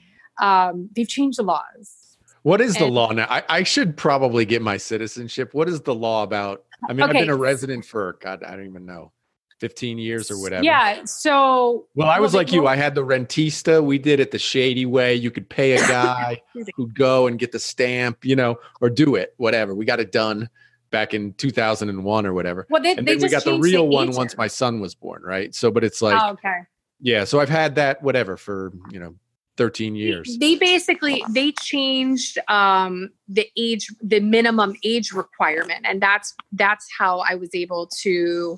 um, 0.42 0.90
they've 0.96 1.08
changed 1.08 1.38
the 1.38 1.44
laws." 1.44 1.96
What 2.44 2.62
is 2.62 2.78
the 2.78 2.86
law 2.86 3.12
now? 3.12 3.28
I, 3.30 3.44
I 3.50 3.64
should 3.64 3.98
probably 3.98 4.46
get 4.46 4.62
my 4.62 4.78
citizenship. 4.78 5.54
What 5.54 5.68
is 5.68 5.82
the 5.82 5.94
law 5.94 6.24
about? 6.24 6.64
I 6.88 6.94
mean, 6.94 7.04
I've 7.04 7.12
been 7.12 7.30
a 7.30 7.36
resident 7.36 7.84
for 7.84 8.18
God, 8.22 8.44
I 8.44 8.56
don't 8.56 8.66
even 8.66 8.86
know, 8.86 9.12
fifteen 9.60 9.98
years 9.98 10.32
or 10.32 10.40
whatever. 10.42 10.64
Yeah. 10.64 11.04
So 11.04 11.88
Well, 11.96 12.08
I 12.08 12.22
was 12.22 12.32
the 12.32 12.38
like 12.38 12.54
you. 12.54 12.66
I 12.66 12.78
had 12.78 12.96
the 12.96 13.04
rentista. 13.04 13.84
We 13.84 13.98
did 13.98 14.22
it 14.22 14.32
the 14.32 14.40
shady 14.40 14.86
way. 14.86 15.16
You 15.16 15.30
could 15.30 15.50
pay 15.50 15.74
a 15.74 15.80
guy 15.88 16.42
who'd 16.76 16.96
go 16.96 17.28
and 17.28 17.38
get 17.38 17.52
the 17.52 17.60
stamp, 17.60 18.24
you 18.24 18.38
know, 18.38 18.56
or 18.80 18.90
do 18.90 19.16
it, 19.16 19.34
whatever. 19.36 19.76
We 19.76 19.84
got 19.84 20.00
it 20.00 20.14
done 20.14 20.50
back 20.92 21.14
in 21.14 21.34
2001 21.34 22.26
or 22.26 22.34
whatever. 22.34 22.68
well, 22.70 22.82
they, 22.82 22.92
And 22.92 23.08
they 23.08 23.14
then 23.14 23.22
we 23.22 23.30
just 23.30 23.46
got 23.46 23.52
the 23.52 23.60
real 23.60 23.88
one 23.88 24.12
once 24.12 24.38
my 24.38 24.48
son 24.48 24.80
was 24.80 24.96
born, 24.96 25.22
right? 25.24 25.54
So, 25.54 25.72
but 25.72 25.84
it's 25.84 26.02
like, 26.02 26.20
oh, 26.22 26.32
okay. 26.32 26.62
yeah. 27.00 27.24
So 27.24 27.40
I've 27.40 27.50
had 27.50 27.76
that, 27.76 28.02
whatever, 28.02 28.38
for, 28.38 28.72
you 28.92 29.00
know, 29.00 29.16
13 29.60 29.94
years. 29.94 30.38
They 30.40 30.56
basically 30.56 31.22
they 31.32 31.52
changed 31.52 32.40
um, 32.48 33.10
the 33.28 33.46
age, 33.58 33.88
the 34.02 34.22
minimum 34.22 34.74
age 34.86 35.12
requirement, 35.12 35.86
and 35.86 36.02
that's 36.02 36.34
that's 36.54 36.88
how 36.98 37.20
I 37.20 37.36
was 37.36 37.50
able 37.54 37.88
to 38.04 38.58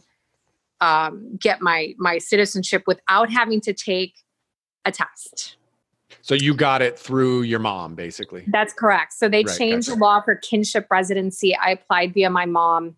um, 0.79 1.37
get 1.41 1.59
my 1.59 1.95
my 1.97 2.19
citizenship 2.19 2.83
without 2.85 3.31
having 3.31 3.61
to 3.61 3.73
take 3.73 4.13
a 4.85 4.91
test. 4.91 5.55
So 6.21 6.35
you 6.35 6.53
got 6.53 6.81
it 6.81 6.97
through 6.97 7.43
your 7.43 7.59
mom, 7.59 7.95
basically. 7.95 8.43
That's 8.47 8.73
correct. 8.73 9.13
So 9.13 9.27
they 9.29 9.43
Right, 9.43 9.57
changed 9.57 9.87
gotcha. 9.87 9.97
the 9.99 10.03
law 10.03 10.21
for 10.21 10.35
kinship 10.35 10.87
residency. 10.91 11.55
I 11.55 11.71
applied 11.71 12.13
via 12.13 12.29
my 12.29 12.45
mom. 12.45 12.95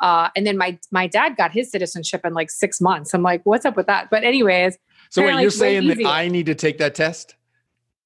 Uh, 0.00 0.28
and 0.36 0.46
then 0.46 0.58
my 0.58 0.78
my 0.90 1.06
dad 1.06 1.36
got 1.36 1.52
his 1.52 1.70
citizenship 1.70 2.20
in 2.24 2.34
like 2.34 2.50
six 2.50 2.80
months. 2.80 3.14
I'm 3.14 3.22
like, 3.22 3.40
what's 3.44 3.64
up 3.64 3.76
with 3.76 3.86
that? 3.86 4.10
But 4.10 4.24
anyways, 4.24 4.76
So 5.10 5.24
wait, 5.24 5.40
you're 5.40 5.50
saying 5.50 5.86
that 5.88 5.98
easier. 5.98 6.08
I 6.08 6.28
need 6.28 6.46
to 6.46 6.54
take 6.54 6.78
that 6.78 6.94
test? 6.94 7.34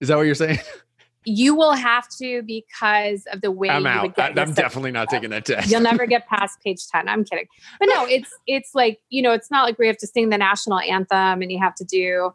Is 0.01 0.09
that 0.09 0.17
what 0.17 0.23
you're 0.23 0.35
saying? 0.37 0.59
you 1.25 1.55
will 1.55 1.75
have 1.75 2.09
to 2.19 2.43
because 2.43 3.27
of 3.33 3.41
the 3.41 3.51
way 3.51 3.69
I'm 3.69 3.83
you 3.83 3.89
out. 3.89 4.17
your 4.17 4.27
I'm 4.27 4.53
definitely 4.55 4.93
not 4.93 5.09
taking 5.11 5.31
that 5.31 5.45
test. 5.45 5.71
You'll 5.71 5.81
never 5.81 6.07
get 6.15 6.29
past 6.29 6.59
page 6.65 6.87
10. 6.89 7.09
I'm 7.09 7.25
kidding. 7.25 7.47
But 7.79 7.89
no, 7.95 8.07
it's 8.07 8.31
it's 8.47 8.71
like, 8.75 9.01
you 9.11 9.21
know, 9.23 9.33
it's 9.33 9.51
not 9.51 9.65
like 9.65 9.79
we 9.79 9.87
have 9.87 9.99
to 9.99 10.07
sing 10.07 10.31
the 10.31 10.39
national 10.39 10.79
anthem 10.81 11.43
and 11.43 11.51
you 11.51 11.59
have 11.59 11.75
to 11.77 11.85
do 11.85 12.33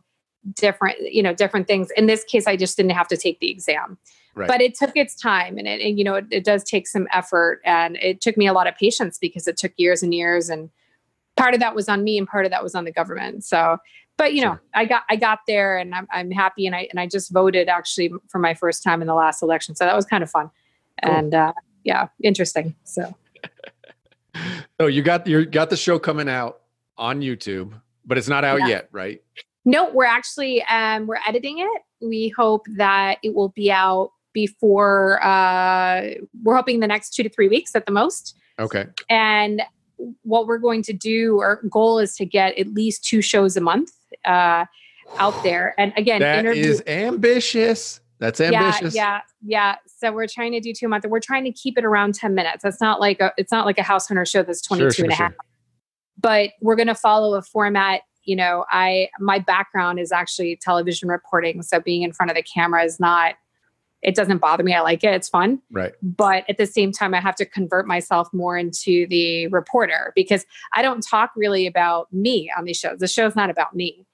different, 0.53 0.97
you 1.01 1.23
know, 1.23 1.33
different 1.33 1.67
things. 1.67 1.89
In 1.97 2.05
this 2.05 2.23
case, 2.23 2.47
I 2.47 2.55
just 2.55 2.77
didn't 2.77 2.91
have 2.91 3.07
to 3.09 3.17
take 3.17 3.39
the 3.39 3.49
exam. 3.49 3.97
Right. 4.35 4.47
But 4.47 4.61
it 4.61 4.75
took 4.75 4.95
its 4.97 5.15
time 5.15 5.57
and 5.57 5.67
it 5.67 5.81
and, 5.81 5.97
you 5.97 6.03
know, 6.03 6.15
it, 6.15 6.25
it 6.29 6.43
does 6.43 6.63
take 6.63 6.87
some 6.87 7.07
effort 7.13 7.61
and 7.63 7.95
it 7.97 8.19
took 8.21 8.35
me 8.37 8.47
a 8.47 8.53
lot 8.53 8.67
of 8.67 8.75
patience 8.75 9.17
because 9.17 9.47
it 9.47 9.55
took 9.57 9.71
years 9.77 10.03
and 10.03 10.13
years 10.13 10.49
and 10.49 10.69
part 11.37 11.53
of 11.53 11.59
that 11.61 11.73
was 11.73 11.87
on 11.87 12.03
me 12.03 12.17
and 12.17 12.27
part 12.27 12.45
of 12.45 12.51
that 12.51 12.61
was 12.61 12.75
on 12.75 12.83
the 12.85 12.91
government. 12.91 13.43
So 13.45 13.77
but 14.17 14.33
you 14.33 14.41
know, 14.41 14.51
Sure. 14.53 14.61
I 14.73 14.85
got 14.85 15.03
I 15.09 15.15
got 15.15 15.39
there 15.47 15.77
and 15.77 15.93
I'm 15.95 16.07
I'm 16.11 16.31
happy 16.31 16.65
and 16.65 16.75
I 16.75 16.87
and 16.89 16.99
I 16.99 17.07
just 17.07 17.31
voted 17.31 17.69
actually 17.69 18.11
for 18.29 18.39
my 18.39 18.53
first 18.53 18.83
time 18.83 19.01
in 19.01 19.07
the 19.07 19.13
last 19.15 19.41
election. 19.41 19.75
So 19.75 19.85
that 19.85 19.95
was 19.95 20.05
kind 20.05 20.23
of 20.23 20.29
fun. 20.29 20.49
Cool. 21.03 21.13
And 21.13 21.33
uh 21.33 21.53
yeah, 21.85 22.07
interesting. 22.21 22.75
So 22.83 23.15
So 24.79 24.87
you 24.87 25.01
got 25.01 25.27
you 25.27 25.45
got 25.45 25.69
the 25.69 25.77
show 25.77 25.97
coming 25.99 26.27
out 26.27 26.61
on 26.97 27.21
YouTube, 27.21 27.73
but 28.05 28.17
it's 28.17 28.27
not 28.27 28.43
out 28.43 28.59
Yeah. 28.59 28.67
yet, 28.67 28.89
right? 28.91 29.21
No, 29.65 29.89
we're 29.91 30.05
actually 30.05 30.63
um, 30.63 31.07
we're 31.07 31.19
editing 31.27 31.59
it. 31.59 31.81
We 32.01 32.29
hope 32.29 32.65
that 32.77 33.17
it 33.23 33.33
will 33.33 33.49
be 33.49 33.71
out 33.71 34.11
before. 34.33 35.23
Uh, 35.25 36.09
we're 36.43 36.55
hoping 36.55 36.79
the 36.81 36.87
next 36.87 37.11
two 37.15 37.23
to 37.23 37.29
three 37.29 37.47
weeks 37.47 37.75
at 37.75 37.85
the 37.85 37.91
most. 37.91 38.35
Okay. 38.59 38.85
And 39.09 39.61
what 40.23 40.45
we're 40.45 40.57
going 40.59 40.83
to 40.83 40.93
do, 40.93 41.39
our 41.39 41.61
goal 41.69 41.99
is 41.99 42.15
to 42.17 42.25
get 42.25 42.57
at 42.59 42.67
least 42.73 43.03
two 43.03 43.21
shows 43.21 43.57
a 43.57 43.61
month 43.61 43.91
uh, 44.25 44.65
out 45.17 45.41
there. 45.43 45.73
And 45.77 45.93
again, 45.97 46.19
That 46.21 46.39
interview- 46.39 46.63
is 46.65 46.83
ambitious. 46.87 48.01
That's 48.19 48.39
ambitious. 48.39 48.93
Yeah, 48.95 49.21
yeah, 49.43 49.73
yeah. 49.73 49.75
So 49.87 50.11
we're 50.11 50.27
trying 50.27 50.51
to 50.53 50.59
do 50.61 50.73
two 50.73 50.85
a 50.85 50.89
month, 50.89 51.03
and 51.03 51.11
we're 51.11 51.19
trying 51.19 51.43
to 51.45 51.51
keep 51.51 51.77
it 51.77 51.83
around 51.83 52.13
ten 52.15 52.33
minutes. 52.33 52.63
It's 52.63 52.79
not 52.79 53.01
like 53.01 53.19
a 53.19 53.33
it's 53.37 53.51
not 53.51 53.65
like 53.65 53.77
a 53.77 53.83
house 53.83 54.07
hunter 54.07 54.25
show 54.25 54.41
that's 54.43 54.61
22 54.61 54.91
Sure, 54.91 55.03
and 55.05 55.11
a 55.11 55.15
half. 55.15 55.31
sure. 55.31 55.37
But 56.19 56.51
we're 56.61 56.77
going 56.77 56.87
to 56.87 56.95
follow 56.95 57.35
a 57.35 57.41
format. 57.41 58.01
You 58.25 58.35
know, 58.35 58.65
I 58.69 59.09
my 59.19 59.39
background 59.39 59.99
is 59.99 60.11
actually 60.11 60.55
television 60.57 61.09
reporting, 61.09 61.61
so 61.61 61.79
being 61.79 62.01
in 62.01 62.11
front 62.11 62.31
of 62.31 62.35
the 62.35 62.43
camera 62.43 62.83
is 62.83 62.99
not 62.99 63.35
it 64.05 64.13
doesn't 64.13 64.37
bother 64.37 64.63
me. 64.63 64.71
I 64.71 64.81
like 64.81 65.03
it. 65.03 65.15
It's 65.15 65.27
fun. 65.27 65.59
Right. 65.71 65.93
But 66.03 66.47
at 66.47 66.57
the 66.57 66.67
same 66.67 66.91
time, 66.91 67.15
I 67.15 67.19
have 67.19 67.35
to 67.37 67.45
convert 67.45 67.87
myself 67.87 68.31
more 68.33 68.55
into 68.55 69.07
the 69.07 69.47
reporter 69.47 70.13
because 70.15 70.45
I 70.73 70.83
don't 70.83 71.01
talk 71.01 71.31
really 71.35 71.65
about 71.65 72.13
me 72.13 72.51
on 72.55 72.65
these 72.65 72.77
shows. 72.77 72.99
The 72.99 73.07
show's 73.07 73.35
not 73.35 73.49
about 73.49 73.75
me, 73.75 74.05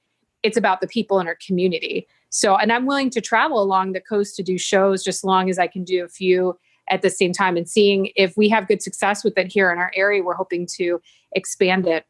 it's 0.43 0.55
about 0.55 0.79
the 0.79 0.87
people 0.87 1.19
in 1.19 1.27
our 1.27 1.37
community. 1.45 2.07
So, 2.29 2.55
and 2.55 2.71
I'm 2.71 2.85
willing 2.85 3.09
to 3.09 3.19
travel 3.19 3.61
along 3.61 3.91
the 3.91 3.99
coast 3.99 4.37
to 4.37 4.43
do 4.43 4.57
shows 4.57 5.03
just 5.03 5.19
as 5.19 5.23
long 5.25 5.49
as 5.49 5.59
I 5.59 5.67
can 5.67 5.83
do 5.83 6.05
a 6.05 6.07
few 6.07 6.57
at 6.89 7.01
the 7.01 7.09
same 7.09 7.33
time 7.33 7.57
and 7.57 7.67
seeing 7.67 8.11
if 8.15 8.37
we 8.37 8.47
have 8.47 8.69
good 8.69 8.81
success 8.81 9.25
with 9.25 9.37
it 9.37 9.51
here 9.51 9.71
in 9.71 9.77
our 9.77 9.91
area. 9.93 10.23
We're 10.23 10.35
hoping 10.35 10.67
to 10.77 11.01
expand 11.33 11.85
it 11.85 12.05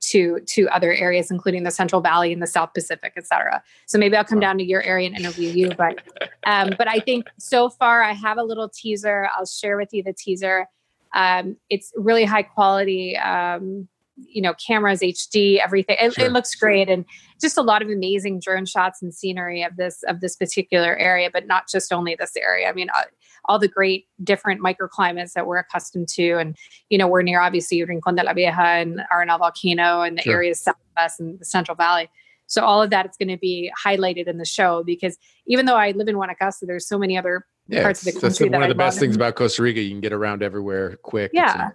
to 0.00 0.40
to 0.46 0.68
other 0.68 0.92
areas 0.92 1.30
including 1.30 1.62
the 1.62 1.70
central 1.70 2.00
valley 2.00 2.32
and 2.32 2.42
the 2.42 2.46
south 2.46 2.72
pacific 2.74 3.12
et 3.16 3.26
cetera. 3.26 3.62
So 3.86 3.98
maybe 3.98 4.16
i'll 4.16 4.24
come 4.24 4.40
down 4.40 4.58
to 4.58 4.64
your 4.64 4.82
area 4.82 5.06
and 5.06 5.16
interview 5.16 5.50
you 5.50 5.70
but 5.76 5.98
um, 6.46 6.70
but 6.78 6.88
i 6.88 6.98
think 6.98 7.26
so 7.38 7.68
far 7.68 8.02
i 8.02 8.12
have 8.12 8.38
a 8.38 8.42
little 8.42 8.68
teaser. 8.68 9.28
I'll 9.36 9.46
share 9.46 9.76
with 9.76 9.90
you 9.92 10.02
the 10.02 10.12
teaser. 10.12 10.66
Um, 11.14 11.56
it's 11.68 11.92
really 11.96 12.24
high 12.24 12.42
quality 12.42 13.16
um, 13.16 13.88
you 14.16 14.42
know 14.42 14.54
cameras 14.54 15.00
hd 15.00 15.58
everything. 15.58 15.96
It, 15.98 16.14
sure. 16.14 16.26
it, 16.26 16.32
looks 16.32 16.54
great 16.54 16.88
and 16.88 17.04
just 17.40 17.56
a 17.56 17.62
lot 17.62 17.82
of 17.82 17.88
amazing 17.88 18.40
drone 18.40 18.66
shots 18.66 19.02
and 19.02 19.14
scenery 19.14 19.62
of 19.62 19.76
this 19.76 20.02
of 20.04 20.20
this 20.20 20.36
particular 20.36 20.96
area 20.96 21.30
but 21.32 21.46
not 21.46 21.68
just 21.68 21.92
only 21.92 22.14
this 22.14 22.36
area. 22.36 22.68
I 22.68 22.72
mean 22.72 22.88
uh, 22.90 23.04
all 23.50 23.58
the 23.58 23.66
great 23.66 24.06
different 24.22 24.62
microclimates 24.62 25.32
that 25.32 25.44
we're 25.44 25.58
accustomed 25.58 26.06
to. 26.06 26.38
And 26.38 26.56
you 26.88 26.96
know 26.96 27.08
we're 27.08 27.22
near 27.22 27.40
obviously 27.40 27.82
rincon 27.82 28.14
de 28.14 28.22
la 28.22 28.32
vieja 28.32 28.62
and 28.62 29.00
arenal 29.12 29.38
volcano 29.38 30.02
and 30.02 30.16
the 30.18 30.22
sure. 30.22 30.34
areas 30.34 30.68
us 30.96 31.18
and 31.18 31.40
the 31.40 31.44
central 31.44 31.74
valley. 31.74 32.08
So 32.46 32.64
all 32.64 32.80
of 32.80 32.90
that 32.90 33.06
is 33.06 33.16
going 33.16 33.28
to 33.28 33.36
be 33.36 33.72
highlighted 33.84 34.28
in 34.28 34.38
the 34.38 34.44
show 34.44 34.84
because 34.84 35.18
even 35.46 35.66
though 35.66 35.76
i 35.76 35.90
live 35.92 36.08
in 36.08 36.16
guanacaste 36.16 36.60
there's 36.62 36.86
so 36.86 36.98
many 36.98 37.16
other 37.18 37.46
yeah, 37.68 37.82
parts 37.82 38.00
of 38.00 38.06
the 38.06 38.12
country 38.12 38.28
that's 38.28 38.38
that 38.38 38.50
one 38.50 38.62
of 38.62 38.68
the 38.68 38.74
best 38.74 38.98
things 38.98 39.16
about 39.16 39.34
costa 39.34 39.62
rica. 39.62 39.80
You 39.80 39.90
can 39.90 40.00
get 40.00 40.12
around 40.12 40.42
everywhere 40.42 40.96
quick. 41.02 41.30
Yeah. 41.34 41.70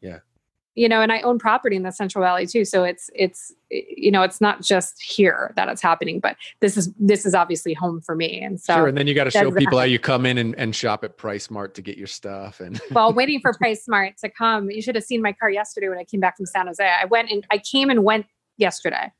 yeah 0.00 0.18
you 0.78 0.88
know 0.88 1.02
and 1.02 1.10
i 1.10 1.20
own 1.20 1.38
property 1.38 1.76
in 1.76 1.82
the 1.82 1.90
central 1.90 2.22
valley 2.22 2.46
too 2.46 2.64
so 2.64 2.84
it's 2.84 3.10
it's 3.14 3.52
you 3.70 4.10
know 4.10 4.22
it's 4.22 4.40
not 4.40 4.62
just 4.62 5.02
here 5.02 5.52
that 5.56 5.68
it's 5.68 5.82
happening 5.82 6.20
but 6.20 6.36
this 6.60 6.76
is 6.76 6.92
this 6.98 7.26
is 7.26 7.34
obviously 7.34 7.74
home 7.74 8.00
for 8.00 8.14
me 8.14 8.40
and 8.40 8.60
so 8.60 8.74
sure 8.74 8.86
and 8.86 8.96
then 8.96 9.06
you 9.06 9.14
got 9.14 9.24
to 9.24 9.30
show 9.30 9.50
people 9.50 9.78
how 9.78 9.84
you 9.84 9.98
come 9.98 10.24
in 10.24 10.38
and, 10.38 10.54
and 10.54 10.74
shop 10.74 11.02
at 11.02 11.18
PriceSmart 11.18 11.74
to 11.74 11.82
get 11.82 11.98
your 11.98 12.06
stuff 12.06 12.60
and 12.60 12.80
well 12.92 13.12
waiting 13.12 13.40
for 13.40 13.52
PriceSmart 13.52 14.16
to 14.16 14.28
come 14.28 14.70
you 14.70 14.80
should 14.80 14.94
have 14.94 15.04
seen 15.04 15.20
my 15.20 15.32
car 15.32 15.50
yesterday 15.50 15.88
when 15.88 15.98
i 15.98 16.04
came 16.04 16.20
back 16.20 16.36
from 16.36 16.46
san 16.46 16.66
jose 16.66 16.84
i 16.84 17.04
went 17.06 17.30
and 17.30 17.46
i 17.50 17.58
came 17.58 17.90
and 17.90 18.04
went 18.04 18.26
yesterday 18.56 19.12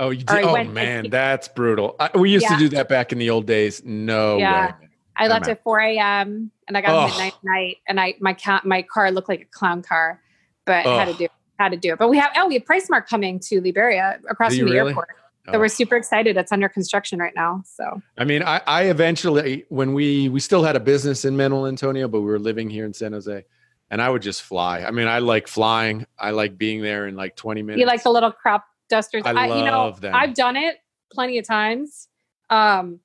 oh 0.00 0.10
you 0.10 0.24
did? 0.24 0.44
oh 0.44 0.64
man 0.64 1.08
that's 1.08 1.46
brutal 1.46 1.94
I, 2.00 2.10
we 2.14 2.30
used 2.30 2.42
yeah. 2.42 2.56
to 2.56 2.58
do 2.58 2.68
that 2.70 2.88
back 2.88 3.12
in 3.12 3.18
the 3.18 3.30
old 3.30 3.46
days 3.46 3.84
no 3.84 4.38
yeah. 4.38 4.72
way 4.78 4.88
I 5.16 5.28
left 5.28 5.46
at 5.46 5.62
4 5.62 5.78
a.m. 5.78 6.50
and 6.66 6.76
I 6.76 6.80
got 6.80 6.90
oh. 6.90 7.06
midnight 7.06 7.34
night 7.44 7.76
and 7.86 8.00
I 8.00 8.14
my 8.18 8.32
cat 8.32 8.64
my 8.64 8.82
car 8.82 9.12
looked 9.12 9.28
like 9.28 9.42
a 9.42 9.56
clown 9.56 9.80
car 9.80 10.20
but 10.66 10.84
how 10.84 11.04
to 11.04 11.14
do 11.14 11.28
how 11.58 11.68
to 11.68 11.76
do 11.76 11.92
it. 11.92 11.98
But 11.98 12.08
we 12.08 12.18
have 12.18 12.32
oh, 12.36 12.48
we 12.48 12.54
have 12.54 12.64
PriceSmart 12.64 13.06
coming 13.06 13.38
to 13.40 13.60
Liberia 13.60 14.18
across 14.28 14.56
from 14.56 14.66
the 14.66 14.72
really? 14.72 14.88
airport. 14.90 15.08
So 15.46 15.52
oh. 15.52 15.58
we're 15.58 15.68
super 15.68 15.96
excited. 15.96 16.36
It's 16.36 16.52
under 16.52 16.68
construction 16.68 17.18
right 17.18 17.34
now. 17.36 17.62
So 17.66 18.00
I 18.16 18.24
mean, 18.24 18.42
I, 18.42 18.60
I 18.66 18.84
eventually 18.84 19.64
when 19.68 19.92
we 19.92 20.28
we 20.28 20.40
still 20.40 20.64
had 20.64 20.76
a 20.76 20.80
business 20.80 21.24
in 21.24 21.36
Manuel 21.36 21.66
Antonio, 21.66 22.08
but 22.08 22.20
we 22.20 22.26
were 22.26 22.38
living 22.38 22.70
here 22.70 22.84
in 22.84 22.94
San 22.94 23.12
Jose. 23.12 23.44
And 23.90 24.00
I 24.00 24.08
would 24.08 24.22
just 24.22 24.42
fly. 24.42 24.80
I 24.80 24.90
mean, 24.90 25.06
I 25.06 25.18
like 25.18 25.46
flying. 25.46 26.06
I 26.18 26.30
like 26.30 26.56
being 26.56 26.80
there 26.80 27.06
in 27.06 27.14
like 27.14 27.36
20 27.36 27.62
minutes. 27.62 27.78
You 27.78 27.86
like 27.86 28.02
the 28.02 28.10
little 28.10 28.32
crop 28.32 28.64
dusters. 28.88 29.22
I, 29.24 29.30
I 29.30 29.46
love 29.46 29.58
you 29.58 29.64
know, 29.64 29.90
them. 29.92 30.14
I've 30.14 30.34
done 30.34 30.56
it 30.56 30.78
plenty 31.12 31.38
of 31.38 31.46
times. 31.46 32.08
Um, 32.50 33.00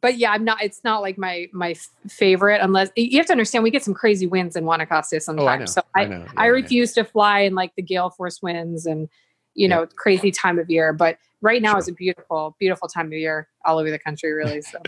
but 0.00 0.18
yeah, 0.18 0.32
I'm 0.32 0.44
not. 0.44 0.62
It's 0.62 0.82
not 0.84 1.02
like 1.02 1.18
my 1.18 1.48
my 1.52 1.74
favorite 2.08 2.60
unless 2.60 2.90
you 2.96 3.18
have 3.18 3.26
to 3.26 3.32
understand 3.32 3.64
we 3.64 3.70
get 3.70 3.84
some 3.84 3.94
crazy 3.94 4.26
winds 4.26 4.56
in 4.56 4.64
Guanacaste 4.64 5.20
sometimes. 5.22 5.46
Oh, 5.46 5.48
I 5.48 5.56
know. 5.58 5.66
so 5.66 5.82
I 5.94 6.00
I, 6.00 6.08
yeah, 6.08 6.32
I 6.36 6.46
refuse 6.46 6.96
yeah. 6.96 7.02
to 7.02 7.10
fly 7.10 7.40
in 7.40 7.54
like 7.54 7.74
the 7.76 7.82
gale 7.82 8.10
force 8.10 8.42
winds 8.42 8.86
and 8.86 9.08
you 9.54 9.68
know 9.68 9.80
yeah. 9.80 9.86
crazy 9.96 10.30
time 10.30 10.58
of 10.58 10.70
year. 10.70 10.92
But 10.92 11.18
right 11.40 11.62
now 11.62 11.72
sure. 11.72 11.78
is 11.78 11.88
a 11.88 11.92
beautiful 11.92 12.56
beautiful 12.58 12.88
time 12.88 13.06
of 13.06 13.12
year 13.14 13.48
all 13.64 13.78
over 13.78 13.90
the 13.90 13.98
country, 13.98 14.32
really. 14.32 14.62
So, 14.62 14.78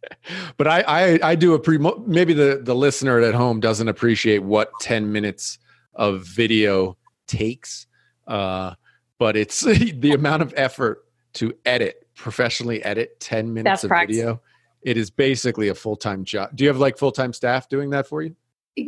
but 0.56 0.66
I 0.66 0.80
I, 0.82 1.18
I 1.22 1.34
do 1.34 1.54
a 1.54 1.58
pre 1.58 1.78
maybe 2.06 2.32
the 2.32 2.60
the 2.62 2.74
listener 2.74 3.20
at 3.20 3.34
home 3.34 3.60
doesn't 3.60 3.88
appreciate 3.88 4.42
what 4.42 4.70
ten 4.80 5.10
minutes 5.10 5.58
of 5.94 6.22
video 6.24 6.96
takes, 7.26 7.86
uh, 8.26 8.74
but 9.18 9.36
it's 9.36 9.60
the 9.62 10.12
amount 10.12 10.42
of 10.42 10.54
effort 10.56 11.04
to 11.32 11.54
edit 11.64 12.06
professionally 12.20 12.84
edit 12.84 13.18
10 13.20 13.52
minutes 13.52 13.64
That's 13.64 13.84
of 13.84 13.90
correct. 13.90 14.10
video 14.10 14.40
it 14.82 14.96
is 14.96 15.10
basically 15.10 15.68
a 15.68 15.74
full-time 15.74 16.24
job 16.24 16.50
do 16.54 16.64
you 16.64 16.68
have 16.68 16.78
like 16.78 16.98
full-time 16.98 17.32
staff 17.32 17.68
doing 17.68 17.90
that 17.90 18.06
for 18.06 18.22
you 18.22 18.34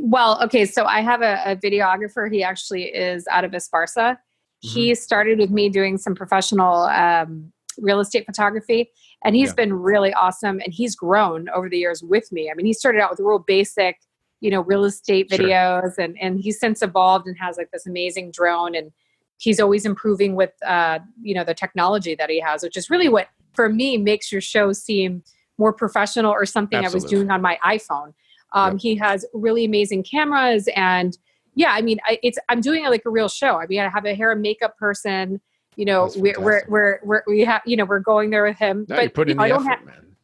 well 0.00 0.40
okay 0.42 0.64
so 0.64 0.84
i 0.84 1.00
have 1.00 1.22
a, 1.22 1.40
a 1.44 1.56
videographer 1.56 2.32
he 2.32 2.42
actually 2.42 2.84
is 2.84 3.26
out 3.30 3.44
of 3.44 3.52
esparza 3.52 3.96
mm-hmm. 3.96 4.68
he 4.68 4.94
started 4.94 5.38
with 5.38 5.50
me 5.50 5.68
doing 5.68 5.98
some 5.98 6.14
professional 6.14 6.84
um, 6.84 7.52
real 7.78 8.00
estate 8.00 8.26
photography 8.26 8.90
and 9.24 9.34
he's 9.34 9.50
yeah. 9.50 9.54
been 9.54 9.72
really 9.72 10.12
awesome 10.14 10.60
and 10.60 10.72
he's 10.72 10.94
grown 10.94 11.48
over 11.50 11.68
the 11.68 11.78
years 11.78 12.02
with 12.02 12.30
me 12.32 12.50
i 12.50 12.54
mean 12.54 12.66
he 12.66 12.72
started 12.72 13.00
out 13.00 13.10
with 13.10 13.20
real 13.20 13.38
basic 13.38 13.96
you 14.40 14.50
know 14.50 14.60
real 14.62 14.84
estate 14.84 15.30
videos 15.30 15.94
sure. 15.94 16.04
and 16.04 16.18
and 16.20 16.40
he's 16.40 16.58
since 16.60 16.82
evolved 16.82 17.26
and 17.26 17.36
has 17.38 17.56
like 17.56 17.70
this 17.70 17.86
amazing 17.86 18.30
drone 18.30 18.74
and 18.74 18.92
he's 19.38 19.58
always 19.58 19.86
improving 19.86 20.34
with 20.34 20.52
uh 20.66 20.98
you 21.22 21.34
know 21.34 21.44
the 21.44 21.54
technology 21.54 22.14
that 22.14 22.28
he 22.28 22.38
has 22.40 22.62
which 22.62 22.76
is 22.76 22.90
really 22.90 23.08
what 23.08 23.28
for 23.54 23.68
me 23.68 23.96
makes 23.96 24.30
your 24.30 24.40
show 24.40 24.72
seem 24.72 25.22
more 25.58 25.72
professional 25.72 26.30
or 26.30 26.46
something 26.46 26.78
Absolutely. 26.78 27.00
I 27.00 27.04
was 27.04 27.10
doing 27.10 27.30
on 27.30 27.42
my 27.42 27.58
iPhone. 27.64 28.14
Um, 28.52 28.72
yep. 28.72 28.80
He 28.80 28.96
has 28.96 29.24
really 29.32 29.64
amazing 29.64 30.02
cameras, 30.02 30.68
and 30.76 31.16
yeah, 31.54 31.72
I 31.72 31.82
mean, 31.82 31.98
I, 32.06 32.18
it's 32.22 32.38
I'm 32.48 32.60
doing 32.60 32.84
like 32.84 33.02
a 33.06 33.10
real 33.10 33.28
show. 33.28 33.56
I 33.60 33.66
mean, 33.66 33.80
I 33.80 33.88
have 33.88 34.04
a 34.04 34.14
hair 34.14 34.32
and 34.32 34.42
makeup 34.42 34.76
person. 34.76 35.40
You 35.76 35.86
know, 35.86 36.10
we're, 36.16 36.38
we're, 36.38 36.62
we're 36.68 37.00
we're 37.02 37.22
we 37.26 37.40
have 37.44 37.62
you 37.64 37.76
know 37.76 37.84
we're 37.84 38.00
going 38.00 38.30
there 38.30 38.44
with 38.44 38.58
him. 38.58 38.86
No, 38.88 39.08
but 39.14 39.28
you 39.28 39.34
the 39.34 39.40
I 39.40 39.48
don't 39.48 39.60
effort, 39.66 39.78
have, 39.78 39.86
man. 39.86 40.16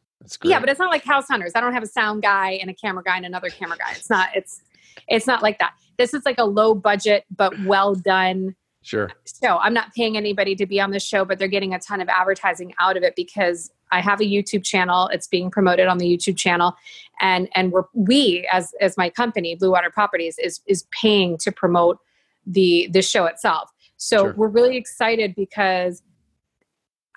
Yeah, 0.44 0.60
but 0.60 0.68
it's 0.68 0.78
not 0.78 0.90
like 0.90 1.04
House 1.04 1.26
Hunters. 1.28 1.52
I 1.54 1.62
don't 1.62 1.72
have 1.72 1.82
a 1.82 1.86
sound 1.86 2.20
guy 2.20 2.58
and 2.60 2.68
a 2.68 2.74
camera 2.74 3.02
guy 3.02 3.16
and 3.16 3.24
another 3.24 3.48
camera 3.48 3.78
guy. 3.78 3.92
It's 3.92 4.10
not. 4.10 4.28
It's 4.34 4.60
it's 5.08 5.26
not 5.26 5.42
like 5.42 5.58
that. 5.58 5.72
This 5.96 6.12
is 6.12 6.26
like 6.26 6.38
a 6.38 6.44
low 6.44 6.74
budget 6.74 7.24
but 7.34 7.58
well 7.64 7.94
done 7.94 8.54
Sure. 8.82 9.10
So 9.24 9.58
I'm 9.58 9.74
not 9.74 9.92
paying 9.94 10.16
anybody 10.16 10.54
to 10.56 10.64
be 10.66 10.80
on 10.80 10.92
the 10.92 11.00
show, 11.00 11.24
but 11.24 11.38
they're 11.38 11.48
getting 11.48 11.74
a 11.74 11.78
ton 11.78 12.00
of 12.00 12.08
advertising 12.08 12.72
out 12.80 12.96
of 12.96 13.02
it 13.02 13.14
because 13.16 13.70
I 13.90 14.00
have 14.00 14.20
a 14.20 14.24
YouTube 14.24 14.64
channel. 14.64 15.08
It's 15.08 15.26
being 15.26 15.50
promoted 15.50 15.86
on 15.86 15.98
the 15.98 16.06
YouTube 16.06 16.36
channel, 16.36 16.74
and 17.20 17.48
and 17.54 17.72
we're 17.72 17.84
we 17.94 18.48
as 18.52 18.72
as 18.80 18.96
my 18.96 19.10
company, 19.10 19.54
Blue 19.54 19.70
Water 19.70 19.90
Properties, 19.90 20.38
is 20.38 20.60
is 20.66 20.86
paying 20.90 21.36
to 21.38 21.52
promote 21.52 21.98
the 22.46 22.88
the 22.92 23.02
show 23.02 23.26
itself. 23.26 23.70
So 23.96 24.18
sure. 24.18 24.34
we're 24.36 24.48
really 24.48 24.76
excited 24.76 25.34
because 25.34 26.02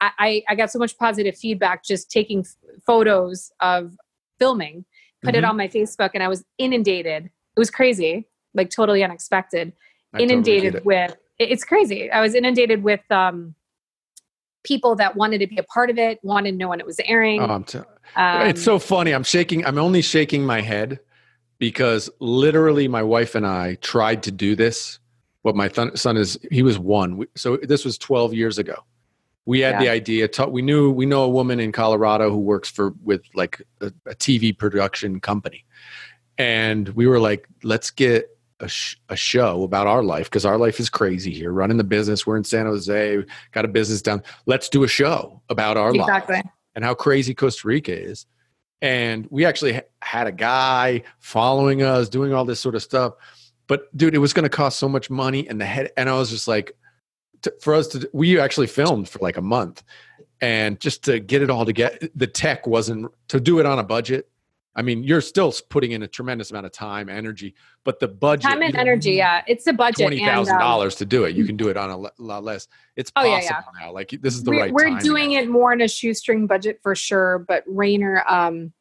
I, 0.02 0.12
I, 0.18 0.44
I 0.50 0.56
got 0.56 0.72
so 0.72 0.80
much 0.80 0.98
positive 0.98 1.38
feedback 1.38 1.84
just 1.84 2.10
taking 2.10 2.40
f- 2.40 2.56
photos 2.86 3.52
of 3.60 3.96
filming, 4.40 4.84
put 5.22 5.36
mm-hmm. 5.36 5.44
it 5.44 5.44
on 5.46 5.56
my 5.56 5.68
Facebook, 5.68 6.12
and 6.16 6.24
I 6.24 6.28
was 6.28 6.44
inundated. 6.58 7.26
It 7.26 7.60
was 7.60 7.70
crazy, 7.70 8.28
like 8.54 8.72
totally 8.72 9.04
unexpected. 9.04 9.74
I 10.14 10.22
inundated 10.22 10.74
totally 10.74 10.86
with 10.86 11.16
it's 11.40 11.64
crazy. 11.64 12.12
I 12.12 12.22
was 12.22 12.36
inundated 12.36 12.84
with 12.84 13.02
um, 13.10 13.56
people 14.64 14.96
that 14.96 15.16
wanted 15.16 15.40
to 15.40 15.48
be 15.48 15.58
a 15.58 15.64
part 15.64 15.90
of 15.90 15.98
it, 15.98 16.20
wanted 16.24 16.52
to 16.52 16.58
know 16.58 16.70
when 16.70 16.80
it 16.80 16.86
was 16.86 17.00
airing. 17.06 17.42
Oh, 17.42 17.60
t- 17.60 17.80
um, 18.16 18.48
it's 18.48 18.64
so 18.64 18.80
funny. 18.80 19.12
I'm 19.12 19.24
shaking. 19.24 19.66
I'm 19.66 19.78
only 19.78 20.02
shaking 20.02 20.46
my 20.46 20.62
head 20.62 21.00
because 21.58 22.10
literally 22.20 22.88
my 22.88 23.04
wife 23.04 23.36
and 23.36 23.46
I 23.46 23.76
tried 23.76 24.24
to 24.24 24.32
do 24.32 24.56
this. 24.56 25.00
What 25.44 25.56
my 25.56 25.68
th- 25.68 25.98
son 25.98 26.18
is, 26.18 26.38
he 26.52 26.62
was 26.62 26.78
one. 26.78 27.26
So 27.36 27.58
this 27.58 27.86
was 27.86 27.98
12 27.98 28.34
years 28.34 28.58
ago. 28.58 28.76
We 29.46 29.60
had 29.60 29.74
yeah. 29.74 29.80
the 29.80 29.90
idea. 29.90 30.28
T- 30.28 30.46
we 30.46 30.62
knew 30.62 30.92
we 30.92 31.06
know 31.06 31.24
a 31.24 31.30
woman 31.30 31.60
in 31.60 31.72
Colorado 31.72 32.30
who 32.30 32.38
works 32.38 32.70
for 32.70 32.94
with 33.04 33.24
like 33.34 33.62
a, 33.80 33.88
a 34.06 34.16
TV 34.16 34.56
production 34.56 35.20
company, 35.20 35.66
and 36.38 36.90
we 36.90 37.08
were 37.08 37.20
like, 37.20 37.48
let's 37.64 37.90
get 37.90 38.30
a, 38.62 38.68
sh- 38.68 38.96
a 39.10 39.16
show 39.16 39.64
about 39.64 39.88
our 39.88 40.04
life 40.04 40.26
because 40.26 40.46
our 40.46 40.58
life 40.58 40.80
is 40.80 40.90
crazy 40.90 41.32
here. 41.32 41.52
Running 41.52 41.78
the 41.78 41.84
business, 41.84 42.26
we're 42.26 42.38
in 42.38 42.44
San 42.44 42.66
Jose, 42.66 43.24
got 43.52 43.66
a 43.66 43.68
business 43.68 44.02
down. 44.02 44.24
Let's 44.46 44.70
do 44.70 44.84
a 44.84 44.88
show 44.88 45.42
about 45.50 45.78
our 45.78 45.94
exactly. 45.94 46.36
life 46.36 46.46
and 46.76 46.86
how 46.86 46.94
crazy 46.94 47.34
Costa 47.34 47.68
Rica 47.68 47.98
is. 47.98 48.26
And 48.82 49.28
we 49.30 49.46
actually 49.46 49.74
ha- 49.74 49.82
had 50.02 50.28
a 50.28 50.32
guy 50.32 51.04
following 51.20 51.84
us, 51.84 52.10
doing 52.10 52.34
all 52.34 52.46
this 52.46 52.60
sort 52.60 52.76
of 52.76 52.82
stuff. 52.82 53.14
But 53.68 53.96
dude, 53.96 54.16
it 54.16 54.20
was 54.20 54.34
going 54.34 54.44
to 54.44 54.50
cost 54.50 54.80
so 54.80 54.90
much 54.90 55.10
money, 55.10 55.48
and 55.48 55.62
the 55.62 55.66
head. 55.66 55.92
And 55.98 56.10
I 56.10 56.14
was 56.14 56.30
just 56.30 56.48
like, 56.48 56.76
to, 57.44 57.54
for 57.62 57.74
us 57.74 57.88
to, 57.90 58.10
we 58.14 58.40
actually 58.40 58.68
filmed 58.68 59.08
for 59.08 59.20
like 59.20 59.38
a 59.38 59.42
month, 59.42 59.84
and 60.42 60.80
just 60.80 61.04
to 61.04 61.20
get 61.20 61.42
it 61.42 61.50
all 61.50 61.66
together, 61.66 61.98
the 62.16 62.28
tech 62.28 62.66
wasn't 62.66 63.12
to 63.28 63.40
do 63.40 63.60
it 63.60 63.66
on 63.66 63.78
a 63.78 63.84
budget 63.84 64.31
I 64.76 64.82
mean, 64.82 65.04
you're 65.04 65.22
still 65.22 65.54
putting 65.70 65.92
in 65.92 66.04
a 66.04 66.08
tremendous 66.08 66.52
amount 66.52 66.66
of 66.66 66.72
time, 66.72 67.10
energy, 67.10 67.56
but 67.84 68.00
the 68.00 68.08
budget 68.08 68.50
time 68.50 68.62
and 68.62 68.76
energy, 68.76 69.14
yeah, 69.14 69.44
it's 69.46 69.68
a 69.68 69.74
budget. 69.74 70.06
Twenty 70.06 70.20
thousand 70.20 70.56
um, 70.56 70.62
dollars 70.62 70.96
to 70.96 71.06
do 71.06 71.26
it. 71.26 71.36
You 71.36 71.46
can 71.46 71.58
do 71.58 71.68
it 71.68 71.76
on 71.76 71.90
a 71.90 71.98
lot 72.22 72.44
less. 72.44 72.68
It's 72.96 73.12
possible 73.12 73.34
oh, 73.34 73.38
yeah, 73.38 73.44
yeah. 73.44 73.86
now. 73.86 73.92
Like 73.92 74.12
this 74.22 74.34
is 74.34 74.44
the 74.44 74.52
we're, 74.52 74.60
right. 74.62 74.74
We're 74.74 74.98
doing 75.00 75.34
it 75.34 75.50
more 75.50 75.74
in 75.74 75.82
a 75.82 75.90
shoestring 75.90 76.48
budget 76.48 76.80
for 76.82 76.96
sure. 76.96 77.40
But 77.40 77.64
Rainer, 77.68 78.24
um, 78.30 78.72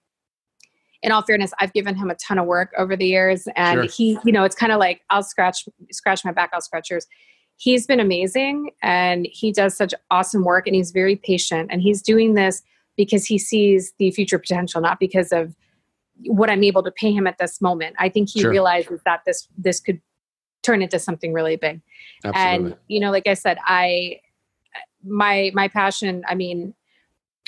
in 1.02 1.10
all 1.10 1.22
fairness, 1.22 1.52
I've 1.58 1.72
given 1.72 1.96
him 1.96 2.08
a 2.08 2.14
ton 2.14 2.38
of 2.38 2.46
work 2.46 2.72
over 2.78 2.96
the 2.96 3.06
years, 3.06 3.48
and 3.56 3.80
Sure. 3.80 3.84
he, 3.84 4.18
you 4.24 4.30
know, 4.30 4.44
it's 4.44 4.56
kind 4.56 4.70
of 4.70 4.78
like 4.78 5.00
I'll 5.10 5.24
scratch 5.24 5.64
scratch 5.90 6.24
my 6.24 6.32
back, 6.32 6.50
I'll 6.52 6.60
scratch 6.60 6.90
yours. 6.90 7.08
He's 7.56 7.86
been 7.86 8.00
amazing, 8.00 8.70
and 8.80 9.26
he 9.30 9.50
does 9.50 9.76
such 9.76 9.92
awesome 10.10 10.44
work, 10.44 10.68
and 10.68 10.76
he's 10.76 10.92
very 10.92 11.16
patient, 11.16 11.68
and 11.72 11.82
he's 11.82 12.00
doing 12.00 12.34
this 12.34 12.62
because 12.96 13.26
he 13.26 13.38
sees 13.38 13.92
the 13.98 14.10
future 14.12 14.38
potential, 14.38 14.80
not 14.80 15.00
because 15.00 15.32
of 15.32 15.56
what 16.26 16.50
I'm 16.50 16.62
able 16.64 16.82
to 16.82 16.90
pay 16.90 17.12
him 17.12 17.26
at 17.26 17.38
this 17.38 17.60
moment. 17.60 17.96
I 17.98 18.08
think 18.08 18.28
he 18.30 18.40
Sure. 18.40 18.50
realizes 18.50 19.00
that 19.04 19.22
this 19.26 19.48
this 19.56 19.80
could 19.80 20.00
turn 20.62 20.82
into 20.82 20.98
something 20.98 21.32
really 21.32 21.56
big. 21.56 21.80
Absolutely. 22.24 22.72
and 22.72 22.76
you 22.88 23.00
know 23.00 23.10
like 23.10 23.26
i 23.26 23.32
said 23.32 23.56
i 23.64 24.20
my 25.02 25.50
my 25.54 25.68
passion 25.68 26.22
i 26.28 26.34
mean 26.34 26.74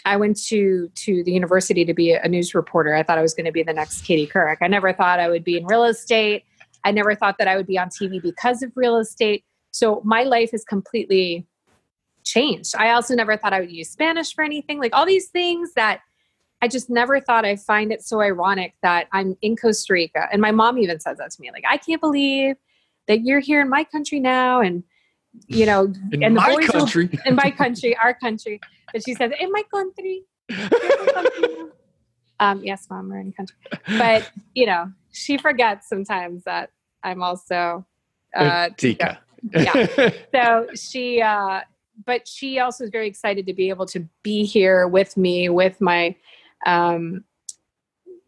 i 0.06 0.16
went 0.16 0.42
to 0.44 0.88
to 0.94 1.22
the 1.24 1.30
university 1.32 1.84
to 1.84 1.92
be 1.92 2.12
a 2.12 2.26
news 2.26 2.54
reporter. 2.54 2.94
I 2.94 3.02
thought 3.02 3.18
i 3.18 3.22
was 3.22 3.34
going 3.34 3.44
to 3.44 3.52
be 3.52 3.62
the 3.62 3.74
next 3.74 4.02
katie 4.06 4.26
couric. 4.26 4.56
I 4.62 4.68
never 4.68 4.92
thought 4.94 5.20
i 5.20 5.28
would 5.28 5.44
be 5.44 5.58
in 5.58 5.66
real 5.66 5.84
estate. 5.84 6.44
I 6.84 6.90
never 6.90 7.14
thought 7.14 7.36
that 7.38 7.48
i 7.48 7.56
would 7.56 7.66
be 7.66 7.78
on 7.78 7.88
tv 7.90 8.20
because 8.22 8.62
of 8.62 8.72
real 8.76 8.96
estate. 8.96 9.44
So 9.72 10.00
my 10.04 10.22
life 10.22 10.52
has 10.52 10.64
completely 10.64 11.46
changed. 12.24 12.74
I 12.78 12.90
also 12.92 13.14
never 13.14 13.36
thought 13.36 13.52
i 13.52 13.60
would 13.60 13.70
use 13.70 13.90
spanish 13.90 14.34
for 14.34 14.42
anything. 14.42 14.78
Like 14.80 14.94
all 14.94 15.04
these 15.06 15.28
things 15.28 15.74
that 15.74 16.00
i 16.62 16.68
just 16.68 16.88
never 16.88 17.20
thought 17.20 17.44
i 17.44 17.54
find 17.56 17.92
it 17.92 18.02
so 18.02 18.20
ironic 18.20 18.74
that 18.82 19.08
i'm 19.12 19.36
in 19.42 19.56
costa 19.56 19.92
rica 19.92 20.28
and 20.32 20.40
my 20.40 20.50
mom 20.50 20.78
even 20.78 20.98
says 20.98 21.18
that 21.18 21.30
to 21.30 21.40
me 21.40 21.50
like 21.52 21.64
i 21.68 21.76
can't 21.76 22.00
believe 22.00 22.56
that 23.08 23.22
you're 23.22 23.40
here 23.40 23.60
in 23.60 23.68
my 23.68 23.84
country 23.84 24.20
now 24.20 24.60
and 24.60 24.82
you 25.48 25.66
know 25.66 25.92
in 26.12 26.22
and 26.22 26.36
the 26.36 26.40
my 26.40 26.54
boys 26.54 26.68
will- 26.68 26.80
country. 26.80 27.10
in 27.26 27.34
my 27.34 27.50
country 27.50 27.96
our 27.96 28.14
country 28.14 28.60
but 28.92 29.04
she 29.04 29.14
says 29.14 29.30
in 29.38 29.50
my 29.52 29.62
country 29.72 30.22
um 32.40 32.62
yes 32.62 32.86
mom 32.90 33.08
we're 33.08 33.18
in 33.18 33.32
country 33.32 33.56
but 33.98 34.30
you 34.54 34.66
know 34.66 34.90
she 35.10 35.36
forgets 35.36 35.88
sometimes 35.88 36.44
that 36.44 36.70
i'm 37.02 37.22
also 37.22 37.84
uh 38.36 38.68
Tica. 38.76 39.18
yeah. 39.52 40.10
so 40.34 40.66
she 40.74 41.20
uh 41.20 41.60
but 42.06 42.26
she 42.26 42.58
also 42.58 42.84
is 42.84 42.90
very 42.90 43.06
excited 43.06 43.46
to 43.46 43.52
be 43.52 43.68
able 43.68 43.86
to 43.86 44.06
be 44.22 44.44
here 44.44 44.88
with 44.88 45.16
me 45.16 45.48
with 45.48 45.80
my 45.80 46.14
um 46.66 47.24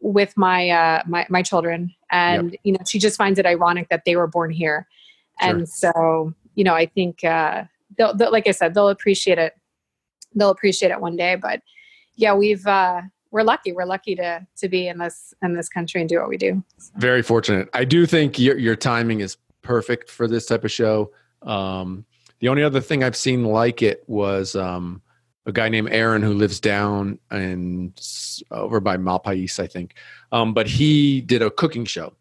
with 0.00 0.36
my 0.36 0.70
uh 0.70 1.02
my 1.06 1.26
my 1.28 1.42
children. 1.42 1.94
And 2.10 2.56
you 2.62 2.72
know 2.72 2.80
she 2.86 2.98
just 2.98 3.16
finds 3.16 3.38
it 3.38 3.46
ironic 3.46 3.88
that 3.88 4.04
they 4.04 4.16
were 4.16 4.26
born 4.26 4.50
here. 4.50 4.86
And 5.40 5.68
so 5.68 6.32
you 6.54 6.62
know 6.62 6.74
i 6.74 6.86
think 6.86 7.24
uh 7.24 7.64
they'll, 7.98 8.14
they'll 8.14 8.30
like 8.30 8.46
i 8.46 8.52
said 8.52 8.74
they'll 8.74 8.88
appreciate 8.88 9.38
it. 9.38 9.54
They'll 10.34 10.50
appreciate 10.50 10.90
it 10.90 11.00
one 11.00 11.16
day. 11.16 11.36
But 11.36 11.62
yeah 12.16 12.34
we've 12.34 12.66
uh 12.66 13.02
we're 13.34 13.42
lucky. 13.42 13.72
We're 13.72 13.84
lucky 13.84 14.14
to 14.14 14.46
to 14.58 14.68
be 14.68 14.86
in 14.86 14.98
this 14.98 15.34
in 15.42 15.54
this 15.54 15.68
country 15.68 16.00
and 16.00 16.08
do 16.08 16.20
what 16.20 16.28
we 16.28 16.36
do. 16.36 16.62
Very 16.96 17.20
fortunate. 17.20 17.68
I 17.74 17.84
do 17.84 18.06
think 18.06 18.38
your 18.38 18.56
your 18.56 18.76
timing 18.76 19.20
is 19.20 19.36
perfect 19.62 20.08
for 20.08 20.28
this 20.28 20.46
type 20.46 20.62
of 20.62 20.70
show. 20.70 21.10
Um, 21.42 22.04
the 22.38 22.48
only 22.48 22.62
other 22.62 22.80
thing 22.80 23.02
I've 23.02 23.16
seen 23.16 23.44
like 23.44 23.82
it 23.82 24.04
was 24.06 24.54
um, 24.54 25.02
a 25.46 25.52
guy 25.52 25.68
named 25.68 25.90
Aaron 25.90 26.22
who 26.22 26.32
lives 26.32 26.60
down 26.60 27.18
and 27.30 27.92
over 28.50 28.80
by 28.80 28.96
Malpais, 28.96 29.60
I 29.60 29.66
think. 29.66 29.94
Um, 30.32 30.54
but 30.54 30.66
he 30.66 31.20
did 31.20 31.42
a 31.42 31.50
cooking 31.50 31.84
show 31.84 32.14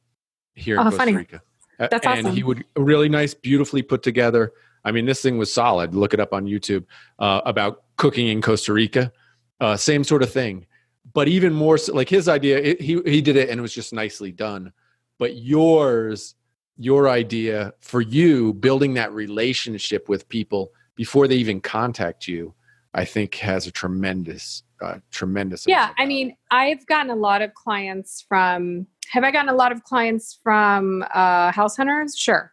here 0.56 0.76
in 0.76 0.82
Oh, 0.82 0.84
Costa 0.86 0.98
funny. 0.98 1.16
Rica. 1.16 1.42
That's 1.80 2.06
and 2.06 2.28
awesome. 2.28 2.36
he 2.36 2.44
would 2.44 2.64
really 2.76 3.10
nice, 3.10 3.34
beautifully 3.34 3.82
put 3.82 4.04
together. 4.04 4.54
I 4.86 4.92
mean, 4.92 5.06
this 5.06 5.22
thing 5.22 5.38
was 5.38 5.52
solid. 5.52 5.96
Look 5.96 6.14
it 6.14 6.20
up 6.20 6.34
on 6.34 6.46
YouTube 6.46 6.86
uh, 7.20 7.42
about 7.46 7.84
cooking 7.98 8.28
in 8.28 8.42
Costa 8.42 8.74
Rica. 8.74 9.12
Uh, 9.60 9.78
same 9.78 10.04
sort 10.04 10.22
of 10.22 10.32
thing, 10.32 10.66
but 11.14 11.28
even 11.28 11.54
more 11.54 11.78
so, 11.78 11.94
like 11.94 12.10
his 12.10 12.28
idea. 12.28 12.58
It, 12.58 12.82
he 12.82 13.02
he 13.06 13.22
did 13.22 13.38
it 13.38 13.50
and 13.50 13.60
it 13.60 13.62
was 13.62 13.74
just 13.74 13.94
nicely 13.94 14.32
done. 14.32 14.74
But 15.20 15.38
yours, 15.38 16.36
your 16.78 17.08
idea 17.08 17.74
for 17.80 18.02
you 18.02 18.54
building 18.54 18.96
that 18.96 19.14
relationship 19.14 20.10
with 20.10 20.28
people 20.28 20.72
before 20.96 21.28
they 21.28 21.36
even 21.36 21.62
contact 21.62 22.28
you, 22.28 22.54
I 22.94 23.06
think 23.06 23.36
has 23.36 23.66
a 23.68 23.72
tremendous, 23.72 24.64
uh, 24.82 25.00
tremendous. 25.12 25.66
yeah 25.68 25.92
i 25.98 26.06
mean 26.06 26.36
i've 26.52 26.86
gotten 26.88 27.10
a 27.10 27.16
lot 27.16 27.42
of 27.42 27.54
clients 27.54 28.26
from 28.28 28.86
have 29.12 29.24
i 29.24 29.32
gotten 29.32 29.50
a 29.50 29.54
lot 29.56 29.72
of 29.72 29.84
clients 29.84 30.38
from 30.44 31.04
uh 31.14 31.52
house 31.52 31.78
hunters 31.78 32.18
sure 32.18 32.52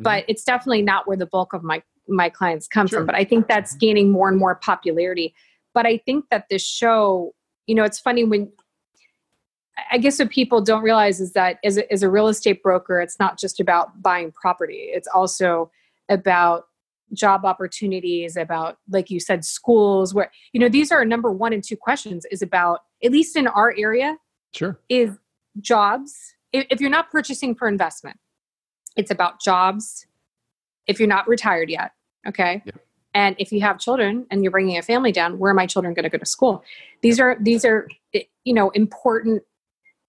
Mhm. 0.00 0.04
but 0.04 0.24
it's 0.28 0.44
definitely 0.44 0.82
not 0.82 1.06
where 1.08 1.16
the 1.16 1.26
bulk 1.26 1.52
of 1.52 1.62
my 1.64 1.82
my 2.08 2.28
clients 2.28 2.66
come 2.68 2.86
Sure. 2.86 3.00
from 3.00 3.06
but 3.06 3.14
i 3.16 3.24
think 3.24 3.48
that's 3.48 3.74
gaining 3.76 4.10
more 4.12 4.28
and 4.28 4.38
more 4.38 4.54
popularity 4.54 5.34
but 5.72 5.84
i 5.86 5.98
think 5.98 6.26
that 6.30 6.46
this 6.48 6.64
show 6.64 7.34
you 7.66 7.74
know 7.74 7.82
it's 7.84 7.98
funny 7.98 8.22
when 8.24 8.52
i 9.90 9.98
guess 9.98 10.18
what 10.20 10.30
people 10.30 10.60
don't 10.60 10.82
realize 10.82 11.18
is 11.20 11.32
that 11.32 11.58
as 11.64 11.78
a, 11.78 11.92
as 11.92 12.02
a 12.04 12.10
real 12.10 12.28
estate 12.28 12.62
broker 12.62 13.00
it's 13.00 13.18
not 13.18 13.36
just 13.38 13.58
about 13.58 14.00
buying 14.02 14.30
property 14.32 14.90
it's 14.92 15.08
also 15.08 15.70
about 16.08 16.66
job 17.14 17.44
opportunities 17.44 18.36
about 18.36 18.78
like 18.88 19.10
you 19.10 19.20
said 19.20 19.44
schools 19.44 20.14
where 20.14 20.30
you 20.52 20.60
know 20.60 20.68
these 20.68 20.90
are 20.92 21.04
number 21.04 21.30
one 21.30 21.52
and 21.52 21.64
two 21.64 21.76
questions 21.76 22.26
is 22.30 22.42
about 22.42 22.80
at 23.02 23.12
least 23.12 23.36
in 23.36 23.46
our 23.46 23.74
area 23.76 24.16
sure. 24.54 24.78
is 24.88 25.18
jobs 25.60 26.34
if, 26.52 26.80
you're 26.80 26.90
not 26.90 27.10
purchasing 27.10 27.54
for 27.54 27.68
investment 27.68 28.18
it's 28.96 29.10
about 29.10 29.40
jobs 29.40 30.06
if 30.86 30.98
you're 30.98 31.08
not 31.08 31.26
retired 31.28 31.70
yet 31.70 31.92
okay 32.26 32.62
Yep. 32.64 32.74
and 33.14 33.36
if 33.38 33.52
you 33.52 33.60
have 33.60 33.78
children 33.78 34.26
and 34.30 34.42
you're 34.42 34.52
bringing 34.52 34.76
a 34.76 34.82
family 34.82 35.12
down 35.12 35.38
where 35.38 35.50
are 35.50 35.54
my 35.54 35.66
children 35.66 35.94
going 35.94 36.04
to 36.04 36.10
go 36.10 36.18
to 36.18 36.26
school 36.26 36.64
these 37.02 37.20
are 37.20 37.36
these 37.40 37.64
are 37.64 37.88
you 38.44 38.54
know 38.54 38.70
important 38.70 39.42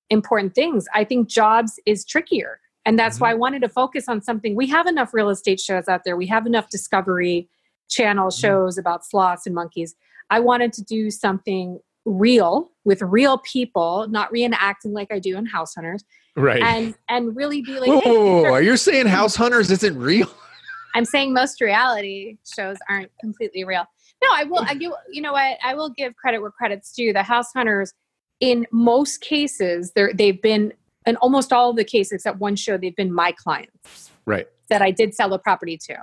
important 0.09 0.53
things 0.53 0.85
i 0.93 1.03
think 1.03 1.27
jobs 1.27 1.79
is 1.85 2.05
trickier 2.05 2.59
and 2.85 2.97
that's 2.99 3.19
why 3.19 3.31
i 3.31 3.33
wanted 3.33 3.61
to 3.61 3.69
focus 3.69 4.05
on 4.07 4.21
something. 4.21 4.55
We 4.55 4.67
have 4.67 4.85
enough 4.87 5.13
real 5.13 5.29
estate 5.29 5.59
shows 5.59 5.87
out 5.87 6.01
there. 6.05 6.15
We 6.17 6.27
have 6.27 6.45
enough 6.45 6.69
discovery 6.69 7.49
channel 7.89 8.29
Mhm. 8.29 8.39
shows 8.39 8.77
about 8.77 9.05
sloths 9.05 9.45
and 9.45 9.53
monkeys. 9.55 9.95
I 10.29 10.39
wanted 10.39 10.73
to 10.73 10.83
do 10.83 11.09
something 11.11 11.79
real 12.05 12.71
with 12.83 13.01
real 13.01 13.39
people 13.39 14.07
not 14.09 14.31
reenacting 14.31 14.91
like 14.93 15.11
i 15.11 15.17
do 15.17 15.35
in 15.37 15.45
house 15.47 15.73
hunters. 15.73 16.03
Right. 16.35 16.61
and 16.61 16.93
and 17.09 17.35
really 17.35 17.61
be 17.63 17.79
like 17.79 17.89
Whoa, 17.89 17.99
hey, 18.01 18.09
whoa, 18.11 18.35
these 18.35 18.43
whoa, 18.45 18.53
are- 18.53 18.61
you 18.61 18.77
saying 18.77 19.07
House 19.07 19.35
Hunters 19.35 19.71
isn't 19.71 19.97
real? 19.97 20.29
i'm 20.95 21.05
saying 21.05 21.33
most 21.33 21.59
reality 21.61 22.37
shows 22.55 22.77
aren't 22.89 23.11
completely 23.19 23.63
real. 23.63 23.85
No 24.23 24.29
i 24.33 24.43
will 24.43 24.63
i 24.67 24.75
give 24.75 24.91
you 25.11 25.21
know 25.21 25.33
what? 25.33 25.57
I 25.63 25.73
will 25.73 25.89
give 25.89 26.15
credit 26.15 26.39
where 26.41 26.51
credit's 26.51 26.91
due. 26.93 27.11
The 27.13 27.23
house 27.23 27.51
hunters 27.53 27.91
in 28.39 28.67
most 28.71 29.21
cases 29.21 29.91
they're 29.95 30.13
they've 30.13 30.41
been 30.41 30.73
in 31.05 31.15
almost 31.17 31.51
all 31.53 31.69
of 31.71 31.75
the 31.75 31.83
cases 31.83 32.13
except 32.13 32.39
one 32.39 32.55
show 32.55 32.77
they've 32.77 32.95
been 32.95 33.13
my 33.13 33.31
clients 33.31 34.11
Right. 34.25 34.47
that 34.69 34.81
i 34.81 34.91
did 34.91 35.13
sell 35.13 35.33
a 35.33 35.39
property 35.39 35.77
to 35.87 35.97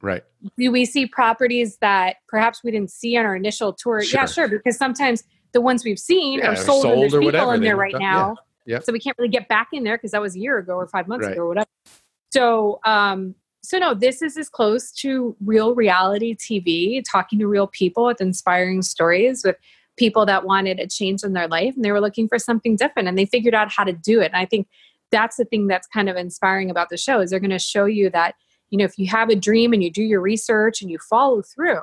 Right. 0.00 0.22
do 0.56 0.70
we 0.70 0.84
see 0.84 1.06
properties 1.06 1.76
that 1.78 2.16
perhaps 2.28 2.62
we 2.62 2.70
didn't 2.70 2.90
see 2.92 3.16
on 3.16 3.26
our 3.26 3.34
initial 3.34 3.72
tour? 3.72 4.00
Yeah, 4.00 4.26
Sure. 4.26 4.28
sure. 4.28 4.48
Because 4.48 4.76
sometimes 4.76 5.24
the 5.52 5.60
ones 5.60 5.84
we've 5.84 5.98
seen 5.98 6.38
Yeah, 6.38 6.50
are 6.50 6.54
they're 6.54 6.64
sold, 6.64 6.84
and 6.84 6.92
sold 6.92 7.02
there's 7.02 7.14
or 7.14 7.18
people 7.18 7.26
whatever. 7.40 7.54
in 7.54 7.62
there 7.62 7.74
right 7.76 7.90
done- 7.90 8.00
now. 8.02 8.36
yeah. 8.64 8.74
Yep. 8.76 8.84
So 8.84 8.92
we 8.92 9.00
can't 9.00 9.18
really 9.18 9.28
get 9.28 9.48
back 9.48 9.70
in 9.72 9.82
there 9.82 9.96
because 9.96 10.12
that 10.12 10.20
was 10.22 10.36
a 10.36 10.38
year 10.38 10.58
ago 10.58 10.74
or 10.74 10.86
five 10.86 11.08
months 11.08 11.26
Right. 11.26 11.32
ago 11.32 11.42
or 11.42 11.48
whatever. 11.48 11.66
So, 12.32 12.78
um, 12.84 13.34
so 13.64 13.78
no, 13.78 13.92
this 13.92 14.22
is 14.22 14.36
as 14.36 14.48
close 14.48 14.92
to 15.02 15.34
real 15.44 15.74
reality 15.74 16.36
TV, 16.36 17.02
talking 17.02 17.40
to 17.40 17.48
real 17.48 17.66
people 17.66 18.04
with 18.06 18.20
inspiring 18.20 18.82
stories 18.82 19.42
with 19.44 19.56
people 19.98 20.24
that 20.26 20.44
wanted 20.44 20.78
a 20.80 20.86
change 20.86 21.22
in 21.22 21.32
their 21.34 21.48
life 21.48 21.74
and 21.76 21.84
they 21.84 21.92
were 21.92 22.00
looking 22.00 22.28
for 22.28 22.38
something 22.38 22.76
different 22.76 23.08
and 23.08 23.18
they 23.18 23.26
figured 23.26 23.54
out 23.54 23.70
how 23.70 23.84
to 23.84 23.92
do 23.92 24.20
it. 24.20 24.26
And 24.32 24.36
I 24.36 24.46
think 24.46 24.68
that's 25.10 25.36
the 25.36 25.44
thing 25.44 25.66
that's 25.66 25.86
kind 25.88 26.08
of 26.08 26.16
inspiring 26.16 26.70
about 26.70 26.88
the 26.88 26.96
show 26.96 27.20
is 27.20 27.30
they're 27.30 27.40
going 27.40 27.50
to 27.50 27.58
show 27.58 27.84
you 27.86 28.10
that 28.10 28.34
you 28.70 28.76
know 28.78 28.84
if 28.84 28.98
you 28.98 29.06
have 29.08 29.30
a 29.30 29.34
dream 29.36 29.72
and 29.72 29.82
you 29.82 29.90
do 29.90 30.02
your 30.02 30.20
research 30.20 30.82
and 30.82 30.90
you 30.90 30.98
follow 31.08 31.40
through 31.42 31.76
Yeah, 31.76 31.82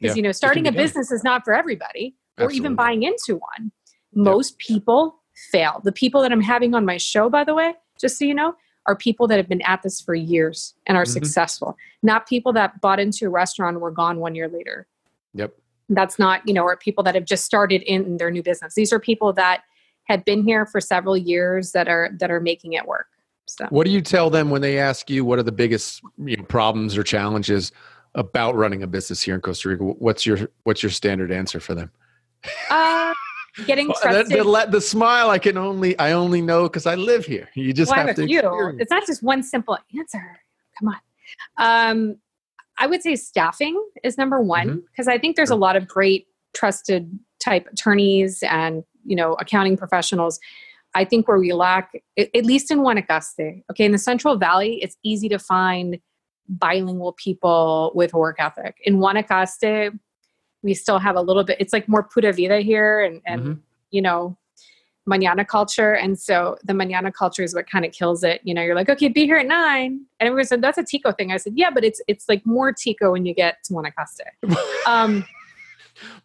because 0.00 0.16
you 0.16 0.22
know 0.22 0.32
starting 0.32 0.66
a 0.66 0.70
done. 0.70 0.82
business 0.82 1.10
is 1.10 1.22
not 1.22 1.44
for 1.44 1.54
everybody 1.54 2.14
or 2.38 2.50
even 2.50 2.74
buying 2.74 3.02
into 3.02 3.36
one 3.36 3.70
most 4.14 4.56
people 4.58 5.22
fail 5.52 5.82
the 5.84 5.92
people 5.92 6.22
that 6.22 6.32
i'm 6.32 6.40
having 6.40 6.74
on 6.74 6.86
my 6.86 6.96
show 6.96 7.28
by 7.28 7.44
the 7.44 7.54
way 7.54 7.74
just 8.00 8.18
so 8.18 8.24
you 8.24 8.32
know 8.32 8.54
are 8.86 8.96
people 8.96 9.26
that 9.28 9.36
have 9.36 9.48
been 9.48 9.60
at 9.62 9.82
this 9.82 10.00
for 10.00 10.14
years 10.14 10.74
and 10.86 10.96
are 10.96 11.04
Mhm. 11.04 11.08
successful 11.08 11.76
not 12.02 12.26
people 12.26 12.54
that 12.54 12.80
bought 12.80 12.98
into 12.98 13.26
a 13.26 13.28
restaurant 13.28 13.74
and 13.74 13.82
were 13.82 13.90
gone 13.90 14.18
one 14.18 14.34
year 14.34 14.48
later 14.48 14.86
Yep. 15.34 15.52
That's 15.90 16.18
not 16.18 16.46
you 16.46 16.54
know 16.54 16.62
or 16.62 16.76
people 16.76 17.04
that 17.04 17.14
have 17.14 17.24
just 17.24 17.44
started 17.44 17.82
in 17.82 18.16
their 18.16 18.30
new 18.30 18.42
business 18.42 18.74
these 18.74 18.92
are 18.92 19.00
people 19.00 19.32
that 19.32 19.62
have 20.04 20.24
been 20.24 20.42
here 20.42 20.66
for 20.66 20.80
several 20.80 21.16
years 21.16 21.72
that 21.72 21.88
are 21.88 22.10
that 22.18 22.30
are 22.30 22.40
making 22.40 22.72
it 22.72 22.86
work 22.86 23.06
so 23.46 23.66
What 23.70 23.86
do 23.86 23.92
you 23.92 24.02
tell 24.02 24.28
them 24.28 24.50
when 24.50 24.60
they 24.60 24.78
ask 24.78 25.08
you 25.08 25.24
what 25.24 25.38
are 25.38 25.44
the 25.44 25.52
biggest 25.52 26.02
you 26.18 26.36
know, 26.36 26.44
problems 26.44 26.98
or 26.98 27.02
challenges 27.02 27.72
about 28.14 28.56
running 28.56 28.82
a 28.82 28.86
business 28.86 29.22
here 29.22 29.34
in 29.34 29.40
Costa 29.40 29.68
Rica? 29.68 29.84
What's 29.84 30.26
your 30.26 30.50
what's 30.64 30.82
your 30.82 30.90
standard 30.90 31.30
answer 31.30 31.60
for 31.60 31.74
them? 31.74 31.90
uh, 32.70 33.14
getting 33.66 33.92
trusted 34.02 34.28
the, 34.28 34.44
la- 34.44 34.66
the 34.66 34.80
smile 34.80 35.30
I 35.30 35.38
can 35.38 35.56
only 35.56 35.96
I 35.98 36.12
only 36.12 36.42
know 36.42 36.64
because 36.64 36.86
I 36.86 36.96
live 36.96 37.24
here. 37.24 37.48
You 37.54 37.72
just 37.72 37.90
well, 37.90 38.06
have, 38.06 38.16
to. 38.16 38.24
experience. 38.24 38.78
It's 38.80 38.90
not 38.90 39.06
just 39.06 39.22
one 39.22 39.42
simple 39.42 39.78
answer. 39.96 40.40
Come 40.78 40.88
on. 40.88 40.98
Um, 41.56 42.16
I 42.78 42.86
would 42.86 43.02
say 43.02 43.16
staffing 43.16 43.82
is 44.02 44.18
number 44.18 44.40
one 44.40 44.82
because 44.90 45.08
I 45.08 45.18
think 45.18 45.36
there's 45.36 45.50
a 45.50 45.56
lot 45.56 45.76
of 45.76 45.88
great 45.88 46.26
trusted 46.54 47.18
type 47.40 47.66
attorneys 47.72 48.42
and 48.42 48.84
you 49.04 49.16
know 49.16 49.34
accounting 49.34 49.76
professionals. 49.76 50.38
I 50.94 51.04
think 51.04 51.28
where 51.28 51.38
we 51.38 51.52
lack, 51.52 51.92
at 52.16 52.44
least 52.46 52.70
in 52.70 52.78
Guanacaste, 52.78 53.62
okay, 53.70 53.84
in 53.84 53.92
the 53.92 53.98
Central 53.98 54.36
Valley, 54.36 54.78
it's 54.82 54.96
easy 55.02 55.28
to 55.28 55.38
find 55.38 55.98
bilingual 56.48 57.12
people 57.12 57.92
with 57.94 58.14
work 58.14 58.36
ethic. 58.38 58.76
In 58.84 58.96
Guanacaste, 58.96 59.98
we 60.62 60.74
still 60.74 60.98
have 60.98 61.16
a 61.16 61.20
little 61.20 61.44
bit, 61.44 61.58
it's 61.60 61.72
like 61.72 61.88
more 61.88 62.02
pura 62.02 62.32
vida 62.32 62.60
here 62.60 63.00
and, 63.00 63.20
and 63.26 63.40
mm-hmm. 63.40 63.52
you 63.90 64.00
know, 64.00 64.38
manana 65.06 65.44
culture. 65.44 65.94
And 65.94 66.18
so 66.18 66.56
the 66.64 66.74
manana 66.74 67.12
culture 67.12 67.42
is 67.42 67.54
what 67.54 67.70
kind 67.70 67.84
of 67.84 67.92
kills 67.92 68.24
it. 68.24 68.40
You 68.44 68.54
know, 68.54 68.62
you're 68.62 68.74
like, 68.74 68.88
okay, 68.88 69.08
be 69.08 69.24
here 69.24 69.36
at 69.36 69.46
nine. 69.46 70.04
And 70.20 70.26
everyone 70.26 70.46
said, 70.46 70.60
that's 70.60 70.78
a 70.78 70.84
Tico 70.84 71.12
thing. 71.12 71.32
I 71.32 71.36
said, 71.36 71.54
yeah, 71.56 71.70
but 71.70 71.84
it's, 71.84 72.00
it's 72.08 72.28
like 72.28 72.44
more 72.44 72.72
Tico 72.72 73.12
when 73.12 73.24
you 73.24 73.34
get 73.34 73.62
to 73.64 73.74
Guanacaste. 73.74 74.56
um, 74.86 75.24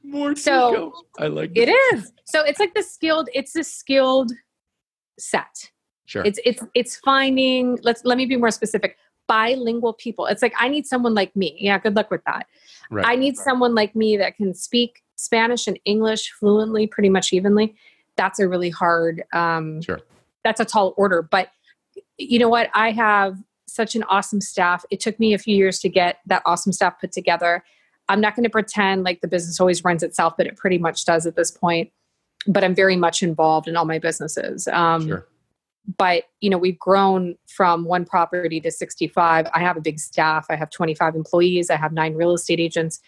more 0.03 0.35
so 0.35 0.71
Tico. 0.71 0.93
I 1.19 1.27
like 1.27 1.51
it 1.55 1.69
is. 1.69 2.11
So 2.25 2.43
it's 2.43 2.59
like 2.59 2.73
the 2.73 2.83
skilled, 2.83 3.29
it's 3.33 3.55
a 3.55 3.63
skilled 3.63 4.31
set. 5.19 5.69
Sure. 6.05 6.25
It's, 6.25 6.39
it's, 6.43 6.63
it's 6.73 6.97
finding, 6.97 7.77
let's, 7.83 8.03
let 8.03 8.17
me 8.17 8.25
be 8.25 8.35
more 8.35 8.51
specific 8.51 8.97
bilingual 9.27 9.93
people. 9.93 10.25
It's 10.25 10.41
like 10.41 10.53
I 10.59 10.67
need 10.67 10.85
someone 10.85 11.13
like 11.13 11.33
me. 11.35 11.55
Yeah, 11.57 11.77
good 11.79 11.95
luck 11.95 12.11
with 12.11 12.23
that. 12.25 12.47
Right. 12.89 13.05
I 13.07 13.15
need 13.15 13.37
someone 13.37 13.73
like 13.75 13.95
me 13.95 14.17
that 14.17 14.35
can 14.35 14.53
speak 14.53 15.03
Spanish 15.15 15.67
and 15.67 15.79
English 15.85 16.31
fluently, 16.31 16.87
pretty 16.87 17.09
much 17.09 17.31
evenly. 17.31 17.75
That's 18.21 18.37
a 18.37 18.47
really 18.47 18.69
hard. 18.69 19.23
Um, 19.33 19.81
sure. 19.81 19.99
That's 20.43 20.59
a 20.59 20.65
tall 20.65 20.93
order, 20.95 21.23
but 21.23 21.49
you 22.19 22.37
know 22.37 22.49
what? 22.49 22.69
I 22.75 22.91
have 22.91 23.37
such 23.65 23.95
an 23.95 24.03
awesome 24.03 24.41
staff. 24.41 24.85
It 24.91 24.99
took 24.99 25.19
me 25.19 25.33
a 25.33 25.39
few 25.39 25.55
years 25.55 25.79
to 25.79 25.89
get 25.89 26.19
that 26.27 26.43
awesome 26.45 26.71
staff 26.71 27.01
put 27.01 27.11
together. 27.11 27.63
I'm 28.09 28.21
not 28.21 28.35
going 28.35 28.43
to 28.43 28.49
pretend 28.49 29.03
like 29.03 29.21
the 29.21 29.27
business 29.27 29.59
always 29.59 29.83
runs 29.83 30.03
itself, 30.03 30.35
but 30.37 30.45
it 30.45 30.55
pretty 30.55 30.77
much 30.77 31.03
does 31.03 31.25
at 31.25 31.35
this 31.35 31.49
point. 31.49 31.91
But 32.45 32.63
I'm 32.63 32.75
very 32.75 32.95
much 32.95 33.23
involved 33.23 33.67
in 33.67 33.75
all 33.75 33.85
my 33.85 33.97
businesses. 33.97 34.67
Um, 34.67 35.07
sure 35.07 35.27
but 35.97 36.25
you 36.41 36.49
know 36.49 36.59
we've 36.59 36.77
grown 36.77 37.35
from 37.47 37.85
one 37.85 38.05
property 38.05 38.59
to 38.61 38.69
65 38.69 39.47
i 39.53 39.59
have 39.59 39.77
a 39.77 39.81
big 39.81 39.99
staff 39.99 40.45
i 40.49 40.55
have 40.55 40.69
25 40.69 41.15
employees 41.15 41.71
i 41.71 41.75
have 41.75 41.91
nine 41.91 42.13
real 42.13 42.33
estate 42.33 42.59
agents 42.59 42.99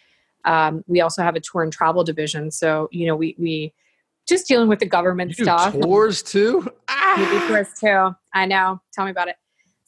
um, 0.45 0.83
we 0.87 0.99
also 0.99 1.23
have 1.23 1.35
a 1.35 1.39
tour 1.39 1.63
and 1.63 1.71
travel 1.71 2.03
division 2.03 2.49
so 2.51 2.89
you 2.91 3.05
know 3.05 3.15
we 3.15 3.35
we 3.37 3.73
just 4.27 4.47
dealing 4.47 4.69
with 4.69 4.79
the 4.79 4.85
government 4.85 5.37
you 5.37 5.45
stuff. 5.45 5.73
tours 5.73 6.23
too? 6.23 6.67
Ah! 6.87 7.15
we 7.17 7.25
do 7.25 7.47
tours 7.47 7.67
too. 7.79 8.15
I 8.33 8.45
know. 8.45 8.81
Tell 8.93 9.05
me 9.05 9.11
about 9.11 9.27
it. 9.27 9.35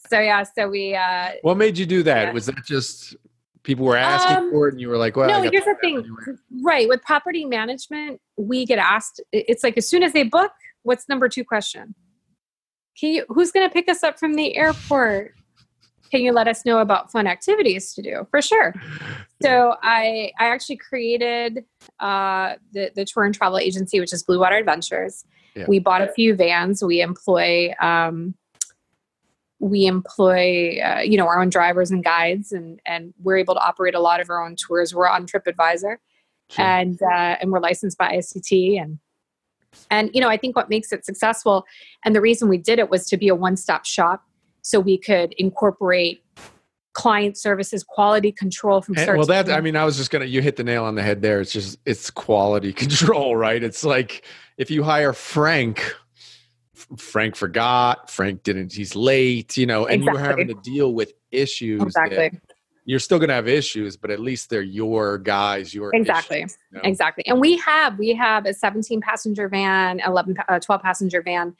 So 0.08 0.20
yeah 0.20 0.44
so 0.44 0.68
we 0.68 0.94
uh 0.94 1.32
what 1.42 1.56
made 1.56 1.76
you 1.76 1.86
do 1.86 2.02
that? 2.04 2.26
yeah. 2.28 2.32
was 2.32 2.46
that 2.46 2.64
just 2.64 3.16
people 3.64 3.84
were 3.84 3.96
asking 3.96 4.36
um, 4.36 4.50
for 4.52 4.68
it 4.68 4.74
and 4.74 4.80
you 4.80 4.88
were 4.88 4.96
like 4.96 5.16
well 5.16 5.28
no 5.28 5.50
here's 5.50 5.64
the 5.64 5.74
thing. 5.80 6.16
right 6.62 6.88
with 6.88 7.02
property 7.02 7.44
management 7.44 8.20
we 8.36 8.64
get 8.64 8.78
asked 8.78 9.20
it's 9.32 9.64
like 9.64 9.76
as 9.76 9.88
soon 9.88 10.04
as 10.04 10.12
they 10.12 10.22
book 10.22 10.52
what's 10.86 11.08
number 11.08 11.28
two 11.28 11.44
question? 11.44 11.94
Can 12.98 13.10
you, 13.10 13.24
who's 13.28 13.50
going 13.50 13.68
to 13.68 13.72
pick 13.72 13.90
us 13.90 14.02
up 14.02 14.18
from 14.18 14.34
the 14.34 14.56
airport? 14.56 15.34
Can 16.10 16.20
you 16.20 16.32
let 16.32 16.48
us 16.48 16.64
know 16.64 16.78
about 16.78 17.10
fun 17.10 17.26
activities 17.26 17.94
to 17.94 18.02
do? 18.02 18.26
For 18.30 18.40
sure. 18.40 18.74
So 19.42 19.76
I 19.82 20.32
I 20.38 20.46
actually 20.46 20.76
created 20.76 21.64
uh, 22.00 22.54
the 22.72 22.90
the 22.94 23.04
tour 23.04 23.24
and 23.24 23.34
travel 23.34 23.58
agency, 23.58 24.00
which 24.00 24.12
is 24.12 24.22
Blue 24.22 24.40
Water 24.40 24.56
Adventures. 24.56 25.24
Yeah. 25.54 25.64
We 25.68 25.78
bought 25.78 26.02
a 26.02 26.08
few 26.08 26.34
vans. 26.34 26.82
We 26.82 27.00
employ 27.00 27.72
um, 27.80 28.34
we 29.58 29.86
employ 29.86 30.78
uh, 30.80 31.00
you 31.00 31.16
know 31.16 31.26
our 31.26 31.40
own 31.40 31.48
drivers 31.48 31.90
and 31.90 32.04
guides, 32.04 32.52
and 32.52 32.80
and 32.86 33.14
we're 33.22 33.38
able 33.38 33.54
to 33.54 33.60
operate 33.60 33.94
a 33.94 34.00
lot 34.00 34.20
of 34.20 34.30
our 34.30 34.44
own 34.44 34.56
tours. 34.56 34.94
We're 34.94 35.08
on 35.08 35.26
TripAdvisor, 35.26 35.96
sure. 36.50 36.64
and 36.64 37.00
uh, 37.02 37.36
and 37.40 37.50
we're 37.50 37.60
licensed 37.60 37.98
by 37.98 38.12
ICT 38.16 38.80
and 38.80 38.98
and, 39.90 40.10
you 40.14 40.20
know, 40.20 40.28
I 40.28 40.36
think 40.36 40.56
what 40.56 40.70
makes 40.70 40.92
it 40.92 41.04
successful 41.04 41.66
and 42.04 42.14
the 42.14 42.20
reason 42.20 42.48
we 42.48 42.58
did 42.58 42.78
it 42.78 42.90
was 42.90 43.06
to 43.08 43.16
be 43.16 43.28
a 43.28 43.34
one 43.34 43.56
stop 43.56 43.84
shop 43.84 44.24
so 44.66 44.80
we 44.80 44.98
could 44.98 45.32
incorporate 45.38 46.24
client 46.92 47.38
services, 47.38 47.84
quality 47.84 48.32
control 48.32 48.82
from 48.82 48.96
search. 48.96 49.16
well, 49.16 49.26
that, 49.26 49.48
I 49.48 49.60
mean, 49.60 49.76
I 49.76 49.84
was 49.84 49.96
just 49.96 50.10
to, 50.10 50.26
you 50.26 50.42
hit 50.42 50.56
the 50.56 50.64
nail 50.64 50.82
on 50.82 50.96
the 50.96 51.04
head 51.04 51.22
there. 51.22 51.40
It's 51.40 51.52
just, 51.52 51.78
it's 51.86 52.10
quality 52.10 52.72
control, 52.84 53.36
right? 53.36 53.62
It's 53.62 53.84
like 53.84 54.24
if 54.58 54.68
you 54.68 54.82
hire 54.82 55.12
Frank, 55.12 55.94
Frank 56.96 57.36
forgot, 57.36 58.10
Frank 58.10 58.42
didn't, 58.42 58.72
he's 58.72 58.96
late, 58.96 59.56
you 59.56 59.66
know, 59.66 59.86
and 59.86 60.02
exactly. 60.02 60.20
you're 60.20 60.28
having 60.28 60.48
to 60.48 60.54
deal 60.54 60.94
with 60.94 61.12
issues. 61.30 61.80
Exactly. 61.80 62.32
You're 62.86 62.98
still 62.98 63.20
going 63.20 63.28
to 63.28 63.34
have 63.34 63.46
issues, 63.46 63.96
but 63.96 64.10
at 64.10 64.18
least 64.18 64.50
they're 64.50 64.62
your 64.62 65.18
guys, 65.18 65.72
your 65.72 65.94
exactly, 65.94 66.38
issues, 66.38 66.58
you 66.72 66.78
know? 66.78 66.88
exactly. 66.88 67.24
And 67.28 67.40
we 67.40 67.56
have 67.58 67.98
we 68.00 68.14
have 68.14 68.46
a 68.46 68.52
17 68.52 69.00
passenger 69.00 69.48
van, 69.48 70.00
11 70.04 70.36
uh, 70.48 70.58
12 70.58 70.82
passenger 70.82 71.22
van, 71.22 71.54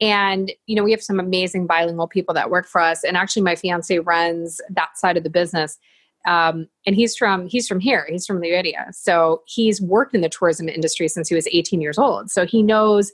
and 0.00 0.52
you 0.66 0.74
know 0.74 0.82
we 0.82 0.90
have 0.90 1.02
some 1.02 1.20
amazing 1.20 1.66
bilingual 1.66 2.08
people 2.08 2.34
that 2.34 2.50
work 2.50 2.66
for 2.66 2.80
us. 2.80 3.04
And 3.04 3.16
actually, 3.16 3.42
my 3.42 3.54
fiance 3.54 3.98
runs 3.98 4.60
that 4.70 4.96
side 4.96 5.16
of 5.16 5.24
the 5.24 5.30
business, 5.30 5.78
um, 6.26 6.68
and 6.86 6.96
he's 6.96 7.16
from 7.16 7.46
he's 7.46 7.68
from 7.68 7.80
here. 7.80 8.06
He's 8.08 8.26
from 8.26 8.40
the 8.40 8.50
area, 8.50 8.86
so 8.92 9.42
he's 9.46 9.80
worked 9.80 10.14
in 10.14 10.20
the 10.20 10.28
tourism 10.28 10.68
industry 10.68 11.08
since 11.08 11.28
he 11.28 11.34
was 11.34 11.46
18 11.52 11.80
years 11.80 11.98
old. 11.98 12.30
So 12.30 12.46
he 12.46 12.62
knows. 12.62 13.12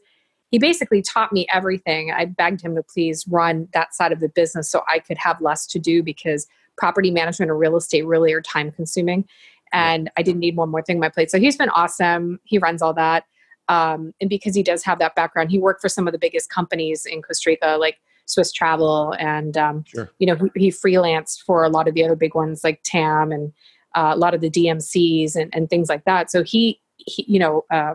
He 0.53 0.61
basically 0.61 1.03
taught 1.03 1.33
me 1.33 1.45
everything. 1.53 2.13
I 2.13 2.25
begged 2.25 2.61
him 2.61 2.77
to 2.77 2.83
please 2.83 3.27
run 3.29 3.67
that 3.73 3.95
side 3.95 4.13
of 4.13 4.21
the 4.21 4.29
business 4.29 4.71
so 4.71 4.83
I 4.89 5.01
could 5.01 5.19
have 5.19 5.41
less 5.41 5.67
to 5.67 5.81
do 5.81 6.05
because 6.05 6.47
property 6.79 7.11
management 7.11 7.51
or 7.51 7.57
real 7.57 7.77
estate 7.77 8.07
really 8.07 8.33
are 8.33 8.41
time 8.41 8.71
consuming. 8.71 9.27
And 9.73 10.09
I 10.17 10.23
didn't 10.23 10.41
need 10.41 10.57
one 10.57 10.69
more 10.69 10.83
thing 10.83 10.97
on 10.97 11.01
my 11.01 11.09
plate. 11.09 11.33
So 11.33 11.41
he's 11.41 11.57
been 11.57 11.71
awesome. 11.71 12.39
He 12.45 12.59
runs 12.59 12.81
all 12.81 12.95
that. 12.95 13.25
Um, 13.69 14.13
and 14.21 14.31
because 14.31 14.55
he 14.55 14.63
does 14.63 14.85
have 14.85 14.99
that 15.01 15.15
background, 15.15 15.51
he 15.51 15.59
worked 15.59 15.81
for 15.81 15.89
some 15.89 16.07
of 16.07 16.13
the 16.13 16.19
biggest 16.19 16.51
companies 16.51 17.05
in 17.05 17.23
Costa 17.23 17.51
Rica, 17.51 17.77
like 17.79 17.99
Swiss 18.27 18.53
Travel, 18.53 19.15
and 19.19 19.57
um, 19.57 19.85
sure. 19.87 20.11
you 20.19 20.27
know 20.27 20.37
he, 20.55 20.67
he, 20.67 20.71
freelanced 20.71 21.43
for 21.43 21.65
a 21.65 21.69
lot 21.69 21.89
of 21.89 21.95
the 21.95 22.05
other 22.05 22.17
big 22.17 22.35
ones 22.35 22.63
like 22.63 22.81
TAM 22.85 23.33
and 23.33 23.53
uh, 23.95 24.13
a 24.15 24.17
lot 24.17 24.35
of 24.35 24.41
the 24.41 24.51
DMCs 24.51 25.35
and, 25.35 25.55
and 25.55 25.71
things 25.71 25.89
like 25.89 26.05
that. 26.05 26.31
So 26.31 26.43
he, 26.43 26.81
he 26.97 27.25
you 27.27 27.39
know, 27.39 27.65
uh, 27.71 27.95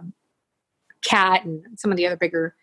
Cat 1.04 1.46
and 1.46 1.64
some 1.78 1.92
of 1.92 1.98
the 1.98 2.06
other 2.06 2.18
bigger 2.18 2.56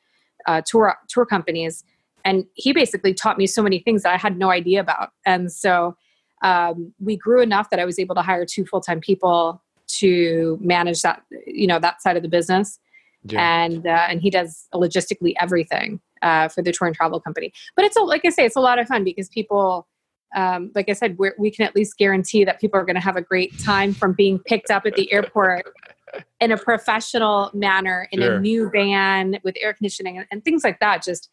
uh, 0.46 0.62
tour 0.64 0.96
tour 1.08 1.24
companies, 1.24 1.84
and 2.24 2.44
he 2.54 2.72
basically 2.72 3.14
taught 3.14 3.38
me 3.38 3.46
so 3.46 3.62
many 3.62 3.78
things 3.78 4.02
that 4.02 4.12
I 4.12 4.18
had 4.18 4.38
no 4.38 4.50
idea 4.50 4.80
about. 4.80 5.12
And 5.24 5.50
so 5.50 5.96
um, 6.42 6.92
we 7.00 7.16
grew 7.16 7.40
enough 7.40 7.70
that 7.70 7.80
I 7.80 7.84
was 7.84 7.98
able 7.98 8.14
to 8.14 8.22
hire 8.22 8.44
two 8.44 8.64
full 8.64 8.80
time 8.80 9.00
people 9.00 9.62
to 9.88 10.58
manage 10.60 11.02
that, 11.02 11.22
you 11.46 11.66
know, 11.66 11.78
that 11.78 12.02
side 12.02 12.16
of 12.16 12.22
the 12.22 12.28
business. 12.28 12.78
Yeah. 13.24 13.64
And 13.64 13.86
uh, 13.86 14.06
and 14.08 14.20
he 14.20 14.30
does 14.30 14.66
logistically 14.74 15.34
everything 15.40 16.00
uh, 16.22 16.48
for 16.48 16.62
the 16.62 16.72
tour 16.72 16.86
and 16.86 16.96
travel 16.96 17.20
company. 17.20 17.52
But 17.76 17.84
it's 17.84 17.96
a, 17.96 18.00
like 18.00 18.22
I 18.24 18.30
say, 18.30 18.44
it's 18.44 18.56
a 18.56 18.60
lot 18.60 18.78
of 18.78 18.86
fun 18.86 19.04
because 19.04 19.28
people, 19.28 19.88
um, 20.34 20.70
like 20.74 20.88
I 20.88 20.92
said, 20.92 21.18
we 21.38 21.50
can 21.50 21.66
at 21.66 21.74
least 21.74 21.96
guarantee 21.98 22.44
that 22.44 22.60
people 22.60 22.78
are 22.78 22.84
going 22.84 22.96
to 22.96 23.02
have 23.02 23.16
a 23.16 23.22
great 23.22 23.58
time 23.58 23.92
from 23.92 24.12
being 24.12 24.38
picked 24.38 24.70
up 24.70 24.86
at 24.86 24.94
the 24.94 25.12
airport 25.12 25.66
in 26.40 26.52
a 26.52 26.56
professional 26.56 27.50
manner 27.54 28.08
in 28.12 28.20
sure. 28.20 28.36
a 28.36 28.40
new 28.40 28.70
van 28.70 29.38
with 29.42 29.56
air 29.60 29.72
conditioning 29.72 30.18
and, 30.18 30.26
and 30.30 30.44
things 30.44 30.64
like 30.64 30.80
that. 30.80 31.02
Just 31.02 31.28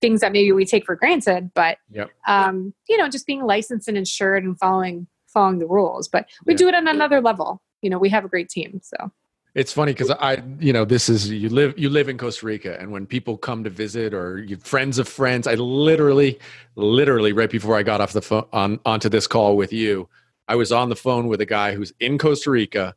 things 0.00 0.20
that 0.20 0.32
maybe 0.32 0.52
we 0.52 0.64
take 0.64 0.86
for 0.86 0.94
granted, 0.94 1.50
but 1.54 1.78
yep. 1.90 2.10
um, 2.26 2.72
you 2.88 2.96
know, 2.96 3.08
just 3.08 3.26
being 3.26 3.42
licensed 3.42 3.88
and 3.88 3.98
insured 3.98 4.44
and 4.44 4.58
following 4.58 5.06
following 5.26 5.58
the 5.58 5.66
rules. 5.66 6.08
But 6.08 6.26
we 6.46 6.54
yeah. 6.54 6.58
do 6.58 6.68
it 6.68 6.74
on 6.74 6.88
another 6.88 7.20
level. 7.20 7.62
You 7.82 7.90
know, 7.90 7.98
we 7.98 8.08
have 8.08 8.24
a 8.24 8.28
great 8.28 8.48
team. 8.48 8.80
So 8.82 9.12
it's 9.58 9.72
funny 9.72 9.92
because 9.92 10.10
I, 10.12 10.40
you 10.60 10.72
know, 10.72 10.84
this 10.84 11.08
is 11.08 11.28
you 11.28 11.48
live 11.48 11.76
you 11.76 11.90
live 11.90 12.08
in 12.08 12.16
Costa 12.16 12.46
Rica, 12.46 12.78
and 12.80 12.92
when 12.92 13.06
people 13.06 13.36
come 13.36 13.64
to 13.64 13.70
visit 13.70 14.14
or 14.14 14.38
you 14.38 14.56
friends 14.56 15.00
of 15.00 15.08
friends, 15.08 15.48
I 15.48 15.54
literally, 15.54 16.38
literally 16.76 17.32
right 17.32 17.50
before 17.50 17.76
I 17.76 17.82
got 17.82 18.00
off 18.00 18.12
the 18.12 18.22
phone 18.22 18.46
on 18.52 18.78
onto 18.86 19.08
this 19.08 19.26
call 19.26 19.56
with 19.56 19.72
you, 19.72 20.08
I 20.46 20.54
was 20.54 20.70
on 20.70 20.90
the 20.90 20.96
phone 20.96 21.26
with 21.26 21.40
a 21.40 21.46
guy 21.46 21.74
who's 21.74 21.92
in 21.98 22.18
Costa 22.18 22.52
Rica 22.52 22.94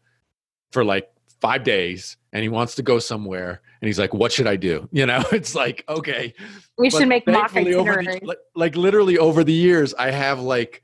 for 0.71 0.85
like 0.85 1.09
five 1.39 1.63
days, 1.63 2.15
and 2.31 2.43
he 2.43 2.49
wants 2.49 2.75
to 2.75 2.83
go 2.83 2.99
somewhere 2.99 3.59
and 3.81 3.87
he's 3.87 3.97
like, 3.97 4.13
"What 4.13 4.31
should 4.31 4.45
I 4.45 4.55
do?" 4.55 4.87
You 4.91 5.07
know, 5.07 5.23
it's 5.31 5.55
like, 5.55 5.83
okay, 5.89 6.31
we 6.77 6.91
should 6.91 7.07
make 7.07 7.25
mock 7.25 7.55
itinerary. 7.55 8.05
The, 8.05 8.19
like, 8.23 8.37
like 8.53 8.75
literally 8.75 9.17
over 9.17 9.43
the 9.43 9.51
years, 9.51 9.95
I 9.95 10.11
have 10.11 10.39
like 10.39 10.83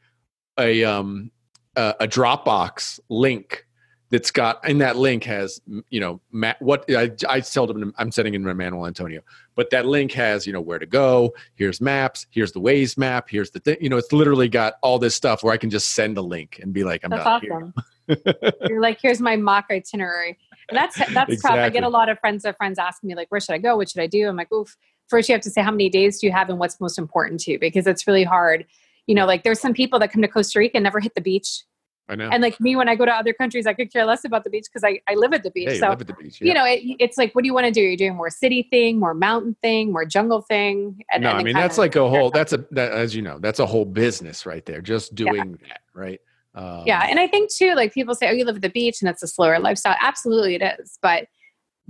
a 0.57 0.83
um 0.85 1.29
a, 1.75 1.93
a 1.99 2.07
Dropbox 2.07 2.99
link 3.09 3.66
that's 4.09 4.31
got 4.31 4.67
in 4.67 4.77
that 4.77 4.95
link 4.95 5.23
has 5.25 5.61
you 5.89 5.99
know 5.99 6.21
ma- 6.31 6.53
what 6.59 6.85
I, 6.89 7.11
I 7.27 7.41
seldom 7.41 7.93
I'm 7.97 8.11
sending 8.11 8.33
in 8.33 8.43
my 8.43 8.53
Manuel 8.53 8.87
Antonio, 8.87 9.21
but 9.55 9.69
that 9.71 9.85
link 9.85 10.11
has 10.13 10.47
you 10.47 10.53
know 10.53 10.61
where 10.61 10.79
to 10.79 10.85
go. 10.85 11.33
Here's 11.55 11.81
maps. 11.81 12.25
Here's 12.29 12.51
the 12.51 12.61
Waze 12.61 12.97
map. 12.97 13.27
Here's 13.29 13.51
the 13.51 13.59
thing. 13.59 13.77
You 13.81 13.89
know, 13.89 13.97
it's 13.97 14.13
literally 14.13 14.47
got 14.47 14.75
all 14.81 14.99
this 14.99 15.15
stuff 15.15 15.43
where 15.43 15.53
I 15.53 15.57
can 15.57 15.69
just 15.69 15.93
send 15.93 16.17
a 16.17 16.21
link 16.21 16.59
and 16.61 16.73
be 16.73 16.83
like, 16.83 17.03
I'm 17.03 17.09
that's 17.09 17.25
awesome. 17.25 17.73
You're 18.69 18.81
like, 18.81 18.99
here's 19.01 19.19
my 19.19 19.35
mock 19.35 19.65
itinerary. 19.69 20.37
And 20.69 20.77
that's 20.77 20.97
that's 20.97 21.31
exactly. 21.31 21.37
tough. 21.37 21.57
I 21.57 21.69
get 21.69 21.83
a 21.83 21.89
lot 21.89 22.09
of 22.09 22.19
friends 22.19 22.45
of 22.45 22.55
friends 22.57 22.79
asking 22.79 23.09
me 23.09 23.15
like, 23.15 23.29
where 23.29 23.41
should 23.41 23.53
I 23.53 23.57
go? 23.57 23.75
What 23.77 23.89
should 23.89 24.01
I 24.01 24.07
do? 24.07 24.27
I'm 24.27 24.35
like, 24.35 24.51
oof. 24.51 24.75
First, 25.07 25.29
you 25.29 25.33
have 25.33 25.41
to 25.43 25.49
say 25.49 25.61
how 25.61 25.71
many 25.71 25.89
days 25.89 26.19
do 26.19 26.27
you 26.27 26.33
have 26.33 26.49
and 26.49 26.59
what's 26.59 26.81
most 26.81 26.97
important 26.97 27.39
to 27.41 27.51
you 27.51 27.59
because 27.59 27.87
it's 27.87 28.07
really 28.07 28.25
hard. 28.25 28.65
You 29.05 29.15
know, 29.15 29.25
like 29.25 29.43
there's 29.43 29.59
some 29.59 29.73
people 29.73 29.99
that 29.99 30.11
come 30.11 30.21
to 30.21 30.27
Costa 30.27 30.59
Rica 30.59 30.77
and 30.77 30.83
never 30.83 30.99
hit 30.99 31.15
the 31.15 31.21
beach. 31.21 31.63
I 32.09 32.15
know. 32.15 32.29
And 32.29 32.41
like 32.41 32.59
me, 32.61 32.75
when 32.75 32.87
I 32.87 32.95
go 32.95 33.05
to 33.05 33.11
other 33.11 33.33
countries, 33.33 33.67
I 33.67 33.73
could 33.73 33.91
care 33.91 34.05
less 34.05 34.23
about 34.23 34.43
the 34.43 34.49
beach 34.49 34.65
because 34.71 34.83
I, 34.83 35.01
I 35.09 35.15
live 35.15 35.33
at 35.33 35.43
the 35.43 35.51
beach. 35.51 35.65
Yeah, 35.67 35.73
you 35.73 35.79
so 35.79 35.89
live 35.89 36.01
at 36.01 36.07
the 36.07 36.13
beach. 36.13 36.39
yeah. 36.39 36.47
you 36.47 36.53
know, 36.53 36.65
it, 36.65 36.95
it's 36.99 37.17
like, 37.17 37.35
what 37.35 37.41
do 37.41 37.47
you 37.47 37.53
want 37.53 37.65
to 37.65 37.71
do? 37.71 37.81
You're 37.81 37.97
doing 37.97 38.15
more 38.15 38.29
city 38.29 38.67
thing, 38.69 38.99
more 38.99 39.13
mountain 39.13 39.55
thing, 39.61 39.91
more 39.91 40.05
jungle 40.05 40.41
thing. 40.41 41.03
And, 41.11 41.23
no, 41.23 41.31
and 41.31 41.39
I 41.39 41.43
mean 41.43 41.53
that's 41.53 41.77
like 41.77 41.95
a 41.95 42.07
whole. 42.07 42.31
That's 42.31 42.53
a 42.53 42.65
that, 42.71 42.93
as 42.93 43.15
you 43.15 43.21
know, 43.21 43.39
that's 43.39 43.59
a 43.59 43.65
whole 43.65 43.85
business 43.85 44.45
right 44.45 44.65
there. 44.65 44.81
Just 44.81 45.15
doing 45.15 45.59
that, 45.67 45.81
right? 45.93 46.21
Um, 46.55 46.83
yeah. 46.85 47.05
And 47.09 47.19
I 47.19 47.27
think 47.27 47.51
too, 47.53 47.75
like 47.75 47.93
people 47.93 48.15
say, 48.15 48.29
oh, 48.29 48.31
you 48.31 48.45
live 48.45 48.55
at 48.55 48.61
the 48.61 48.69
beach 48.69 49.01
and 49.01 49.09
it's 49.09 49.21
a 49.21 49.27
slower 49.27 49.59
lifestyle. 49.59 49.95
Absolutely, 49.99 50.55
it 50.55 50.63
is. 50.79 50.97
But 51.01 51.27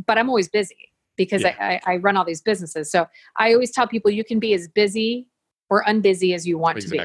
but 0.06 0.18
I'm 0.18 0.30
always 0.30 0.50
busy 0.50 0.92
because 1.16 1.42
Yeah. 1.42 1.56
I, 1.60 1.80
I, 1.86 1.94
I 1.94 1.98
run 1.98 2.18
all 2.18 2.26
these 2.26 2.42
businesses. 2.42 2.92
So 2.92 3.08
I 3.38 3.54
always 3.54 3.72
tell 3.72 3.88
people 3.88 4.12
you 4.12 4.24
can 4.24 4.40
be 4.40 4.54
as 4.54 4.68
busy 4.68 5.28
or 5.70 5.84
unbusy 5.84 6.34
as 6.34 6.48
you 6.48 6.58
want 6.58 6.82
to 6.82 6.88
be. 6.90 7.00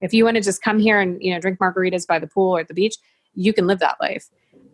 If 0.00 0.12
you 0.12 0.24
want 0.24 0.36
to 0.36 0.42
just 0.42 0.62
come 0.62 0.78
here 0.78 1.00
and 1.00 1.22
you 1.22 1.32
know 1.32 1.40
drink 1.40 1.58
margaritas 1.58 2.06
by 2.06 2.18
the 2.18 2.26
pool 2.26 2.56
or 2.56 2.60
at 2.60 2.68
the 2.68 2.74
beach, 2.74 2.96
you 3.34 3.52
can 3.52 3.66
live 3.66 3.78
that 3.80 3.96
life. 4.00 4.28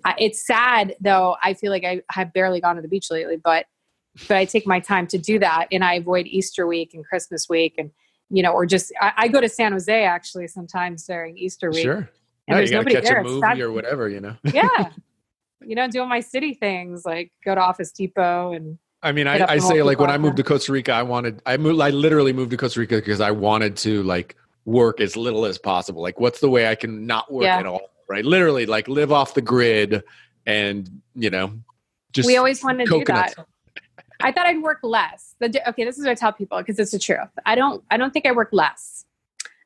I, 0.05 0.15
it's 0.19 0.45
sad 0.45 0.97
though. 1.01 1.37
I 1.43 1.55
feel 1.55 1.71
like 1.71 1.85
I 1.85 2.03
have 2.11 2.33
barely 2.33 2.61
gone 2.61 2.77
to 2.77 2.83
the 2.83 2.89
beach 2.89 3.11
lately, 3.11 3.37
but 3.37 3.67
but 4.29 4.37
I 4.37 4.45
take 4.45 4.67
my 4.67 4.81
time 4.81 5.07
to 5.09 5.19
do 5.19 5.39
that, 5.39 5.69
and 5.73 5.85
I 5.85 5.95
avoid 5.95 6.27
Easter 6.27 6.67
week 6.67 6.93
and 6.95 7.05
Christmas 7.05 7.49
week, 7.49 7.75
and 7.79 7.91
you 8.31 8.43
know, 8.43 8.53
or 8.53 8.67
just 8.67 8.93
I, 9.01 9.13
I 9.17 9.29
go 9.29 9.41
to 9.41 9.49
San 9.49 9.73
Jose 9.73 10.05
actually 10.05 10.49
sometimes 10.49 11.05
during 11.07 11.37
Easter 11.39 11.71
week, 11.71 11.83
Sure. 11.83 11.97
and 11.97 12.09
No, 12.49 12.57
there's 12.57 12.73
nobody 12.73 12.95
catch 12.97 13.05
there. 13.05 13.21
a 13.21 13.25
movie 13.25 13.41
sad- 13.41 13.61
or 13.61 13.73
whatever, 13.73 14.09
you 14.09 14.21
know. 14.21 14.37
yeah, 14.53 14.91
you 15.63 15.75
know, 15.75 15.87
doing 15.89 16.09
my 16.09 16.21
city 16.21 16.55
things 16.55 17.05
like 17.05 17.31
go 17.45 17.55
to 17.55 17.61
Office 17.61 17.93
Depot 17.93 18.53
and 18.53 18.79
I 19.05 19.11
mean, 19.13 19.27
I, 19.27 19.45
I 19.55 19.59
say 19.59 19.83
like 19.83 19.99
when 19.99 20.11
I 20.11 20.19
moved 20.19 20.37
to 20.37 20.45
Costa 20.45 20.71
Rica, 20.73 20.93
I 20.93 21.03
wanted 21.03 21.43
I 21.45 21.57
moved 21.57 21.81
I 21.81 21.91
literally 21.91 22.33
moved 22.33 22.51
to 22.53 22.57
Costa 22.57 22.81
Rica 22.81 22.97
because 22.97 23.21
I 23.21 23.33
wanted 23.33 23.77
to 23.79 24.03
like 24.05 24.37
work 24.65 25.01
as 25.01 25.17
little 25.17 25.45
as 25.45 25.59
possible. 25.59 26.03
Like, 26.03 26.21
what's 26.21 26.41
the 26.41 26.49
way 26.51 26.69
I 26.69 26.75
can 26.75 27.07
not 27.07 27.33
work 27.33 27.45
Yeah. 27.45 27.59
at 27.59 27.67
all? 27.67 27.91
Right? 28.09 28.25
Literally, 28.25 28.67
like 28.67 28.89
live 28.89 29.11
off 29.13 29.35
the 29.35 29.43
grid 29.43 30.03
and 30.47 31.01
you 31.15 31.31
know, 31.31 31.53
just 32.13 32.27
we 32.27 32.37
always 32.37 32.63
wanted 32.63 32.87
to 32.87 32.99
do 32.99 33.05
that. 33.07 33.35
I 34.21 34.31
thought 34.33 34.47
I'd 34.47 34.63
work 34.63 34.79
less. 34.83 35.35
Okay, 35.43 35.85
this 35.85 35.99
is 35.99 36.05
what 36.05 36.11
I 36.11 36.15
tell 36.15 36.33
people 36.33 36.59
because 36.59 36.79
it's 36.79 36.93
the 36.93 36.99
truth. 36.99 37.29
I 37.47 37.55
don't. 37.55 37.83
I 37.91 37.97
don't 37.97 38.13
think 38.13 38.27
I 38.27 38.33
work 38.33 38.51
less. 38.53 39.05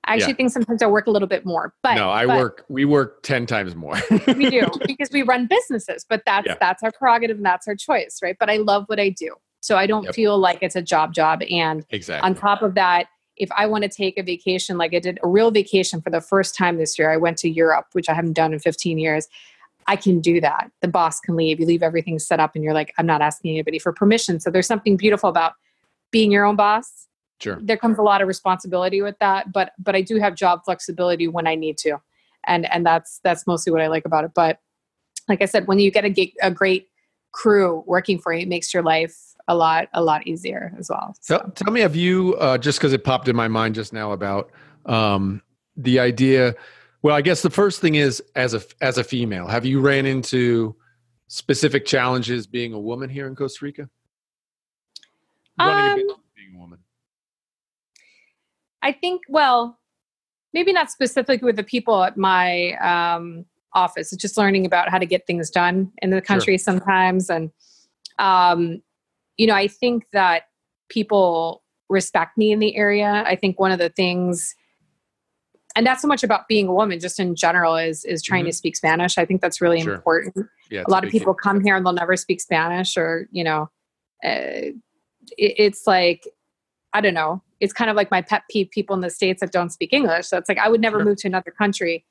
I 0.05 0.12
actually 0.14 0.30
Yeah. 0.32 0.36
think 0.36 0.51
sometimes 0.53 0.82
I 0.82 0.86
work 0.86 1.09
a 1.09 1.11
little 1.11 1.26
bit 1.28 1.44
more. 1.44 1.74
But 1.82 1.94
no, 1.97 2.09
I 2.11 2.26
but 2.26 2.36
work. 2.38 2.64
We 2.68 2.84
work 2.84 3.22
ten 3.22 3.44
times 3.47 3.74
more. 3.74 3.97
We 4.28 4.49
do 4.51 4.66
because 4.86 5.11
we 5.12 5.22
run 5.22 5.47
businesses. 5.47 6.07
But 6.09 6.22
that's 6.24 6.47
Yeah. 6.47 6.57
that's 6.61 6.82
our 6.84 6.92
prerogative 6.92 7.36
and 7.38 7.44
that's 7.44 7.66
our 7.66 7.74
choice, 7.74 8.20
right? 8.22 8.36
But 8.38 8.49
I 8.49 8.59
love 8.59 8.84
what 8.86 9.01
I 9.01 9.09
do, 9.11 9.34
so 9.61 9.76
I 9.76 9.86
don't 9.86 10.05
Yep. 10.05 10.14
feel 10.14 10.38
like 10.38 10.59
it's 10.62 10.76
a 10.76 10.82
job 10.82 11.12
job. 11.12 11.42
And 11.51 11.84
exactly. 11.90 12.26
on 12.26 12.34
top 12.36 12.62
of 12.62 12.74
that, 12.76 13.09
if 13.37 13.51
I 13.57 13.66
want 13.66 13.84
to 13.84 13.89
take 13.89 14.18
a 14.18 14.22
vacation, 14.22 14.78
like 14.78 14.95
I 14.95 14.99
did 14.99 15.18
a 15.22 15.28
real 15.28 15.51
vacation 15.51 16.01
for 16.01 16.11
the 16.11 16.20
first 16.20 16.55
time 16.55 16.78
this 16.78 16.99
year, 16.99 17.11
I 17.11 17.16
went 17.16 17.39
to 17.39 17.49
Europe, 17.49 17.87
which 17.93 18.09
I 18.09 18.14
haven't 18.14 18.32
done 18.32 18.53
in 18.53 18.59
15 18.59 18.99
years. 18.99 19.28
I 19.87 19.97
can 19.97 20.20
do 20.20 20.41
that. 20.41 20.70
The 20.80 20.89
boss 20.89 21.20
can 21.20 21.37
leave. 21.37 21.61
You 21.61 21.66
leave 21.66 21.82
everything 21.82 22.18
set 22.18 22.41
up 22.41 22.55
and 22.55 22.64
you're 22.64 22.74
like, 22.74 22.93
I'm 22.99 23.07
not 23.07 23.22
asking 23.22 23.53
anybody 23.53 23.78
for 23.78 23.93
permission. 23.93 24.41
So 24.41 24.51
there's 24.51 24.66
something 24.66 24.97
beautiful 24.97 25.28
about 25.28 25.53
being 26.11 26.32
your 26.32 26.45
own 26.45 26.57
boss. 26.57 27.07
Sure. 27.41 27.59
There 27.61 27.76
comes 27.76 27.99
a 27.99 28.03
lot 28.03 28.22
of 28.22 28.28
responsibility 28.28 29.03
with 29.03 29.18
that, 29.20 29.53
but 29.53 29.72
but 29.78 29.95
I 29.95 30.01
do 30.01 30.18
have 30.18 30.34
job 30.34 30.62
flexibility 30.64 31.28
when 31.28 31.47
I 31.47 31.55
need 31.55 31.76
to. 31.78 31.99
And 32.47 32.70
and 32.72 32.87
that's 32.87 33.20
that's 33.22 33.47
mostly 33.47 33.70
what 33.70 33.82
I 33.82 33.89
like 33.89 34.07
about 34.07 34.24
it. 34.24 34.32
But 34.34 34.59
like 35.28 35.43
I 35.43 35.45
said, 35.45 35.66
when 35.66 35.78
you 35.78 35.91
get 35.91 36.05
a, 36.05 36.09
gig, 36.09 36.32
a 36.41 36.51
great 36.51 36.89
crew 37.37 37.84
working 37.87 38.18
for 38.18 38.32
you, 38.32 38.41
it 38.41 38.49
makes 38.49 38.72
your 38.72 38.82
life 38.82 39.34
a 39.47 39.55
lot 39.55 39.89
a 39.93 40.03
lot 40.03 40.26
easier 40.26 40.74
as 40.78 40.89
well. 40.89 41.14
So. 41.20 41.39
Tell, 41.39 41.51
tell 41.51 41.72
me, 41.72 41.82
have 41.82 41.95
you 41.95 42.34
uh, 42.37 42.59
just 42.59 42.78
because 42.78 42.93
it 42.93 43.05
popped 43.05 43.28
in 43.28 43.37
my 43.37 43.47
mind 43.47 43.74
just 43.74 43.93
now 43.93 44.12
about 44.12 44.51
um, 44.87 45.43
the 45.76 46.01
idea? 46.01 46.55
Well, 47.03 47.14
I 47.14 47.20
guess 47.20 47.43
the 47.43 47.51
first 47.51 47.80
thing 47.80 47.95
is 47.95 48.22
as 48.34 48.55
a 48.55 48.62
as 48.80 48.99
a 48.99 49.05
female, 49.05 49.47
have 49.47 49.64
you 49.66 49.80
ran 49.80 50.07
into 50.07 50.74
specific 51.28 51.84
challenges 51.84 52.47
being 52.47 52.72
a 52.72 52.80
woman 52.80 53.11
here 53.11 53.26
in 53.28 53.37
Costa 53.37 53.64
Rica? 53.64 53.89
Um, 55.59 55.97
being 56.34 56.57
a 56.57 56.59
woman. 56.59 56.78
I 58.82 58.93
think, 58.93 59.22
well, 59.28 59.78
maybe 60.53 60.72
not 60.72 60.91
specifically 60.91 61.45
with 61.45 61.57
the 61.57 61.64
people 61.64 62.03
at 62.03 62.16
my 62.16 62.72
um, 62.74 63.45
office. 63.77 64.12
It's 64.12 64.20
just 64.20 64.37
learning 64.37 64.66
about 64.66 64.89
how 64.89 64.99
to 64.99 65.07
get 65.07 65.27
things 65.27 65.51
done 65.51 65.93
in 66.03 66.11
the 66.11 66.22
country 66.22 66.57
sometimes. 66.59 67.31
And, 67.31 67.51
um, 68.18 68.83
you 69.37 69.47
know, 69.47 69.55
I 69.55 69.68
think 69.68 70.07
that 70.12 70.45
people 70.89 71.62
respect 71.89 72.37
me 72.37 72.51
in 72.51 72.59
the 72.59 72.74
area. 72.74 73.22
I 73.27 73.37
think 73.37 73.61
one 73.61 73.70
of 73.70 73.79
the 73.79 73.91
things, 73.91 74.55
and 75.77 75.85
not 75.85 76.01
so 76.01 76.09
much 76.09 76.24
about 76.24 76.49
being 76.49 76.66
a 76.68 76.72
woman, 76.72 76.99
just 76.99 77.20
in 77.20 77.37
general, 77.37 77.77
is 77.77 78.05
is 78.05 78.22
trying 78.22 78.47
to 78.47 78.53
speak 78.53 78.77
Spanish. 78.77 79.18
I 79.18 79.27
think 79.27 79.43
that's 79.43 79.61
really 79.61 79.83
Sure. 79.83 79.95
important 79.95 80.47
Yeah, 80.70 80.85
a 80.87 80.91
lot 80.91 81.05
of 81.05 81.11
people 81.11 81.35
come 81.35 81.62
here 81.62 81.77
and 81.77 81.85
they'll 81.85 81.93
never 81.93 82.16
speak 82.16 82.41
Spanish 82.41 82.97
or, 82.97 83.29
you 83.31 83.45
know, 83.45 83.68
uh, 84.24 84.72
it, 85.37 85.55
it's 85.59 85.87
like, 85.87 86.27
I 86.95 87.01
don't 87.03 87.14
know. 87.14 87.43
It's 87.61 87.74
kind 87.74 87.91
of 87.91 87.97
like 87.97 88.11
my 88.11 88.22
pet 88.22 88.43
peeve 88.51 88.70
people 88.70 88.95
in 88.95 89.03
the 89.03 89.11
States 89.11 89.41
that 89.41 89.53
don't 89.53 89.70
speak 89.70 89.93
English. 89.93 90.27
So 90.29 90.39
it's 90.39 90.49
like, 90.49 90.59
I 90.59 90.68
would 90.68 90.81
never 90.81 90.99
Sure. 90.99 91.05
move 91.05 91.18
to 91.18 91.29
another 91.29 91.51
country 91.51 92.05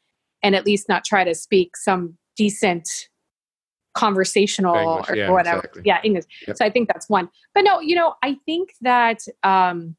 and 0.45 0.55
at 0.55 0.63
least 0.63 0.87
not 0.87 1.03
try 1.03 1.23
to 1.23 1.33
speak 1.33 1.75
some 1.75 2.17
decent 2.37 2.87
conversational 3.95 4.75
English, 4.75 5.09
or 5.09 5.15
yeah, 5.15 5.31
whatever. 5.31 5.57
exactly. 5.59 5.81
Yeah, 5.85 5.99
English. 6.03 6.25
Yep. 6.47 6.57
So 6.57 6.65
I 6.65 6.69
think 6.69 6.87
that's 6.87 7.09
one. 7.09 7.29
But 7.55 7.61
no, 7.63 7.79
you 7.79 7.95
know, 7.95 8.13
I 8.21 8.37
think 8.45 8.73
that 8.81 9.19
um, 9.43 9.95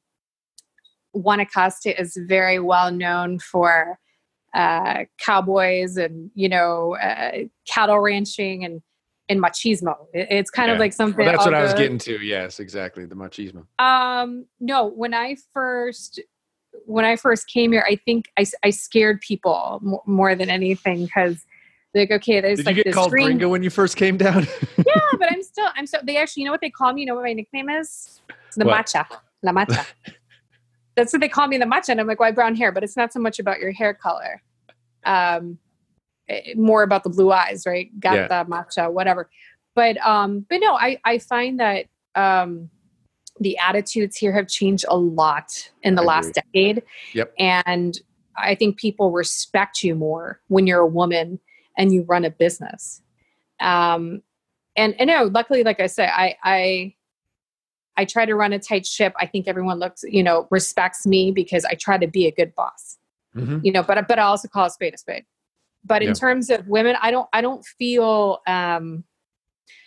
Guanacaste 1.17 1.99
is 1.99 2.17
very 2.29 2.61
well 2.61 2.93
known 2.93 3.41
for 3.41 3.99
uh, 4.55 5.05
cowboys 5.19 5.97
and 5.97 6.31
you 6.35 6.49
know 6.49 6.97
uh, 6.97 7.33
cattle 7.69 7.99
ranching 7.99 8.65
and 8.65 8.83
and 9.29 9.43
machismo. 9.43 9.97
It- 10.15 10.29
it's 10.31 10.51
kind 10.51 10.71
of 10.71 10.79
like 10.79 10.93
something. 10.93 11.25
Well, 11.25 11.35
that's 11.35 11.45
what 11.45 11.55
I 11.55 11.63
was 11.63 11.75
getting 11.75 11.99
to. 11.99 12.25
Yes, 12.25 12.61
exactly. 12.61 13.07
The 13.07 13.17
machismo. 13.17 13.65
Um, 13.83 14.47
no, 14.61 14.87
when 14.87 15.13
I 15.13 15.37
first 15.53 16.21
when 16.85 17.05
I 17.05 17.17
first 17.17 17.49
came 17.49 17.73
here, 17.73 17.85
I 17.89 17.97
think 17.97 18.27
I 18.37 18.71
scared 18.71 19.21
people 19.21 19.81
more, 19.83 20.03
more 20.07 20.35
than 20.35 20.51
anything 20.51 21.05
because 21.05 21.45
like 21.97 22.11
okay, 22.11 22.41
there's 22.41 22.59
Did 22.59 22.67
like 22.67 22.77
you 22.77 22.85
get 22.85 22.95
called 22.95 23.11
green. 23.11 23.27
gringo 23.27 23.49
when 23.49 23.63
you 23.63 23.71
first 23.71 23.97
came 23.97 24.17
down? 24.17 24.47
Yeah, 24.87 25.19
but 25.19 25.33
I'm 25.33 25.43
still 25.43 25.69
I'm 25.75 25.87
so 25.87 25.99
they 26.05 26.17
actually 26.17 26.43
you 26.43 26.45
know 26.47 26.53
what 26.53 26.61
they 26.61 26.71
call 26.71 26.93
me. 26.93 27.03
You 27.03 27.07
know 27.09 27.15
what 27.17 27.25
my 27.25 27.33
nickname 27.33 27.69
is? 27.69 28.21
It's 28.47 28.57
the 28.57 28.65
What? 28.65 28.77
macha. 28.77 29.07
La 29.43 29.53
macha. 29.53 29.85
That's 30.97 31.13
what 31.13 31.21
they 31.21 31.29
call 31.29 31.49
me, 31.49 31.59
the 31.59 31.67
macha. 31.67 31.93
And 31.93 32.01
I'm 32.01 32.07
like, 32.07 32.21
why 32.21 32.31
brown 32.31 32.55
hair? 32.55 32.73
But 32.73 32.83
it's 32.83 32.97
not 32.97 33.13
so 33.13 33.21
much 33.21 33.39
about 33.39 33.61
your 33.61 33.73
hair 33.73 33.93
color. 33.93 34.43
Um, 35.05 35.59
eh, 36.29 36.55
more 36.57 36.83
about 36.83 37.03
the 37.05 37.11
blue 37.11 37.33
eyes, 37.33 37.65
right? 37.67 37.89
Got 38.01 38.15
yeah. 38.15 38.29
the 38.29 38.49
macha, 38.49 38.91
whatever. 38.91 39.29
But 39.75 39.99
um, 39.99 40.47
but 40.49 40.59
no, 40.59 40.75
I 40.75 40.99
I 41.05 41.19
find 41.19 41.61
that 41.61 41.87
um, 42.15 42.71
the 43.41 43.59
attitudes 43.59 44.17
here 44.17 44.33
have 44.33 44.49
changed 44.49 44.85
a 44.89 44.97
lot 44.97 45.71
in 45.83 45.95
the 45.95 46.03
I 46.03 46.07
last 46.07 46.35
decade. 46.35 46.83
Yep. 47.15 47.35
And 47.39 47.99
I 48.37 48.55
think 48.55 48.79
people 48.79 49.11
respect 49.11 49.83
you 49.83 49.95
more 49.95 50.41
when 50.49 50.67
you're 50.67 50.81
a 50.81 50.87
woman 50.87 51.39
and 51.77 51.93
you 51.93 52.03
run 52.03 52.25
a 52.25 52.31
business. 52.31 53.03
Um, 53.61 54.23
and 54.77 54.95
and 54.99 55.09
no, 55.09 55.25
luckily, 55.25 55.65
like 55.65 55.81
I 55.81 55.87
say, 55.87 56.07
I 56.07 56.37
I 56.45 56.95
I 57.97 58.05
try 58.05 58.27
to 58.27 58.35
run 58.35 58.53
a 58.53 58.59
tight 58.59 58.85
ship. 58.87 59.15
I 59.19 59.27
think 59.27 59.49
everyone 59.49 59.79
looks, 59.79 60.05
you 60.07 60.23
know, 60.23 60.47
respects 60.51 61.07
me 61.07 61.31
because 61.31 61.65
I 61.65 61.75
try 61.75 61.97
to 61.97 62.07
be 62.07 62.27
a 62.27 62.33
good 62.33 62.55
boss 62.55 62.99
Mhm. 63.37 63.61
you 63.63 63.71
know 63.71 63.83
but 63.83 64.09
but 64.09 64.19
i 64.19 64.23
also 64.23 64.49
call 64.49 64.67
a 64.67 64.71
spade 64.71 64.95
a 64.95 64.99
spade 64.99 65.25
but 65.85 66.03
in 66.03 66.15
terms 66.15 66.49
of 66.49 66.67
women 66.69 66.97
i 67.03 67.11
don't 67.11 67.29
i 67.35 67.41
don't 67.41 67.65
feel 67.65 68.39
um 68.47 69.05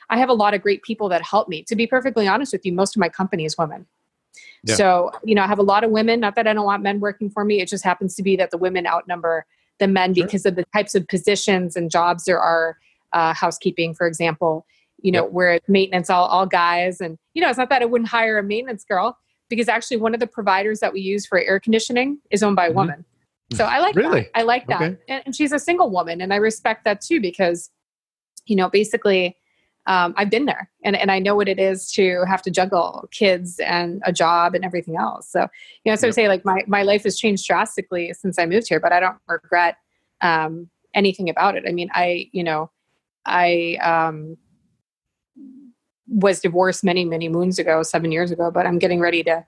i 0.10 0.18
have 0.18 0.30
a 0.30 0.34
lot 0.34 0.54
of 0.54 0.62
great 0.62 0.82
people 0.84 1.10
that 1.10 1.22
help 1.22 1.48
me 1.48 1.64
to 1.64 1.76
be 1.76 1.86
perfectly 1.88 2.28
honest 2.28 2.52
with 2.54 2.66
you 2.66 2.74
most 2.74 2.96
of 2.96 3.00
my 3.00 3.10
company 3.10 3.46
is 3.46 3.58
women 3.58 3.86
Yeah. 4.64 4.76
so 4.76 5.12
you 5.24 5.36
know 5.36 5.44
i 5.44 5.48
have 5.48 5.60
a 5.60 5.64
lot 5.64 5.84
of 5.84 5.92
women 5.92 6.20
not 6.20 6.36
that 6.36 6.48
i 6.48 6.54
don't 6.54 6.66
want 6.66 6.84
men 6.84 7.00
working 7.00 7.30
for 7.30 7.44
me 7.46 7.62
it 7.62 7.68
just 7.68 7.84
happens 7.84 8.16
to 8.16 8.24
be 8.24 8.36
that 8.38 8.52
the 8.52 8.58
women 8.58 8.86
outnumber 8.88 9.46
the 9.80 9.88
men 9.88 10.14
Sure. 10.14 10.26
because 10.26 10.46
of 10.46 10.56
the 10.56 10.66
types 10.76 10.96
of 10.96 11.08
positions 11.08 11.76
and 11.76 11.90
jobs 11.90 12.26
there 12.26 12.40
are 12.40 12.78
uh, 13.14 13.34
housekeeping 13.34 13.94
for 13.94 14.06
example 14.08 14.66
you 15.02 15.12
know 15.12 15.24
Yep. 15.24 15.32
where 15.32 15.60
maintenance 15.68 16.10
all, 16.10 16.26
all 16.28 16.46
guys 16.46 17.02
and 17.02 17.18
you 17.34 17.42
know 17.42 17.50
it's 17.50 17.58
not 17.58 17.70
that 17.70 17.82
i 17.82 17.86
wouldn't 17.86 18.10
hire 18.10 18.38
a 18.38 18.44
maintenance 18.44 18.84
girl 18.84 19.18
because 19.50 19.68
actually 19.68 19.98
one 19.98 20.14
of 20.14 20.20
the 20.20 20.28
providers 20.28 20.80
that 20.82 20.94
we 20.94 21.00
use 21.02 21.26
for 21.26 21.40
air 21.40 21.60
conditioning 21.60 22.20
is 22.30 22.44
owned 22.44 22.56
by 22.56 22.68
a 22.68 22.72
Mhm. 22.72 22.76
woman 22.76 23.06
so 23.54 23.66
i 23.66 23.80
like 23.80 23.96
Really? 23.96 24.22
that 24.24 24.30
i 24.36 24.44
like 24.44 24.68
that 24.68 24.82
Okay. 24.82 24.98
and, 25.08 25.24
and 25.26 25.36
she's 25.36 25.52
a 25.52 25.58
single 25.60 25.90
woman 25.90 26.22
and 26.22 26.32
i 26.34 26.36
respect 26.36 26.84
that 26.86 27.02
too 27.02 27.20
because 27.20 27.72
you 28.46 28.56
know 28.56 28.70
basically 28.70 29.38
um, 29.86 30.14
i've 30.18 30.30
been 30.30 30.46
there 30.46 30.70
and, 30.84 30.96
and 30.96 31.12
i 31.12 31.20
know 31.20 31.36
what 31.36 31.48
it 31.48 31.60
is 31.60 31.92
to 31.92 32.24
have 32.28 32.42
to 32.42 32.52
juggle 32.52 33.08
kids 33.12 33.60
and 33.60 34.02
a 34.06 34.14
job 34.14 34.56
and 34.56 34.64
everything 34.64 34.96
else. 34.98 35.30
So 35.30 35.48
you 35.84 35.92
know 35.92 35.96
so 35.96 36.08
i 36.08 36.12
say 36.12 36.28
like 36.28 36.46
my, 36.46 36.64
my 36.68 36.84
life 36.84 37.04
has 37.04 37.18
changed 37.18 37.46
drastically 37.48 38.14
since 38.14 38.38
i 38.40 38.46
moved 38.46 38.68
here 38.68 38.80
but 38.80 38.92
i 38.92 39.00
don't 39.00 39.18
regret 39.28 39.78
um, 40.22 40.70
anything 40.94 41.30
about 41.30 41.56
it. 41.56 41.64
I 41.68 41.72
mean 41.72 41.90
i 41.94 42.30
you 42.32 42.44
know 42.44 42.72
i 43.26 43.78
um, 43.82 44.38
was 46.08 46.40
divorced 46.40 46.84
many 46.84 47.06
many 47.06 47.30
moons 47.30 47.60
ago 47.60 47.84
seven 47.84 48.12
years 48.12 48.32
ago 48.32 48.50
but 48.52 48.66
i'm 48.66 48.80
getting 48.80 49.00
ready 49.00 49.24
to 49.24 49.46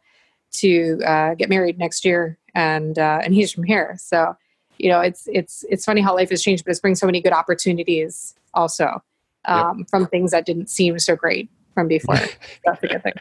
to 0.51 0.99
uh, 1.05 1.33
get 1.35 1.49
married 1.49 1.79
next 1.79 2.03
year 2.05 2.37
and 2.53 2.97
uh, 2.99 3.21
and 3.23 3.33
he's 3.33 3.51
from 3.51 3.63
here. 3.63 3.95
So 3.99 4.35
you 4.77 4.89
know, 4.89 4.99
it's 4.99 5.27
it's 5.31 5.63
it's 5.69 5.85
funny 5.85 6.01
how 6.01 6.15
life 6.15 6.29
has 6.29 6.41
changed, 6.41 6.65
but 6.65 6.71
it's 6.71 6.79
bringing 6.79 6.95
so 6.95 7.05
many 7.05 7.21
good 7.21 7.33
opportunities 7.33 8.35
also 8.53 9.01
um, 9.45 9.79
yep. 9.79 9.89
from 9.89 10.07
things 10.07 10.31
that 10.31 10.45
didn't 10.45 10.69
seem 10.69 10.99
so 10.99 11.15
great 11.15 11.49
from 11.73 11.87
before. 11.87 12.15
That's 12.65 12.83
a 12.83 12.87
good 12.87 13.03
thing. 13.03 13.13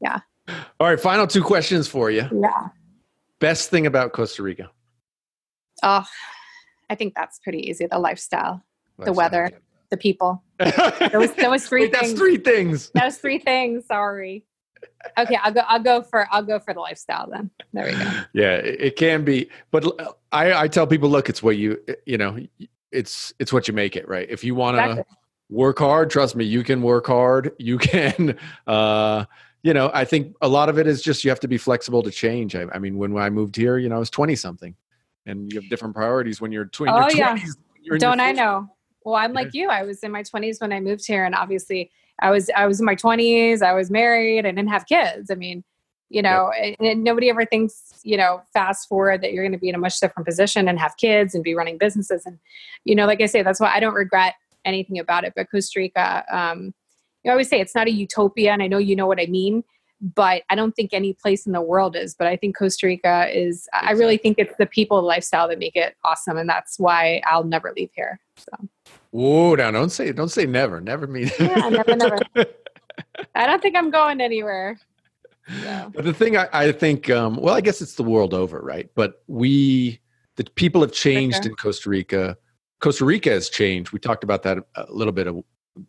Yeah. 0.00 0.20
All 0.78 0.88
right, 0.88 1.00
final 1.00 1.26
two 1.26 1.42
questions 1.42 1.88
for 1.88 2.10
you. 2.10 2.28
Yeah. 2.32 2.68
Best 3.40 3.70
thing 3.70 3.86
about 3.86 4.12
Costa 4.12 4.42
Rica? 4.42 4.70
Oh, 5.82 6.04
I 6.88 6.94
think 6.94 7.14
that's 7.14 7.38
pretty 7.38 7.68
easy. 7.68 7.86
The 7.86 7.98
lifestyle, 7.98 8.62
lifestyle. 8.98 9.04
the 9.04 9.12
weather, 9.12 9.50
the 9.90 9.96
people. 9.96 10.42
those, 11.12 11.32
those 11.34 11.66
three 11.66 11.82
Wait, 11.82 11.92
things. 11.96 12.08
That's 12.08 12.12
three 12.12 12.36
things. 12.36 12.90
Those 12.94 13.18
three 13.18 13.38
things. 13.38 13.86
Sorry. 13.86 14.44
Okay, 15.18 15.36
I'll 15.42 15.52
go. 15.52 15.60
I'll 15.60 15.82
go 15.82 16.02
for. 16.02 16.28
I'll 16.30 16.42
go 16.42 16.58
for 16.58 16.74
the 16.74 16.80
lifestyle 16.80 17.28
then. 17.30 17.50
There 17.72 17.86
we 17.86 17.92
go. 17.92 18.10
Yeah, 18.34 18.56
it 18.56 18.96
can 18.96 19.24
be, 19.24 19.48
but 19.70 19.84
I, 20.30 20.62
I 20.62 20.68
tell 20.68 20.86
people, 20.86 21.08
look, 21.08 21.28
it's 21.28 21.42
what 21.42 21.56
you, 21.56 21.82
you 22.06 22.18
know, 22.18 22.38
it's 22.94 23.34
it's 23.38 23.52
what 23.52 23.68
you 23.68 23.74
make 23.74 23.96
it, 23.96 24.08
right? 24.08 24.26
If 24.30 24.44
you 24.44 24.54
want 24.54 24.76
to 24.76 24.82
exactly. 24.82 25.16
work 25.50 25.78
hard, 25.78 26.10
trust 26.10 26.36
me, 26.36 26.44
you 26.44 26.62
can 26.62 26.82
work 26.82 27.06
hard. 27.06 27.52
You 27.58 27.78
can, 27.78 28.38
uh, 28.66 29.24
you 29.62 29.74
know, 29.74 29.90
I 29.92 30.04
think 30.04 30.36
a 30.40 30.48
lot 30.48 30.68
of 30.68 30.78
it 30.78 30.86
is 30.86 31.02
just 31.02 31.24
you 31.24 31.30
have 31.30 31.40
to 31.40 31.48
be 31.48 31.58
flexible 31.58 32.02
to 32.02 32.10
change. 32.10 32.54
I, 32.54 32.66
I 32.72 32.78
mean, 32.78 32.98
when 32.98 33.16
I 33.16 33.30
moved 33.30 33.56
here, 33.56 33.78
you 33.78 33.88
know, 33.88 33.96
I 33.96 33.98
was 33.98 34.10
twenty 34.10 34.36
something, 34.36 34.74
and 35.26 35.52
you 35.52 35.60
have 35.60 35.68
different 35.70 35.94
priorities 35.94 36.40
when 36.40 36.52
you're, 36.52 36.66
tw- 36.66 36.82
oh, 36.88 37.08
yeah. 37.10 37.38
Don't 37.98 38.20
I 38.20 38.32
know? 38.32 38.68
Well, 39.04 39.16
I'm 39.16 39.32
like 39.34 39.52
you. 39.52 39.68
I 39.68 39.82
was 39.82 40.02
in 40.02 40.10
my 40.10 40.22
20s 40.22 40.60
when 40.62 40.72
I 40.72 40.80
moved 40.80 41.06
here, 41.06 41.24
and 41.24 41.34
obviously, 41.34 41.90
I 42.20 42.30
was 42.30 42.50
I 42.56 42.66
was 42.66 42.80
in 42.80 42.86
my 42.86 42.96
20s. 42.96 43.62
I 43.62 43.74
was 43.74 43.90
married. 43.90 44.46
I 44.46 44.50
didn't 44.50 44.68
have 44.68 44.86
kids. 44.86 45.30
I 45.30 45.34
mean, 45.34 45.62
you 46.14 46.22
know, 46.22 46.50
yep. 46.56 46.76
and, 46.78 46.88
and, 46.88 47.04
nobody 47.04 47.28
ever 47.28 47.44
thinks, 47.44 48.00
you 48.02 48.16
know, 48.16 48.42
fast 48.52 48.88
forward 48.88 49.22
that 49.22 49.32
you're 49.32 49.42
going 49.42 49.52
to 49.52 49.58
be 49.58 49.68
in 49.68 49.74
a 49.74 49.78
much 49.78 49.98
different 50.00 50.26
position 50.26 50.68
and 50.68 50.78
have 50.78 50.96
kids 50.96 51.34
and 51.34 51.42
be 51.42 51.54
running 51.54 51.76
businesses. 51.76 52.24
And, 52.24 52.38
you 52.84 52.94
know, 52.94 53.06
like 53.06 53.20
I 53.20 53.26
say, 53.26 53.42
that's 53.42 53.60
why 53.60 53.72
I 53.74 53.80
don't 53.80 53.94
regret 53.94 54.34
anything 54.64 54.98
about 54.98 55.24
it. 55.24 55.32
But 55.34 55.50
Costa 55.50 55.80
Rica, 55.80 56.24
um, 56.30 56.72
you 57.24 57.30
always 57.30 57.48
say 57.48 57.60
it's 57.60 57.74
not 57.74 57.88
a 57.88 57.90
utopia, 57.90 58.52
and 58.52 58.62
I 58.62 58.66
know 58.66 58.78
you 58.78 58.96
know 58.96 59.06
what 59.06 59.20
I 59.20 59.26
mean 59.26 59.64
but 60.14 60.42
I 60.50 60.54
don't 60.54 60.72
think 60.72 60.92
any 60.92 61.14
place 61.14 61.46
in 61.46 61.52
the 61.52 61.62
world 61.62 61.96
is. 61.96 62.14
But 62.14 62.26
I 62.26 62.36
think 62.36 62.58
Costa 62.58 62.86
Rica 62.86 63.28
is. 63.32 63.66
Exactly. 63.72 63.88
I 63.88 63.92
really 63.92 64.16
think 64.18 64.38
it's 64.38 64.54
the 64.58 64.66
people 64.66 65.00
lifestyle 65.02 65.48
that 65.48 65.58
make 65.58 65.76
it 65.76 65.96
awesome, 66.04 66.36
and 66.36 66.48
that's 66.48 66.78
why 66.78 67.22
I'll 67.26 67.44
never 67.44 67.72
leave 67.74 67.90
here. 67.94 68.20
So. 68.36 68.68
Oh, 69.14 69.54
now 69.54 69.70
don't 69.70 69.90
say 69.90 70.12
don't 70.12 70.28
say 70.28 70.44
never. 70.44 70.80
Never 70.80 71.06
mean. 71.06 71.30
yeah, 71.38 71.68
never, 71.70 71.96
never. 71.96 72.18
I 73.34 73.46
don't 73.46 73.62
think 73.62 73.76
I'm 73.76 73.90
going 73.90 74.20
anywhere. 74.20 74.78
But 75.94 76.04
the 76.04 76.14
thing 76.14 76.36
I, 76.36 76.48
I 76.52 76.72
think, 76.72 77.10
um, 77.10 77.36
well, 77.36 77.54
I 77.54 77.60
guess 77.60 77.80
it's 77.80 77.94
the 77.94 78.02
world 78.02 78.34
over, 78.34 78.60
right? 78.60 78.88
But 78.94 79.22
we, 79.26 80.00
the 80.36 80.44
people 80.54 80.80
have 80.80 80.92
changed 80.92 81.40
okay. 81.40 81.50
in 81.50 81.54
Costa 81.56 81.90
Rica. 81.90 82.36
Costa 82.80 83.04
Rica 83.04 83.30
has 83.30 83.48
changed. 83.48 83.92
We 83.92 83.98
talked 83.98 84.24
about 84.24 84.42
that 84.44 84.58
a 84.74 84.86
little 84.90 85.12
bit 85.12 85.28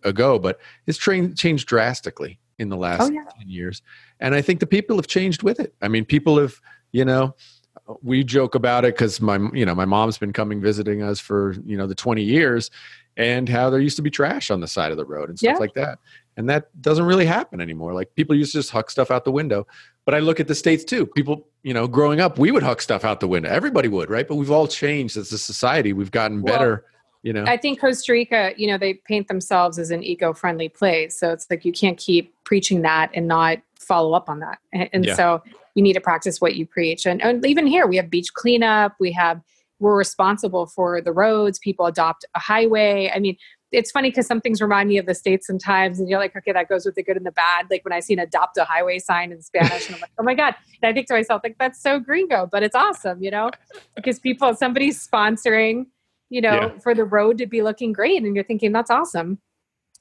ago, 0.03 0.39
but 0.39 0.59
it's 0.87 0.97
trained, 0.97 1.37
changed 1.37 1.67
drastically 1.67 2.39
in 2.57 2.69
the 2.69 2.77
last 2.77 3.01
oh, 3.01 3.11
yeah. 3.11 3.23
10 3.39 3.49
years. 3.49 3.81
And 4.19 4.35
I 4.35 4.41
think 4.41 4.59
the 4.59 4.67
people 4.67 4.95
have 4.97 5.07
changed 5.07 5.43
with 5.43 5.59
it. 5.59 5.73
I 5.81 5.87
mean, 5.87 6.05
people 6.05 6.37
have, 6.39 6.59
you 6.91 7.05
know, 7.05 7.35
we 8.01 8.23
joke 8.23 8.55
about 8.55 8.85
it 8.85 8.95
because 8.95 9.21
my, 9.21 9.37
you 9.53 9.65
know, 9.65 9.75
my 9.75 9.85
mom's 9.85 10.17
been 10.17 10.33
coming 10.33 10.61
visiting 10.61 11.03
us 11.03 11.19
for, 11.19 11.55
you 11.65 11.77
know, 11.77 11.87
the 11.87 11.95
20 11.95 12.23
years 12.23 12.71
and 13.17 13.47
how 13.47 13.69
there 13.69 13.79
used 13.79 13.95
to 13.97 14.01
be 14.01 14.09
trash 14.09 14.49
on 14.51 14.59
the 14.59 14.67
side 14.67 14.91
of 14.91 14.97
the 14.97 15.05
road 15.05 15.29
and 15.29 15.37
stuff 15.37 15.53
yeah. 15.53 15.57
like 15.57 15.73
that. 15.73 15.99
And 16.37 16.49
that 16.49 16.69
doesn't 16.81 17.05
really 17.05 17.25
happen 17.25 17.61
anymore. 17.61 17.93
Like 17.93 18.13
people 18.15 18.35
used 18.35 18.51
to 18.51 18.59
just 18.59 18.71
huck 18.71 18.89
stuff 18.89 19.09
out 19.09 19.23
the 19.23 19.31
window. 19.31 19.65
But 20.03 20.15
I 20.15 20.19
look 20.19 20.39
at 20.39 20.47
the 20.47 20.55
States 20.55 20.83
too. 20.83 21.05
People, 21.05 21.47
you 21.63 21.73
know, 21.73 21.87
growing 21.87 22.19
up, 22.19 22.37
we 22.37 22.51
would 22.51 22.63
huck 22.63 22.81
stuff 22.81 23.05
out 23.05 23.19
the 23.19 23.27
window. 23.27 23.49
Everybody 23.49 23.87
would, 23.87 24.09
right? 24.09 24.27
But 24.27 24.35
we've 24.35 24.51
all 24.51 24.67
changed 24.67 25.17
as 25.17 25.31
a 25.31 25.37
society. 25.37 25.93
We've 25.93 26.11
gotten 26.11 26.41
better. 26.41 26.83
Well, 26.85 26.95
you 27.25 27.33
know 27.33 27.43
i 27.47 27.57
think 27.57 27.81
costa 27.81 28.13
rica 28.13 28.53
you 28.55 28.67
know 28.67 28.77
they 28.77 28.93
paint 28.93 29.27
themselves 29.27 29.77
as 29.77 29.89
an 29.91 30.03
eco-friendly 30.03 30.69
place 30.69 31.19
so 31.19 31.31
it's 31.31 31.47
like 31.49 31.65
you 31.65 31.73
can't 31.73 31.97
keep 31.97 32.33
preaching 32.45 32.83
that 32.83 33.09
and 33.13 33.27
not 33.27 33.57
follow 33.79 34.13
up 34.13 34.29
on 34.29 34.39
that 34.39 34.59
and, 34.71 35.03
yeah. 35.03 35.15
so 35.15 35.43
you 35.73 35.83
need 35.83 35.93
to 35.93 35.99
practice 35.99 36.39
what 36.39 36.55
you 36.55 36.65
preach 36.65 37.05
and, 37.05 37.21
and 37.21 37.45
even 37.45 37.67
here 37.67 37.87
we 37.87 37.97
have 37.97 38.09
beach 38.09 38.33
cleanup 38.33 38.95
we 38.99 39.11
have 39.11 39.41
we're 39.79 39.97
responsible 39.97 40.67
for 40.67 41.01
the 41.01 41.11
roads 41.11 41.59
people 41.59 41.87
adopt 41.87 42.25
a 42.35 42.39
highway 42.39 43.11
i 43.13 43.19
mean 43.19 43.35
it's 43.75 43.91
funny 43.91 44.09
because 44.09 44.25
some 44.25 44.41
things 44.41 44.61
remind 44.61 44.89
me 44.89 44.97
of 44.97 45.05
the 45.05 45.15
states 45.15 45.45
sometimes 45.45 45.99
and 45.99 46.09
you're 46.09 46.19
like 46.19 46.35
okay 46.35 46.51
that 46.51 46.67
goes 46.69 46.85
with 46.85 46.95
the 46.95 47.03
good 47.03 47.17
and 47.17 47.25
the 47.25 47.31
bad 47.31 47.67
like 47.69 47.83
when 47.83 47.93
i 47.93 47.99
see 47.99 48.13
an 48.13 48.19
adopt 48.19 48.57
a 48.57 48.63
highway 48.63 48.97
sign 48.97 49.31
in 49.31 49.41
spanish 49.41 49.87
and 49.87 49.95
i'm 49.95 50.01
like 50.01 50.11
oh 50.17 50.23
my 50.23 50.33
god 50.33 50.55
and 50.81 50.89
i 50.89 50.93
think 50.93 51.07
to 51.07 51.13
myself 51.13 51.41
like 51.43 51.55
that's 51.59 51.81
so 51.81 51.99
gringo 51.99 52.47
but 52.51 52.63
it's 52.63 52.75
awesome 52.75 53.21
you 53.21 53.31
know 53.31 53.49
because 53.95 54.19
people 54.19 54.55
somebody's 54.55 55.05
sponsoring 55.05 55.85
you 56.29 56.41
know, 56.41 56.53
yeah. 56.53 56.79
for 56.79 56.93
the 56.93 57.03
road 57.03 57.37
to 57.37 57.45
be 57.45 57.61
looking 57.61 57.93
great. 57.93 58.23
And 58.23 58.35
you're 58.35 58.45
thinking, 58.45 58.71
that's 58.71 58.89
awesome. 58.89 59.39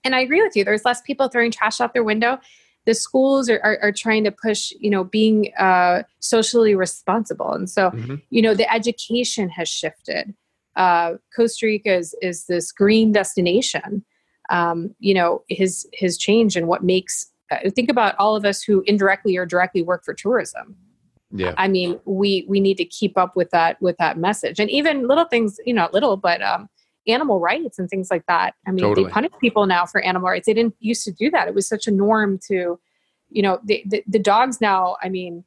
And 0.05 0.15
I 0.15 0.21
agree 0.21 0.43
with 0.43 0.57
you. 0.57 0.65
There's 0.65 0.85
less 0.85 1.01
people 1.03 1.29
throwing 1.29 1.51
trash 1.51 1.81
out 1.81 1.93
their 1.95 2.05
window. 2.05 2.39
The 2.87 2.95
schools 2.95 3.49
are, 3.49 3.61
are, 3.65 3.79
are 3.83 3.93
trying 3.93 4.25
to 4.25 4.31
push, 4.31 4.73
you 4.79 4.91
know, 4.91 5.05
being 5.05 5.53
uh, 5.59 6.03
socially 6.21 6.75
responsible. 6.75 7.53
And 7.53 7.71
so, 7.71 7.91
mm-hmm. 7.91 8.17
you 8.31 8.43
know, 8.43 8.55
the 8.55 8.71
education 8.73 9.49
has 9.51 9.69
shifted. 9.69 10.35
Uh, 10.77 11.15
Costa 11.35 11.67
Rica 11.67 11.95
is, 11.95 12.15
is 12.21 12.47
this 12.47 12.73
green 12.73 13.13
destination. 13.13 14.05
Um, 14.51 14.95
you 14.99 15.15
know, 15.15 15.43
his 15.49 15.89
his 15.93 16.19
change 16.19 16.57
and 16.57 16.69
what 16.69 16.85
makes 16.85 17.31
uh, 17.51 17.71
think 17.71 17.91
about 17.91 18.15
all 18.19 18.37
of 18.37 18.45
us 18.45 18.63
who 18.63 18.83
indirectly 18.87 19.37
or 19.37 19.47
directly 19.47 19.83
work 19.83 20.05
for 20.05 20.13
tourism. 20.13 20.77
Yeah. 21.31 21.55
I 21.57 21.69
mean 21.69 21.99
we 22.05 22.45
we 22.49 22.61
need 22.61 22.77
to 22.77 22.85
keep 22.85 23.17
up 23.17 23.37
with 23.37 23.51
that 23.51 23.81
with 23.81 23.97
that 23.97 24.19
message. 24.19 24.61
And 24.61 24.71
even 24.71 25.09
little 25.09 25.25
things 25.25 25.59
you 25.65 25.73
know 25.73 25.89
little 25.93 26.17
but 26.17 26.43
um 26.43 26.69
animal 27.07 27.41
rights 27.41 27.79
and 27.79 27.89
things 27.89 28.11
like 28.11 28.27
that. 28.27 28.55
I 28.67 28.71
mean 28.71 28.85
totally. 28.85 29.07
they 29.07 29.13
punish 29.13 29.33
people 29.41 29.67
now 29.67 29.87
for 29.87 30.03
animal 30.03 30.29
rights. 30.29 30.47
They 30.47 30.55
didn't 30.55 30.75
used 30.81 31.05
to 31.05 31.13
do 31.13 31.31
that. 31.31 31.49
It 31.49 31.55
was 31.55 31.67
such 31.67 31.87
a 31.87 31.91
norm 31.91 32.39
to 32.49 32.79
you 33.35 33.43
know 33.43 33.61
the, 33.65 33.83
the, 33.87 34.03
the 34.07 34.19
dogs 34.19 34.61
now 34.61 34.97
i 35.03 35.09
mean 35.09 35.45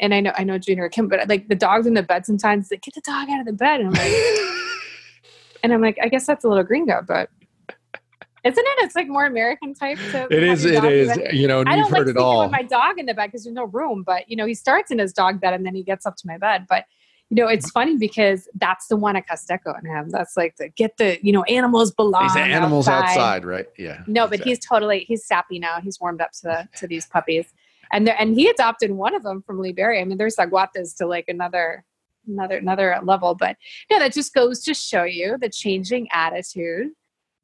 and 0.00 0.14
i 0.14 0.20
know 0.20 0.32
i 0.36 0.44
know 0.44 0.58
junior 0.58 0.88
kim 0.88 1.08
but 1.08 1.28
like 1.28 1.48
the 1.48 1.54
dogs 1.54 1.86
in 1.86 1.94
the 1.94 2.02
bed 2.02 2.26
sometimes 2.26 2.70
like 2.70 2.82
get 2.82 2.94
the 2.94 3.00
dog 3.00 3.28
out 3.30 3.40
of 3.40 3.46
the 3.46 3.52
bed 3.52 3.80
and 3.80 3.88
i'm 3.88 3.94
like 3.94 4.12
and 5.62 5.72
i'm 5.72 5.80
like 5.80 5.98
i 6.02 6.08
guess 6.08 6.26
that's 6.26 6.44
a 6.44 6.48
little 6.48 6.64
gringo 6.64 7.02
but 7.06 7.30
isn't 8.44 8.66
it? 8.66 8.84
It's 8.84 8.94
like 8.94 9.08
more 9.08 9.26
American 9.26 9.74
type. 9.74 9.98
To 10.12 10.26
it 10.30 10.42
is. 10.42 10.64
It 10.64 10.84
is. 10.84 11.18
You 11.32 11.48
know, 11.48 11.60
I 11.66 11.76
don't 11.76 11.90
like 11.90 11.98
heard 11.98 12.08
it 12.08 12.16
all. 12.16 12.42
With 12.42 12.52
my 12.52 12.62
dog 12.62 12.98
in 12.98 13.06
the 13.06 13.14
bed 13.14 13.26
because 13.26 13.44
there's 13.44 13.54
no 13.54 13.64
room, 13.64 14.04
but 14.04 14.28
you 14.30 14.36
know, 14.36 14.46
he 14.46 14.54
starts 14.54 14.90
in 14.90 14.98
his 14.98 15.12
dog 15.12 15.40
bed 15.40 15.54
and 15.54 15.66
then 15.66 15.74
he 15.74 15.82
gets 15.82 16.06
up 16.06 16.16
to 16.16 16.26
my 16.26 16.38
bed. 16.38 16.66
But 16.68 16.84
you 17.30 17.36
know, 17.36 17.46
it's 17.46 17.70
funny 17.70 17.96
because 17.96 18.48
that's 18.54 18.86
the 18.86 18.96
one 18.96 19.14
at 19.16 19.28
Casteco 19.28 19.76
and 19.76 19.86
him. 19.86 20.08
That's 20.08 20.36
like 20.36 20.56
the 20.56 20.68
get 20.68 20.96
the 20.96 21.18
you 21.20 21.32
know 21.32 21.42
animals 21.44 21.90
belong. 21.90 22.22
These 22.22 22.36
animals 22.36 22.88
outside. 22.88 23.10
outside, 23.10 23.44
right? 23.44 23.66
Yeah. 23.76 24.02
No, 24.06 24.24
exactly. 24.24 24.38
but 24.38 24.46
he's 24.46 24.58
totally 24.60 25.00
he's 25.00 25.26
sappy 25.26 25.58
now. 25.58 25.80
He's 25.80 26.00
warmed 26.00 26.20
up 26.20 26.32
to 26.32 26.42
the 26.42 26.68
to 26.78 26.86
these 26.86 27.06
puppies, 27.06 27.52
and 27.92 28.06
there, 28.06 28.16
and 28.18 28.34
he 28.34 28.48
adopted 28.48 28.92
one 28.92 29.14
of 29.14 29.22
them 29.22 29.42
from 29.42 29.60
Liberia. 29.60 30.00
I 30.00 30.04
mean, 30.04 30.18
there's 30.18 30.36
zaguates 30.36 30.96
to 30.96 31.06
like 31.06 31.26
another 31.28 31.84
another 32.26 32.58
another 32.58 32.98
level, 33.02 33.34
but 33.34 33.56
yeah, 33.90 33.98
that 33.98 34.12
just 34.12 34.34
goes 34.34 34.62
to 34.64 34.74
show 34.74 35.04
you 35.04 35.38
the 35.38 35.48
changing 35.48 36.08
attitude. 36.12 36.88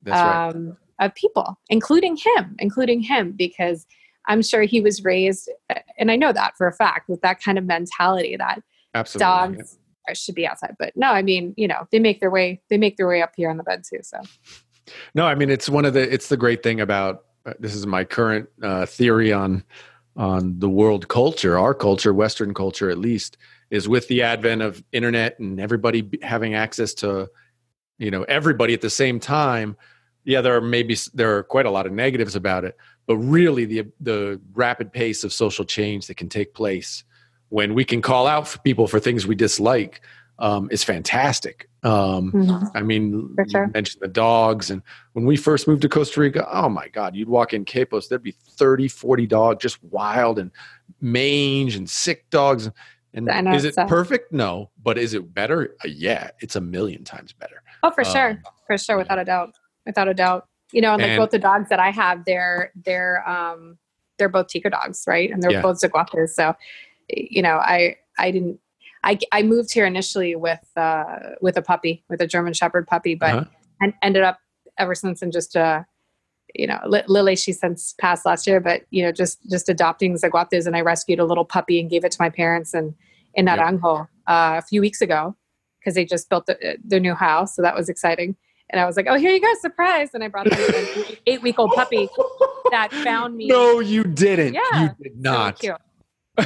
That's 0.02 0.20
right. 0.20 0.48
Um, 0.48 0.76
of 1.00 1.14
people, 1.14 1.58
including 1.70 2.16
him, 2.16 2.54
including 2.58 3.00
him, 3.00 3.32
because 3.32 3.86
I'm 4.26 4.42
sure 4.42 4.62
he 4.62 4.80
was 4.80 5.04
raised, 5.04 5.50
and 5.98 6.10
I 6.10 6.16
know 6.16 6.32
that 6.32 6.56
for 6.56 6.66
a 6.66 6.72
fact, 6.72 7.08
with 7.08 7.20
that 7.22 7.42
kind 7.42 7.58
of 7.58 7.64
mentality 7.64 8.36
that 8.36 8.62
Absolutely, 8.94 9.24
dogs 9.24 9.78
yeah. 10.08 10.14
should 10.14 10.34
be 10.34 10.46
outside. 10.46 10.76
But 10.78 10.92
no, 10.96 11.08
I 11.08 11.22
mean, 11.22 11.54
you 11.56 11.68
know, 11.68 11.86
they 11.90 11.98
make 11.98 12.20
their 12.20 12.30
way, 12.30 12.62
they 12.70 12.78
make 12.78 12.96
their 12.96 13.08
way 13.08 13.22
up 13.22 13.32
here 13.36 13.50
on 13.50 13.56
the 13.56 13.64
bed 13.64 13.82
too. 13.88 13.98
So, 14.02 14.20
no, 15.14 15.26
I 15.26 15.34
mean, 15.34 15.50
it's 15.50 15.68
one 15.68 15.84
of 15.84 15.94
the, 15.94 16.12
it's 16.12 16.28
the 16.28 16.36
great 16.36 16.62
thing 16.62 16.80
about 16.80 17.24
uh, 17.46 17.54
this 17.58 17.74
is 17.74 17.86
my 17.86 18.04
current 18.04 18.48
uh, 18.62 18.86
theory 18.86 19.32
on 19.32 19.64
on 20.16 20.58
the 20.58 20.68
world 20.68 21.08
culture, 21.08 21.58
our 21.58 21.74
culture, 21.74 22.14
Western 22.14 22.54
culture 22.54 22.90
at 22.90 22.98
least, 22.98 23.36
is 23.70 23.88
with 23.88 24.06
the 24.08 24.22
advent 24.22 24.62
of 24.62 24.82
internet 24.92 25.38
and 25.38 25.60
everybody 25.60 26.08
having 26.22 26.54
access 26.54 26.94
to, 26.94 27.28
you 27.98 28.10
know, 28.10 28.22
everybody 28.24 28.74
at 28.74 28.80
the 28.80 28.90
same 28.90 29.18
time 29.18 29.76
yeah, 30.24 30.40
there 30.40 30.56
are 30.56 30.60
maybe 30.60 30.96
there 31.12 31.36
are 31.36 31.42
quite 31.42 31.66
a 31.66 31.70
lot 31.70 31.86
of 31.86 31.92
negatives 31.92 32.34
about 32.34 32.64
it, 32.64 32.76
but 33.06 33.16
really 33.18 33.66
the 33.66 33.86
the 34.00 34.40
rapid 34.54 34.92
pace 34.92 35.22
of 35.22 35.32
social 35.32 35.64
change 35.64 36.06
that 36.06 36.16
can 36.16 36.28
take 36.28 36.54
place 36.54 37.04
when 37.50 37.74
we 37.74 37.84
can 37.84 38.00
call 38.00 38.26
out 38.26 38.48
for 38.48 38.58
people 38.60 38.86
for 38.86 38.98
things 38.98 39.26
we 39.26 39.34
dislike 39.34 40.00
um, 40.38 40.68
is 40.70 40.82
fantastic. 40.82 41.68
Um, 41.82 42.32
mm-hmm. 42.32 42.76
I 42.76 42.82
mean, 42.82 43.34
sure. 43.48 43.66
you 43.66 43.72
mentioned 43.72 44.02
the 44.02 44.08
dogs, 44.08 44.70
and 44.70 44.82
when 45.12 45.24
we 45.26 45.36
first 45.36 45.68
moved 45.68 45.82
to 45.82 45.88
Costa 45.88 46.20
Rica, 46.20 46.48
oh 46.50 46.68
my 46.68 46.88
God, 46.88 47.14
you'd 47.14 47.28
walk 47.28 47.52
in 47.52 47.64
Quepos, 47.64 48.08
there'd 48.08 48.22
be 48.22 48.32
30, 48.32 48.88
40 48.88 49.26
dogs, 49.26 49.62
just 49.62 49.82
wild 49.84 50.38
and 50.38 50.50
mange 51.00 51.76
and 51.76 51.88
sick 51.88 52.28
dogs. 52.30 52.70
And 53.12 53.28
is 53.54 53.64
it 53.64 53.74
so. 53.74 53.86
perfect? 53.86 54.32
No, 54.32 54.70
but 54.82 54.98
is 54.98 55.14
it 55.14 55.32
better? 55.32 55.76
Uh, 55.84 55.88
yeah, 55.88 56.30
it's 56.40 56.56
a 56.56 56.60
million 56.60 57.04
times 57.04 57.32
better. 57.32 57.62
Oh, 57.84 57.92
for 57.92 58.04
um, 58.04 58.12
sure, 58.12 58.42
for 58.66 58.76
sure, 58.76 58.96
without 58.96 59.20
a 59.20 59.24
doubt 59.24 59.54
without 59.86 60.08
a 60.08 60.14
doubt. 60.14 60.48
You 60.72 60.80
know, 60.80 60.92
and 60.94 61.02
like 61.02 61.10
and, 61.12 61.18
both 61.18 61.30
the 61.30 61.38
dogs 61.38 61.68
that 61.68 61.78
I 61.78 61.90
have, 61.90 62.24
they're 62.24 62.72
they're 62.84 63.28
um 63.28 63.78
they're 64.18 64.28
both 64.28 64.48
Tico 64.48 64.70
dogs, 64.70 65.04
right? 65.06 65.30
And 65.30 65.42
they're 65.42 65.52
yeah. 65.52 65.62
both 65.62 65.80
Zaguates. 65.80 66.30
So, 66.30 66.54
you 67.08 67.42
know, 67.42 67.56
I 67.56 67.96
I 68.18 68.30
didn't 68.30 68.58
I, 69.04 69.18
I 69.32 69.42
moved 69.42 69.72
here 69.72 69.86
initially 69.86 70.34
with 70.34 70.66
uh, 70.76 71.04
with 71.40 71.56
a 71.56 71.62
puppy, 71.62 72.04
with 72.08 72.20
a 72.20 72.26
German 72.26 72.52
Shepherd 72.54 72.86
puppy, 72.86 73.14
but 73.14 73.34
Uh-huh. 73.34 73.44
and 73.80 73.92
ended 74.02 74.22
up 74.22 74.38
ever 74.78 74.94
since 74.94 75.22
in 75.22 75.30
just 75.30 75.56
uh, 75.56 75.82
you 76.54 76.66
know, 76.66 76.78
Li- 76.86 77.02
Lily, 77.08 77.36
she 77.36 77.52
since 77.52 77.94
passed 78.00 78.24
last 78.24 78.46
year, 78.46 78.60
but 78.60 78.82
you 78.90 79.02
know, 79.02 79.12
just 79.12 79.38
just 79.50 79.68
adopting 79.68 80.14
zaguates, 80.16 80.66
and 80.66 80.74
I 80.76 80.80
rescued 80.80 81.18
a 81.20 81.24
little 81.24 81.44
puppy 81.44 81.78
and 81.80 81.90
gave 81.90 82.04
it 82.04 82.12
to 82.12 82.18
my 82.20 82.30
parents 82.30 82.74
and 82.74 82.94
in 83.34 83.46
Yep. 83.46 83.58
Uh, 83.82 84.04
a 84.26 84.62
few 84.62 84.80
weeks 84.80 85.00
ago 85.02 85.36
because 85.80 85.94
they 85.96 86.04
just 86.06 86.30
built 86.30 86.46
the, 86.46 86.78
their 86.82 87.00
new 87.00 87.14
house, 87.14 87.54
so 87.56 87.60
that 87.62 87.74
was 87.74 87.88
exciting. 87.90 88.36
And 88.70 88.80
I 88.80 88.86
was 88.86 88.96
like, 88.96 89.06
"Oh, 89.08 89.16
here 89.16 89.30
you 89.32 89.40
go, 89.40 89.52
surprise!" 89.60 90.10
And 90.14 90.24
I 90.24 90.28
brought 90.28 90.48
them 90.48 90.58
an 90.74 91.16
eight 91.26 91.42
week 91.42 91.58
old 91.58 91.72
puppy 91.72 92.08
that 92.70 92.90
found 93.04 93.36
me. 93.36 93.48
No, 93.48 93.80
you 93.80 94.02
didn't. 94.04 94.54
Yeah, 94.54 94.82
You 94.82 94.90
did 95.02 95.20
not. 95.20 95.58
cute. 95.58 95.76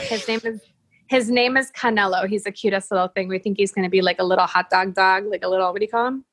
His 0.03 0.27
name 0.27 0.41
is 0.45 0.61
his 1.09 1.31
name 1.31 1.57
is 1.57 1.71
Canelo. 1.73 2.27
He's 2.29 2.45
the 2.45 2.53
cutest 2.53 2.91
little 2.91 3.09
thing. 3.09 3.29
We 3.29 3.39
think 3.39 3.57
he's 3.57 3.73
going 3.73 3.85
to 3.85 3.91
be 3.91 4.03
like 4.03 4.19
a 4.19 4.25
little 4.25 4.47
hot 4.47 4.71
dog 4.71 4.95
dog, 4.95 5.25
like 5.27 5.45
a 5.45 5.49
little 5.49 5.71
what 5.73 5.79
do 5.81 5.85
you 5.85 5.91
call 5.91 6.07
him? 6.07 6.25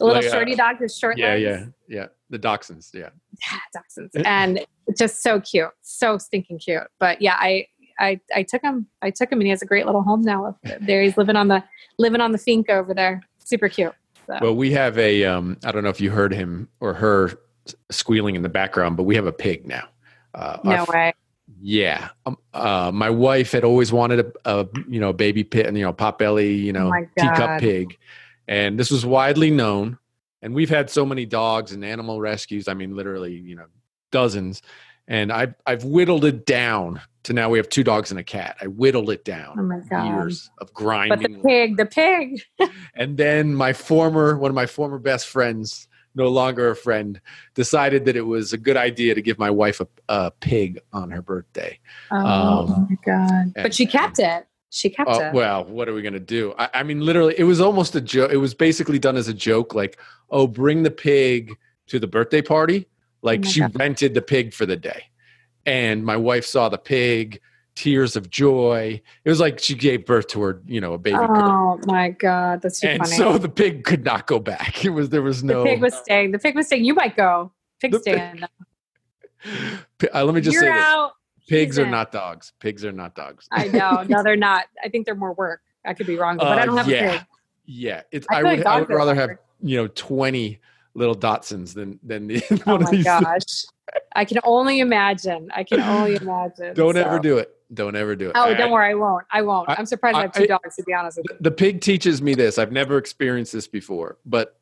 A 0.00 0.04
little 0.04 0.16
Like 0.20 0.26
a- 0.26 0.30
shorty 0.30 0.54
dog 0.56 0.80
with 0.80 0.92
short 0.92 1.18
yeah, 1.18 1.34
legs. 1.34 1.42
yeah, 1.42 1.64
yeah. 1.88 2.06
The 2.30 2.38
dachshunds. 2.38 2.92
Yeah. 2.92 3.10
Yeah, 3.52 3.58
dachshunds. 3.76 4.22
and 4.26 4.66
just 4.98 5.22
so 5.22 5.40
cute, 5.40 5.70
so 5.82 6.18
stinking 6.18 6.58
cute. 6.58 6.82
But 6.98 7.22
yeah, 7.22 7.36
I. 7.38 7.66
I, 8.00 8.20
I 8.32 8.44
took 8.44 8.62
him. 8.62 8.86
I 9.02 9.10
took 9.10 9.32
him, 9.32 9.40
and 9.40 9.46
he 9.46 9.50
has 9.50 9.60
a 9.60 9.66
great 9.66 9.84
little 9.84 10.02
home 10.04 10.22
now. 10.22 10.56
There, 10.80 11.02
he's 11.02 11.16
living 11.16 11.34
on 11.34 11.48
the 11.48 11.64
living 11.98 12.20
on 12.20 12.30
the 12.30 12.38
finca 12.38 12.74
over 12.74 12.94
there. 12.94 13.20
Super 13.44 13.68
cute. 13.68 13.92
So. 14.28 14.38
Well, 14.40 14.54
we 14.54 14.70
have 14.70 14.96
a. 14.98 15.24
Um, 15.24 15.56
I 15.64 15.72
don't 15.72 15.82
know 15.82 15.88
if 15.88 16.00
you 16.00 16.12
heard 16.12 16.32
him 16.32 16.68
or 16.78 16.94
her 16.94 17.32
squealing 17.90 18.36
in 18.36 18.42
the 18.42 18.48
background, 18.48 18.96
but 18.96 19.02
we 19.02 19.16
have 19.16 19.26
a 19.26 19.32
pig 19.32 19.66
now. 19.66 19.88
Uh, 20.32 20.58
our 20.62 20.76
no 20.76 20.86
way. 20.92 21.12
Yeah. 21.60 22.10
Um, 22.26 22.36
uh, 22.54 22.90
my 22.94 23.10
wife 23.10 23.52
had 23.52 23.64
always 23.64 23.92
wanted 23.92 24.20
a, 24.20 24.60
a 24.60 24.68
you 24.88 25.00
know 25.00 25.12
baby 25.12 25.44
pit 25.44 25.66
and 25.66 25.76
you 25.76 25.84
know 25.84 25.92
pot 25.92 26.18
belly 26.18 26.54
you 26.54 26.72
know 26.72 26.92
Oh 26.94 27.06
teacup 27.18 27.60
pig, 27.60 27.98
and 28.46 28.78
this 28.78 28.90
was 28.90 29.04
widely 29.04 29.50
known. 29.50 29.98
And 30.40 30.54
we've 30.54 30.70
had 30.70 30.88
so 30.88 31.04
many 31.04 31.26
dogs 31.26 31.72
and 31.72 31.84
animal 31.84 32.20
rescues. 32.20 32.68
I 32.68 32.74
mean, 32.74 32.94
literally, 32.94 33.34
you 33.34 33.56
know, 33.56 33.66
dozens. 34.12 34.62
And 35.08 35.32
I've 35.32 35.54
I've 35.66 35.84
whittled 35.84 36.24
it 36.24 36.46
down 36.46 37.00
to 37.24 37.32
now 37.32 37.50
we 37.50 37.58
have 37.58 37.68
two 37.68 37.82
dogs 37.82 38.10
and 38.10 38.20
a 38.20 38.24
cat. 38.24 38.56
I 38.60 38.66
whittled 38.66 39.10
it 39.10 39.24
down 39.24 39.56
Oh 39.58 39.62
my 39.62 39.80
god. 39.90 40.06
years 40.06 40.50
of 40.58 40.72
grinding. 40.74 41.18
But 41.20 41.42
the 41.42 41.48
pig, 41.48 41.76
the 41.76 41.86
pig. 41.86 42.42
And 42.94 43.16
then 43.16 43.54
my 43.54 43.72
former, 43.72 44.36
one 44.38 44.50
of 44.50 44.54
my 44.54 44.66
former 44.66 44.98
best 44.98 45.26
friends, 45.26 45.87
no 46.14 46.28
longer 46.28 46.70
a 46.70 46.76
friend, 46.76 47.20
decided 47.54 48.04
that 48.06 48.16
it 48.16 48.22
was 48.26 48.52
a 48.52 48.58
good 48.58 48.76
idea 48.76 49.14
to 49.14 49.22
give 49.22 49.38
my 49.38 49.50
wife 49.50 49.80
a, 49.80 49.86
a 50.08 50.30
pig 50.30 50.80
on 50.92 51.10
her 51.10 51.22
birthday. 51.22 51.78
Oh 52.10 52.16
Um, 52.16 52.86
my 52.90 52.96
god! 53.04 53.30
and- 53.30 53.54
But 53.54 53.74
she 53.74 53.86
kept 53.86 54.18
it. 54.18 54.46
She 54.70 54.90
kept 54.90 55.08
Oh, 55.10 55.20
it. 55.20 55.32
well, 55.32 55.64
what 55.64 55.88
are 55.88 55.94
we 55.94 56.02
going 56.02 56.12
to 56.12 56.20
do? 56.20 56.54
I, 56.58 56.68
I 56.74 56.82
mean, 56.82 57.00
literally, 57.00 57.34
it 57.38 57.44
was 57.44 57.58
almost 57.60 57.94
a 57.94 58.02
joke. 58.02 58.30
It 58.30 58.36
was 58.36 58.52
basically 58.52 58.98
done 58.98 59.16
as 59.16 59.26
a 59.26 59.32
joke 59.32 59.74
like, 59.74 59.98
oh, 60.28 60.46
bring 60.46 60.82
the 60.82 60.90
pig 60.90 61.54
to 61.86 61.98
the 61.98 62.06
birthday 62.06 62.42
party. 62.42 62.86
Like 63.22 63.42
my 63.44 63.48
she 63.48 63.60
God. 63.60 63.78
rented 63.78 64.12
the 64.12 64.20
pig 64.20 64.52
for 64.52 64.66
the 64.66 64.76
day. 64.76 65.04
And 65.64 66.04
my 66.04 66.16
wife 66.16 66.44
saw 66.44 66.68
the 66.68 66.76
pig, 66.76 67.40
tears 67.78 68.16
of 68.16 68.28
joy. 68.28 69.00
It 69.24 69.28
was 69.30 69.38
like 69.38 69.60
she 69.60 69.74
gave 69.76 70.04
birth 70.04 70.26
to 70.28 70.42
her, 70.42 70.60
you 70.66 70.80
know, 70.80 70.94
a 70.94 70.98
baby 70.98 71.16
girl. 71.16 71.78
Oh 71.80 71.80
my 71.86 72.10
god, 72.10 72.60
that's 72.60 72.80
too 72.80 72.88
And 72.88 73.02
funny. 73.04 73.16
so 73.16 73.38
the 73.38 73.48
pig 73.48 73.84
could 73.84 74.04
not 74.04 74.26
go 74.26 74.40
back. 74.40 74.84
It 74.84 74.90
was, 74.90 75.10
there 75.10 75.22
was 75.22 75.44
no. 75.44 75.62
the 75.62 75.70
pig 75.70 75.80
was 75.82 75.94
staying. 75.94 76.32
The 76.32 76.38
pig 76.40 76.56
was 76.56 76.66
staying. 76.66 76.84
You 76.84 76.94
might 76.94 77.16
go. 77.16 77.52
Pig 77.80 77.92
pig- 77.92 78.00
staying. 78.00 78.42
P- 79.98 80.08
uh, 80.08 80.24
let 80.24 80.34
me 80.34 80.40
just 80.40 80.54
You're 80.54 80.62
say 80.64 80.72
this 80.72 80.82
out. 80.84 81.12
pigs 81.48 81.76
He's 81.76 81.78
are 81.78 81.84
in. 81.84 81.90
not 81.92 82.10
dogs. 82.10 82.52
Pigs 82.58 82.84
are 82.84 82.90
not 82.92 83.14
dogs. 83.14 83.46
I 83.52 83.68
know. 83.68 84.04
No, 84.08 84.22
they're 84.24 84.36
not. 84.36 84.64
I 84.82 84.88
think 84.88 85.06
they're 85.06 85.14
more 85.14 85.32
work. 85.34 85.60
I 85.84 85.94
could 85.94 86.06
be 86.08 86.16
wrong, 86.16 86.36
but 86.36 86.48
I 86.48 86.62
Uh, 86.62 86.66
don't 86.66 86.76
have 86.78 86.88
yeah. 86.88 87.04
a 87.04 87.12
pig. 87.18 87.26
Yeah, 87.66 88.02
it's. 88.10 88.26
I 88.30 88.40
I, 88.40 88.42
would. 88.42 88.66
I 88.66 88.80
would 88.80 88.88
rather 88.90 89.14
have 89.14 89.30
you 89.62 89.76
know 89.76 89.86
twenty 89.88 90.58
little 90.94 91.14
dachshunds 91.14 91.74
than 91.74 92.00
than 92.02 92.26
the, 92.26 92.42
Oh 92.66 92.72
one 92.72 92.82
of 92.82 92.88
my 92.88 92.90
these. 92.90 93.04
gosh. 93.04 93.42
I 94.14 94.24
can 94.24 94.38
only 94.44 94.80
imagine. 94.80 95.50
I 95.54 95.64
can 95.64 95.80
only 95.80 96.16
imagine. 96.16 96.74
Don't 96.74 96.94
so. 96.94 97.00
ever 97.02 97.18
do 97.18 97.38
it. 97.38 97.54
Don't 97.72 97.96
ever 97.96 98.16
do 98.16 98.30
it. 98.30 98.32
Oh, 98.34 98.44
I- 98.44 98.54
don't 98.54 98.70
worry. 98.70 98.90
I 98.90 98.94
won't. 98.94 99.24
I 99.30 99.42
won't. 99.42 99.68
I- 99.68 99.74
I'm 99.78 99.86
surprised 99.86 100.16
I, 100.16 100.20
I- 100.20 100.22
have 100.22 100.32
two 100.32 100.44
I- 100.44 100.46
dogs, 100.46 100.76
to 100.76 100.82
be 100.84 100.94
honest 100.94 101.18
with 101.18 101.26
you. 101.30 101.36
The 101.40 101.50
pig 101.50 101.80
teaches 101.80 102.22
me 102.22 102.34
this. 102.34 102.58
I've 102.58 102.72
never 102.72 102.98
experienced 102.98 103.52
this 103.52 103.68
before, 103.68 104.18
but 104.24 104.58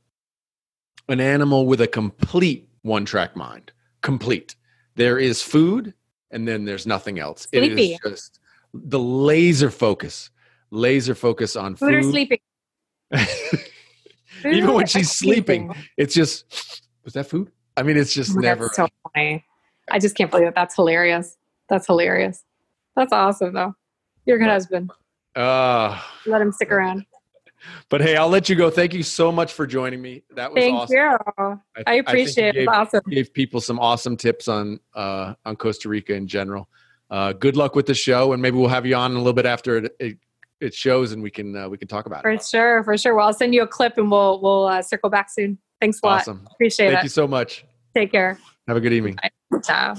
an 1.08 1.20
animal 1.20 1.66
with 1.66 1.80
a 1.80 1.86
complete 1.86 2.68
one-track 2.82 3.36
mind. 3.36 3.72
Complete. 4.02 4.56
There 4.96 5.18
is 5.18 5.42
food, 5.42 5.94
and 6.30 6.46
then 6.48 6.64
there's 6.64 6.86
nothing 6.86 7.18
else. 7.18 7.46
It 7.52 7.60
Sleepy. 7.60 7.92
is 7.94 8.00
just 8.04 8.40
the 8.74 8.98
laser 8.98 9.70
focus. 9.70 10.30
Laser 10.70 11.14
focus 11.14 11.54
on 11.54 11.76
Food 11.76 11.94
or 11.94 12.02
sleeping. 12.02 12.38
Food 13.14 14.54
Even 14.56 14.74
when 14.74 14.86
she's 14.86 15.10
sleeping, 15.12 15.72
it's 15.96 16.14
just 16.14 16.82
was 17.04 17.12
that 17.14 17.26
food? 17.26 17.50
I 17.76 17.82
mean, 17.82 17.96
it's 17.96 18.14
just 18.14 18.34
God, 18.34 18.42
never. 18.42 18.64
That's 18.64 18.76
so 18.76 18.88
funny. 19.14 19.44
I 19.90 19.98
just 19.98 20.16
can't 20.16 20.30
believe 20.30 20.48
it. 20.48 20.54
That's 20.54 20.74
hilarious. 20.74 21.36
That's 21.68 21.86
hilarious. 21.86 22.42
That's 22.94 23.12
awesome, 23.12 23.52
though. 23.54 23.74
You're 24.24 24.36
a 24.36 24.38
good 24.40 24.48
husband. 24.48 24.90
Uh, 25.34 26.00
Let 26.26 26.40
him 26.40 26.50
stick 26.52 26.72
around. 26.72 27.04
but 27.88 28.00
hey, 28.00 28.16
I'll 28.16 28.28
let 28.28 28.48
you 28.48 28.56
go. 28.56 28.70
Thank 28.70 28.94
you 28.94 29.02
so 29.02 29.30
much 29.30 29.52
for 29.52 29.66
joining 29.66 30.00
me. 30.00 30.22
That 30.34 30.52
was 30.52 30.62
Thank 30.62 30.74
awesome. 30.76 30.96
you. 30.96 31.60
I, 31.76 31.82
I 31.86 31.94
appreciate 31.94 32.54
you 32.54 32.62
it. 32.62 32.64
gave, 32.64 32.68
awesome. 32.68 33.02
gave 33.10 33.32
people 33.34 33.60
some 33.60 33.78
awesome 33.78 34.16
tips 34.16 34.48
on 34.48 34.80
uh, 34.94 35.34
on 35.44 35.56
Costa 35.56 35.88
Rica 35.88 36.14
in 36.14 36.26
general. 36.26 36.68
Uh, 37.10 37.32
good 37.32 37.56
luck 37.56 37.76
with 37.76 37.86
the 37.86 37.94
show, 37.94 38.32
and 38.32 38.40
maybe 38.42 38.56
we'll 38.56 38.68
have 38.68 38.86
you 38.86 38.96
on 38.96 39.12
a 39.12 39.18
little 39.18 39.32
bit 39.32 39.46
after 39.46 39.76
it 39.76 39.96
it, 40.00 40.18
it 40.60 40.74
shows, 40.74 41.12
and 41.12 41.22
we 41.22 41.30
can 41.30 41.54
uh, 41.54 41.68
we 41.68 41.76
can 41.76 41.86
talk 41.86 42.06
about 42.06 42.22
For 42.22 42.30
it. 42.30 42.40
For 42.40 42.48
sure. 42.48 42.84
For 42.84 42.96
sure. 42.98 43.14
Well, 43.14 43.26
I'll 43.26 43.34
send 43.34 43.54
you 43.54 43.62
a 43.62 43.66
clip 43.68 43.98
and 43.98 44.10
we'll 44.10 44.40
we'll 44.40 44.66
uh, 44.66 44.82
circle 44.82 45.10
back 45.10 45.30
soon. 45.30 45.58
Thanks 45.80 46.00
a 46.02 46.06
lot. 46.06 46.20
Awesome. 46.20 46.46
Appreciate 46.52 46.86
Thank 46.86 46.92
it. 46.92 46.96
Thank 46.96 47.04
you 47.04 47.10
so 47.10 47.26
much. 47.26 47.64
Take 47.94 48.12
care. 48.12 48.38
Have 48.68 48.76
a 48.76 48.80
good 48.80 48.92
evening. 48.92 49.16
Ciao. 49.62 49.94